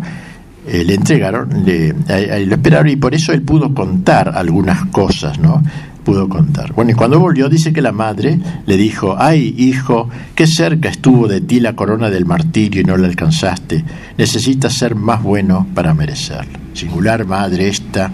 eh, 0.67 0.83
le 0.83 0.95
entregaron, 0.95 1.63
le, 1.65 1.93
lo 2.45 2.55
esperaron 2.55 2.89
y 2.89 2.97
por 2.97 3.15
eso 3.15 3.31
él 3.31 3.41
pudo 3.41 3.73
contar 3.73 4.33
algunas 4.35 4.85
cosas, 4.87 5.39
¿no? 5.39 5.63
Pudo 6.03 6.27
contar. 6.29 6.73
Bueno, 6.73 6.91
y 6.91 6.93
cuando 6.93 7.19
volvió 7.19 7.49
dice 7.49 7.73
que 7.73 7.81
la 7.81 7.91
madre 7.91 8.39
le 8.65 8.77
dijo, 8.77 9.15
ay 9.17 9.55
hijo, 9.57 10.09
qué 10.35 10.47
cerca 10.47 10.89
estuvo 10.89 11.27
de 11.27 11.41
ti 11.41 11.59
la 11.59 11.73
corona 11.73 12.09
del 12.09 12.25
martirio 12.25 12.81
y 12.81 12.83
no 12.83 12.97
la 12.97 13.07
alcanzaste, 13.07 13.83
necesitas 14.17 14.73
ser 14.73 14.95
más 14.95 15.23
bueno 15.23 15.67
para 15.73 15.93
merecerlo. 15.93 16.59
Singular 16.73 17.25
madre 17.25 17.67
esta, 17.67 18.11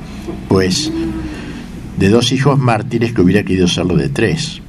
pues, 0.47 0.91
de 1.97 2.09
dos 2.09 2.31
hijos 2.31 2.57
mártires 2.57 3.13
que 3.13 3.21
hubiera 3.21 3.43
querido 3.43 3.67
serlo 3.67 3.95
de 3.95 4.09
tres. 4.09 4.61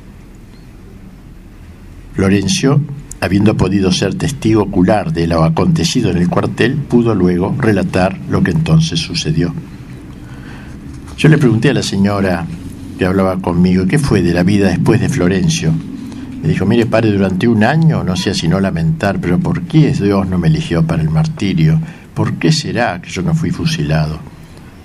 Florencio, 2.14 2.80
habiendo 3.24 3.56
podido 3.56 3.90
ser 3.90 4.14
testigo 4.14 4.62
ocular 4.62 5.12
de 5.12 5.26
lo 5.26 5.44
acontecido 5.44 6.10
en 6.10 6.18
el 6.18 6.28
cuartel, 6.28 6.76
pudo 6.76 7.14
luego 7.14 7.54
relatar 7.58 8.18
lo 8.28 8.42
que 8.42 8.50
entonces 8.50 9.00
sucedió. 9.00 9.52
Yo 11.16 11.28
le 11.28 11.38
pregunté 11.38 11.70
a 11.70 11.74
la 11.74 11.82
señora 11.82 12.46
que 12.98 13.06
hablaba 13.06 13.40
conmigo, 13.40 13.86
¿qué 13.86 13.98
fue 13.98 14.22
de 14.22 14.34
la 14.34 14.42
vida 14.42 14.68
después 14.68 15.00
de 15.00 15.08
Florencio? 15.08 15.72
Me 16.42 16.48
dijo, 16.48 16.66
mire, 16.66 16.86
padre, 16.86 17.12
durante 17.12 17.48
un 17.48 17.64
año 17.64 18.04
no 18.04 18.16
sé 18.16 18.34
sino 18.34 18.60
lamentar, 18.60 19.20
pero 19.20 19.38
¿por 19.38 19.62
qué 19.62 19.92
Dios 19.92 20.28
no 20.28 20.38
me 20.38 20.48
eligió 20.48 20.86
para 20.86 21.02
el 21.02 21.08
martirio? 21.08 21.80
¿Por 22.12 22.34
qué 22.34 22.52
será 22.52 23.00
que 23.00 23.10
yo 23.10 23.22
no 23.22 23.34
fui 23.34 23.50
fusilado? 23.50 24.18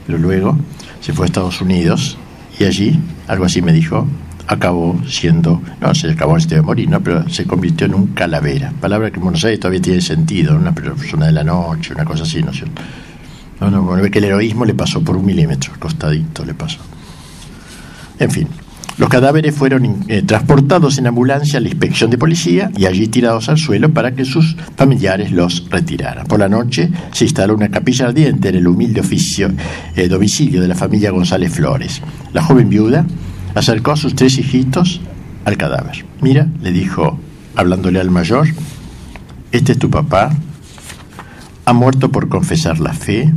Pero 0.07 0.17
luego 0.17 0.57
se 1.01 1.11
fue 1.13 1.25
a 1.25 1.27
Estados 1.27 1.61
Unidos 1.61 2.17
y 2.57 2.63
allí, 2.63 2.99
algo 3.27 3.45
así 3.45 3.61
me 3.61 3.73
dijo, 3.73 4.07
acabó 4.49 4.99
siendo, 5.07 5.61
no 5.79 5.93
se 5.93 6.09
acabó 6.09 6.35
este 6.35 6.55
de 6.55 6.63
morir, 6.63 6.89
¿no? 6.89 7.01
pero 7.01 7.29
se 7.29 7.45
convirtió 7.45 7.85
en 7.85 7.93
un 7.93 8.07
calavera, 8.07 8.73
palabra 8.81 9.11
que 9.11 9.17
en 9.17 9.23
Buenos 9.23 9.45
Aires 9.45 9.59
todavía 9.59 9.79
tiene 9.79 10.01
sentido, 10.01 10.55
una 10.55 10.73
persona 10.73 11.27
de 11.27 11.31
la 11.31 11.43
noche, 11.43 11.93
una 11.93 12.03
cosa 12.03 12.23
así, 12.23 12.41
¿no 12.41 12.49
es 12.49 12.57
cierto? 12.57 12.81
No, 13.61 13.69
no, 13.69 13.85
ve 13.85 14.09
que 14.09 14.17
el 14.17 14.25
heroísmo 14.25 14.65
le 14.65 14.73
pasó 14.73 15.03
por 15.03 15.15
un 15.17 15.25
milímetro, 15.25 15.73
costadito 15.77 16.43
le 16.45 16.55
pasó. 16.55 16.79
En 18.17 18.31
fin, 18.31 18.47
los 18.97 19.07
cadáveres 19.07 19.53
fueron 19.53 20.05
eh, 20.07 20.23
transportados 20.23 20.97
en 20.97 21.05
ambulancia 21.05 21.59
a 21.59 21.61
la 21.61 21.69
inspección 21.69 22.09
de 22.09 22.17
policía 22.17 22.71
y 22.75 22.87
allí 22.87 23.07
tirados 23.07 23.49
al 23.49 23.59
suelo 23.59 23.93
para 23.93 24.15
que 24.15 24.25
sus 24.25 24.55
familiares 24.75 25.31
los 25.31 25.69
retiraran. 25.69 26.25
Por 26.25 26.39
la 26.39 26.49
noche 26.49 26.89
se 27.11 27.25
instaló 27.25 27.53
una 27.53 27.69
capilla 27.69 28.07
ardiente 28.07 28.49
en 28.49 28.55
el 28.55 28.67
humilde 28.67 29.01
oficio, 29.01 29.51
eh, 29.95 30.07
domicilio 30.07 30.59
de 30.59 30.69
la 30.69 30.75
familia 30.75 31.11
González 31.11 31.53
Flores. 31.53 32.01
La 32.33 32.41
joven 32.41 32.67
viuda 32.67 33.05
acercó 33.59 33.91
a 33.91 33.97
sus 33.97 34.15
tres 34.15 34.37
hijitos 34.37 35.01
al 35.45 35.57
cadáver. 35.57 36.05
Mira, 36.21 36.47
le 36.61 36.71
dijo, 36.71 37.19
hablándole 37.55 37.99
al 37.99 38.09
mayor, 38.09 38.47
este 39.51 39.73
es 39.73 39.79
tu 39.79 39.89
papá, 39.89 40.31
ha 41.65 41.73
muerto 41.73 42.09
por 42.09 42.29
confesar 42.29 42.79
la 42.79 42.93
fe, 42.93 43.33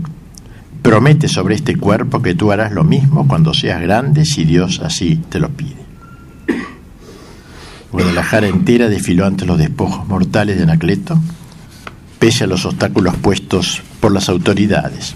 promete 0.81 1.29
sobre 1.29 1.55
este 1.57 1.77
cuerpo 1.77 2.23
que 2.23 2.35
tú 2.35 2.53
harás 2.53 2.73
lo 2.73 2.85
mismo 2.85 3.27
cuando 3.27 3.53
seas 3.53 3.81
grande 3.81 4.25
si 4.25 4.45
Dios 4.45 4.81
así 4.85 5.17
te 5.29 5.41
lo 5.41 5.51
pide. 5.51 5.83
Guadalajara 7.91 8.47
entera 8.47 8.89
desfiló 8.89 9.27
ante 9.27 9.45
los 9.45 9.59
despojos 9.59 10.07
mortales 10.07 10.57
de 10.57 10.63
Anacleto, 10.63 11.19
pese 12.19 12.45
a 12.45 12.47
los 12.47 12.65
obstáculos 12.65 13.17
puestos 13.17 13.83
por 14.01 14.13
las 14.13 14.29
autoridades. 14.29 15.15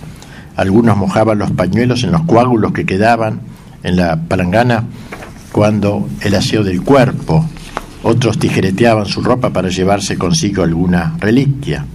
Algunos 0.57 0.97
mojaban 0.97 1.39
los 1.39 1.53
pañuelos 1.53 2.03
en 2.03 2.13
los 2.13 2.23
coágulos 2.23 2.73
que 2.73 2.85
quedaban 2.85 3.41
en 3.87 3.95
la 3.95 4.17
palangana 4.17 4.85
cuando 5.53 6.09
el 6.21 6.35
aseo 6.35 6.65
del 6.65 6.83
cuerpo, 6.83 7.49
otros 8.03 8.37
tijereteaban 8.39 9.07
su 9.07 9.23
ropa 9.23 9.51
para 9.51 9.69
llevarse 9.69 10.19
consigo 10.19 10.65
alguna 10.65 11.17
reliquia. 11.21 11.87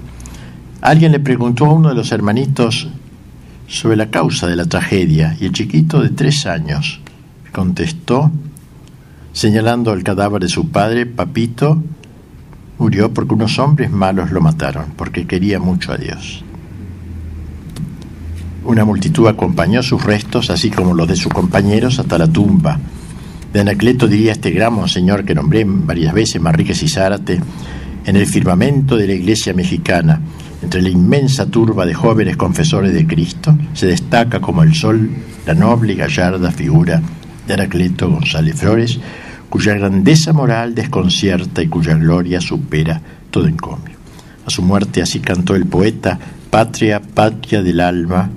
Alguien 0.80 1.12
le 1.12 1.20
preguntó 1.20 1.66
a 1.66 1.74
uno 1.74 1.90
de 1.90 1.96
los 1.96 2.12
hermanitos 2.14 2.88
sobre 3.68 3.98
la 3.98 4.10
causa 4.10 4.48
de 4.48 4.56
la 4.56 4.66
tragedia 4.66 5.36
y 5.40 5.46
el 5.46 5.52
chiquito 5.52 6.02
de 6.02 6.10
tres 6.10 6.46
años 6.46 7.02
contestó, 7.52 8.32
señalando 9.34 9.92
el 9.92 10.04
cadáver 10.04 10.42
de 10.42 10.48
su 10.48 10.70
padre, 10.70 11.06
Papito, 11.06 11.84
murió 12.80 13.14
porque 13.14 13.34
unos 13.34 13.60
hombres 13.60 13.92
malos 13.92 14.32
lo 14.32 14.40
mataron, 14.40 14.94
porque 14.96 15.28
quería 15.28 15.60
mucho 15.60 15.92
a 15.92 15.98
Dios. 15.98 16.44
Una 18.64 18.86
multitud 18.86 19.28
acompañó 19.28 19.82
sus 19.82 20.04
restos, 20.04 20.52
así 20.52 20.70
como 20.70 20.94
los 20.94 21.08
de 21.08 21.16
sus 21.16 21.34
compañeros, 21.34 21.98
hasta 21.98 22.20
la 22.20 22.28
tumba. 22.28 22.80
De 23.52 23.60
Anacleto 23.60 24.08
diría 24.08 24.34
este 24.34 24.52
gran 24.52 24.74
monseñor 24.74 25.26
que 25.26 25.34
nombré 25.34 25.66
varias 25.66 26.14
veces, 26.14 26.40
Marríquez 26.40 26.84
y 26.84 26.88
Zárate, 26.88 27.42
en 28.06 28.16
el 28.16 28.28
firmamento 28.28 28.98
de 28.98 29.08
la 29.08 29.14
iglesia 29.14 29.54
mexicana, 29.54 30.22
entre 30.62 30.82
la 30.82 30.90
inmensa 30.90 31.48
turba 31.48 31.88
de 31.88 31.96
jóvenes 31.96 32.38
confesores 32.38 32.94
de 32.94 33.08
Cristo, 33.08 33.58
se 33.74 33.88
destaca 33.88 34.40
como 34.40 34.62
el 34.62 34.76
sol 34.76 35.10
la 35.46 35.56
noble 35.56 35.94
y 35.94 35.96
gallarda 35.96 36.52
figura 36.52 37.02
de 37.48 37.54
Anacleto 37.56 38.10
González 38.10 38.56
Flores, 38.56 39.00
cuya 39.50 39.74
grandeza 39.74 40.34
moral 40.34 40.76
desconcierta 40.76 41.64
y 41.64 41.68
cuya 41.68 41.96
gloria 41.96 42.40
supera 42.40 43.02
todo 43.32 43.48
encomio. 43.48 43.98
A 44.46 44.50
su 44.52 44.62
muerte 44.62 45.02
así 45.02 45.20
cantó 45.20 45.56
el 45.56 45.66
poeta, 45.66 46.20
Patria, 46.50 47.02
patria 47.02 47.64
del 47.64 47.80
alma, 47.80 48.30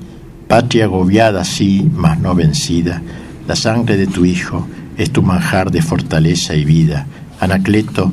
Patria 0.55 0.85
agobiada 0.85 1.43
sí, 1.43 1.91
mas 1.93 2.21
no 2.21 2.33
vencida, 2.33 3.03
la 3.49 3.57
sangre 3.57 3.97
de 3.97 4.07
tu 4.07 4.25
Hijo 4.25 4.69
es 4.97 5.11
tu 5.11 5.21
manjar 5.21 5.73
de 5.73 5.83
fortaleza 5.83 6.55
y 6.55 6.65
vida. 6.65 7.09
Anacleto, 7.41 8.13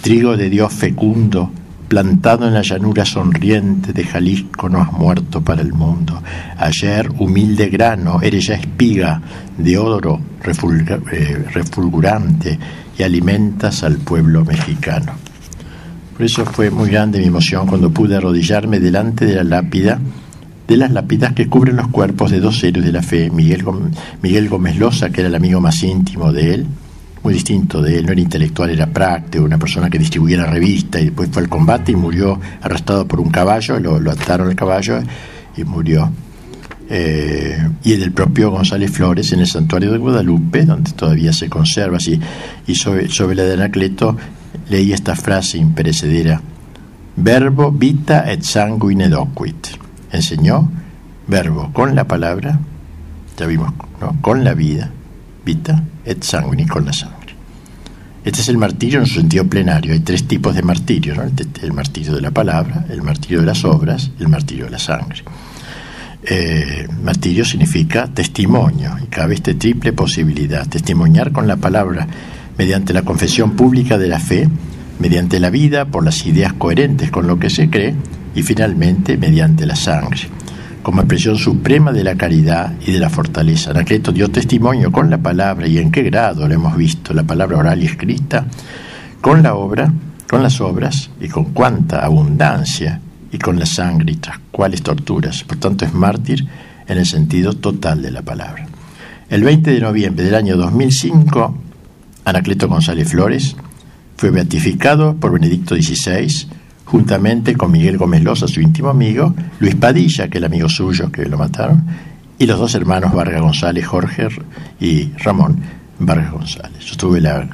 trigo 0.00 0.36
de 0.36 0.48
Dios 0.50 0.72
fecundo, 0.72 1.50
plantado 1.88 2.46
en 2.46 2.54
la 2.54 2.62
llanura 2.62 3.04
sonriente 3.04 3.92
de 3.92 4.04
Jalisco, 4.04 4.68
no 4.68 4.80
has 4.80 4.92
muerto 4.92 5.42
para 5.42 5.62
el 5.62 5.72
mundo. 5.72 6.22
Ayer, 6.58 7.10
humilde 7.18 7.70
grano, 7.70 8.22
eres 8.22 8.46
ya 8.46 8.54
espiga 8.54 9.20
de 9.58 9.76
oro 9.76 10.20
eh, 10.44 11.44
refulgurante 11.52 12.56
y 12.96 13.02
alimentas 13.02 13.82
al 13.82 13.96
pueblo 13.96 14.44
mexicano. 14.44 15.14
Por 16.16 16.24
eso 16.24 16.44
fue 16.44 16.70
muy 16.70 16.88
grande 16.88 17.18
mi 17.18 17.24
emoción 17.24 17.66
cuando 17.66 17.90
pude 17.90 18.14
arrodillarme 18.14 18.78
delante 18.78 19.26
de 19.26 19.34
la 19.34 19.42
lápida 19.42 19.98
de 20.70 20.76
las 20.76 20.92
lápidas 20.92 21.32
que 21.32 21.48
cubren 21.48 21.74
los 21.74 21.88
cuerpos 21.88 22.30
de 22.30 22.38
dos 22.38 22.62
héroes 22.62 22.86
de 22.86 22.92
la 22.92 23.02
fe, 23.02 23.28
Miguel, 23.28 23.64
Miguel 24.22 24.48
Gómez 24.48 24.76
Loza, 24.76 25.10
que 25.10 25.22
era 25.22 25.26
el 25.28 25.34
amigo 25.34 25.60
más 25.60 25.82
íntimo 25.82 26.32
de 26.32 26.54
él, 26.54 26.66
muy 27.24 27.34
distinto 27.34 27.82
de 27.82 27.98
él, 27.98 28.06
no 28.06 28.12
era 28.12 28.20
intelectual, 28.20 28.70
era 28.70 28.86
práctico, 28.86 29.42
una 29.42 29.58
persona 29.58 29.90
que 29.90 29.98
distribuía 29.98 30.36
la 30.36 30.46
revista 30.46 31.00
y 31.00 31.06
después 31.06 31.28
fue 31.32 31.42
al 31.42 31.48
combate 31.48 31.90
y 31.90 31.96
murió 31.96 32.38
arrastrado 32.60 33.04
por 33.04 33.18
un 33.18 33.30
caballo, 33.30 33.80
lo, 33.80 34.12
ataron 34.12 34.46
al 34.46 34.54
caballo 34.54 35.00
y 35.56 35.64
murió. 35.64 36.08
Eh, 36.88 37.58
y 37.82 37.92
el 37.92 38.00
del 38.00 38.12
propio 38.12 38.52
González 38.52 38.92
Flores 38.92 39.32
en 39.32 39.40
el 39.40 39.48
santuario 39.48 39.90
de 39.90 39.98
Guadalupe, 39.98 40.64
donde 40.66 40.92
todavía 40.92 41.32
se 41.32 41.48
conserva 41.48 41.96
así. 41.96 42.20
Y 42.68 42.76
sobre, 42.76 43.34
la 43.34 43.42
de 43.42 43.54
Anacleto 43.54 44.16
leí 44.68 44.92
esta 44.92 45.16
frase 45.16 45.58
imperecedera 45.58 46.40
verbo 47.16 47.72
vita 47.72 48.22
et 48.30 48.42
sanguine 48.42 49.08
docuit. 49.08 49.89
Enseñó 50.12 50.68
verbo 51.26 51.72
con 51.72 51.94
la 51.94 52.04
palabra, 52.04 52.58
ya 53.38 53.46
vimos, 53.46 53.72
¿no? 54.00 54.16
con 54.20 54.44
la 54.44 54.54
vida, 54.54 54.90
vita 55.44 55.82
et 56.04 56.22
sanguine, 56.22 56.66
con 56.66 56.84
la 56.84 56.92
sangre. 56.92 57.34
Este 58.24 58.42
es 58.42 58.48
el 58.48 58.58
martirio 58.58 58.98
en 59.00 59.06
su 59.06 59.14
sentido 59.14 59.46
plenario. 59.46 59.94
Hay 59.94 60.00
tres 60.00 60.28
tipos 60.28 60.54
de 60.54 60.62
martirio, 60.62 61.14
¿no? 61.14 61.22
el, 61.22 61.72
martirio 61.72 62.14
de 62.14 62.20
la 62.20 62.30
palabra, 62.30 62.84
el 62.90 63.00
martirio 63.00 63.40
de 63.40 63.46
las 63.46 63.64
obras, 63.64 64.10
el 64.18 64.28
martirio 64.28 64.66
de 64.66 64.70
la 64.72 64.78
sangre. 64.78 65.22
Eh, 66.22 66.86
martirio 67.02 67.46
significa 67.46 68.06
testimonio 68.08 68.94
y 69.02 69.06
cabe 69.06 69.34
esta 69.34 69.54
triple 69.54 69.94
posibilidad, 69.94 70.68
testimoniar 70.68 71.32
con 71.32 71.48
la 71.48 71.56
palabra 71.56 72.06
mediante 72.58 72.92
la 72.92 73.02
confesión 73.02 73.52
pública 73.52 73.96
de 73.96 74.08
la 74.08 74.20
fe, 74.20 74.46
mediante 74.98 75.40
la 75.40 75.48
vida 75.48 75.86
por 75.86 76.04
las 76.04 76.26
ideas 76.26 76.52
coherentes 76.52 77.10
con 77.10 77.26
lo 77.26 77.38
que 77.38 77.48
se 77.48 77.70
cree 77.70 77.94
y 78.34 78.42
finalmente 78.42 79.16
mediante 79.16 79.66
la 79.66 79.76
sangre 79.76 80.28
como 80.82 81.02
expresión 81.02 81.36
suprema 81.36 81.92
de 81.92 82.04
la 82.04 82.16
caridad 82.16 82.72
y 82.86 82.92
de 82.92 82.98
la 82.98 83.10
fortaleza. 83.10 83.70
Anacleto 83.70 84.12
dio 84.12 84.30
testimonio 84.30 84.90
con 84.90 85.10
la 85.10 85.18
palabra 85.18 85.66
y 85.66 85.78
en 85.78 85.90
qué 85.90 86.02
grado 86.02 86.48
lo 86.48 86.54
hemos 86.54 86.76
visto, 86.76 87.12
la 87.12 87.22
palabra 87.22 87.58
oral 87.58 87.82
y 87.82 87.86
escrita, 87.86 88.46
con 89.20 89.42
la 89.42 89.54
obra, 89.54 89.92
con 90.28 90.42
las 90.42 90.60
obras 90.60 91.10
y 91.20 91.28
con 91.28 91.46
cuánta 91.46 92.04
abundancia 92.04 93.00
y 93.30 93.38
con 93.38 93.58
la 93.58 93.66
sangre 93.66 94.12
y 94.12 94.16
tras 94.16 94.38
cuáles 94.50 94.82
torturas. 94.82 95.44
Por 95.44 95.58
tanto 95.58 95.84
es 95.84 95.92
mártir 95.92 96.46
en 96.88 96.98
el 96.98 97.06
sentido 97.06 97.52
total 97.52 98.02
de 98.02 98.10
la 98.10 98.22
palabra. 98.22 98.66
El 99.28 99.44
20 99.44 99.70
de 99.70 99.80
noviembre 99.80 100.24
del 100.24 100.34
año 100.34 100.56
2005, 100.56 101.56
Anacleto 102.24 102.68
González 102.68 103.08
Flores 103.08 103.54
fue 104.16 104.30
beatificado 104.30 105.14
por 105.16 105.32
Benedicto 105.32 105.76
XVI 105.76 106.48
juntamente 106.90 107.54
con 107.56 107.70
Miguel 107.70 107.98
Gómez 107.98 108.24
Loza, 108.24 108.48
su 108.48 108.60
íntimo 108.60 108.88
amigo, 108.88 109.32
Luis 109.60 109.76
Padilla, 109.76 110.26
que 110.26 110.38
es 110.38 110.42
el 110.42 110.44
amigo 110.44 110.68
suyo 110.68 111.12
que 111.12 111.24
lo 111.24 111.38
mataron, 111.38 111.84
y 112.36 112.46
los 112.46 112.58
dos 112.58 112.74
hermanos 112.74 113.12
Vargas 113.12 113.40
González, 113.40 113.86
Jorge 113.86 114.26
y 114.80 115.12
Ramón 115.18 115.60
Vargas 116.00 116.32
González. 116.32 116.84
Yo 116.84 116.96
tuve 116.96 117.20
la, 117.20 117.48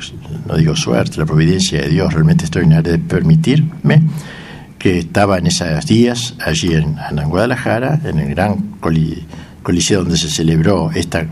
no 0.46 0.56
digo 0.56 0.74
suerte, 0.74 1.18
la 1.18 1.26
providencia 1.26 1.82
de 1.82 1.88
Dios 1.90 2.14
realmente 2.14 2.44
extraordinaria 2.44 2.92
de 2.92 2.98
permitirme 2.98 4.02
que 4.78 5.00
estaba 5.00 5.36
en 5.36 5.48
esos 5.48 5.84
días 5.84 6.34
allí 6.42 6.72
en, 6.72 6.96
en 7.10 7.28
Guadalajara, 7.28 8.00
en 8.04 8.18
el 8.18 8.30
gran 8.30 8.76
coliseo 9.62 10.00
donde 10.00 10.16
se 10.16 10.30
celebró 10.30 10.90
esta, 10.94 11.26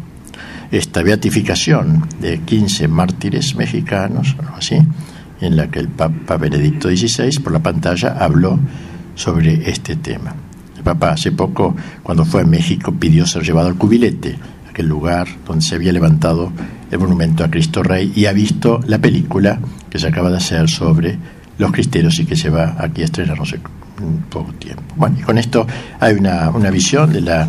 beatificación 1.03 2.07
de 2.21 2.41
15 2.41 2.87
mártires 2.89 3.55
mexicanos, 3.55 4.37
algo 4.39 4.57
así, 4.57 4.77
en 5.45 5.57
la 5.57 5.71
que 5.71 5.79
el 5.79 5.89
Papa 5.89 6.37
Benedicto 6.37 6.89
XVI 6.89 7.41
por 7.41 7.53
la 7.53 7.63
pantalla 7.63 8.17
habló 8.19 8.59
sobre 9.15 9.69
este 9.69 9.97
tema. 9.97 10.35
El 10.77 10.83
Papa 10.83 11.11
hace 11.11 11.33
poco, 11.33 11.75
cuando 12.03 12.25
fue 12.25 12.43
a 12.43 12.45
México, 12.45 12.93
pidió 12.93 13.27
ser 13.27 13.43
llevado 13.43 13.69
al 13.69 13.77
cubilete, 13.77 14.37
aquel 14.69 14.89
lugar 14.89 15.29
donde 15.47 15.65
se 15.65 15.75
había 15.75 15.93
levantado 15.93 16.53
el 16.91 16.99
monumento 16.99 17.45
a 17.45 17.51
Cristo 17.51 17.83
Rey, 17.83 18.13
y 18.15 18.27
ha 18.27 18.33
visto 18.33 18.81
la 18.87 18.99
película 18.99 19.59
que 19.91 19.99
se 19.99 20.09
acaba 20.09 20.31
de 20.31 20.39
hacer 20.39 20.69
sobre 20.69 21.19
los 21.59 21.71
cristeros 21.73 22.19
y 22.19 22.27
que 22.27 22.37
se 22.37 22.51
va 22.51 22.77
aquí 22.79 23.03
a 23.03 23.05
estrenar 23.05 23.39
no 23.39 23.45
sé 23.45 23.61
un 24.03 24.23
poco 24.29 24.53
tiempo. 24.55 24.83
Bueno, 24.97 25.17
y 25.21 25.23
con 25.23 25.39
esto 25.39 25.67
hay 26.01 26.15
una, 26.15 26.51
una 26.51 26.71
visión 26.71 27.13
de 27.13 27.21
la 27.21 27.49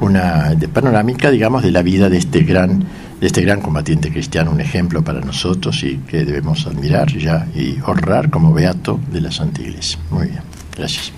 una 0.00 0.52
panorámica, 0.72 1.30
digamos, 1.30 1.62
de 1.62 1.70
la 1.70 1.82
vida 1.82 2.10
de 2.10 2.18
este 2.18 2.40
gran 2.40 2.84
de 3.20 3.26
este 3.26 3.42
gran 3.42 3.60
combatiente 3.60 4.10
cristiano, 4.10 4.50
un 4.50 4.60
ejemplo 4.60 5.02
para 5.02 5.20
nosotros 5.20 5.82
y 5.82 5.98
que 5.98 6.24
debemos 6.24 6.66
admirar 6.66 7.08
ya 7.16 7.46
y 7.54 7.78
honrar 7.84 8.30
como 8.30 8.52
beato 8.52 9.00
de 9.10 9.20
la 9.20 9.32
Santa 9.32 9.62
Iglesia. 9.62 9.98
Muy 10.10 10.28
bien, 10.28 10.42
gracias. 10.76 11.12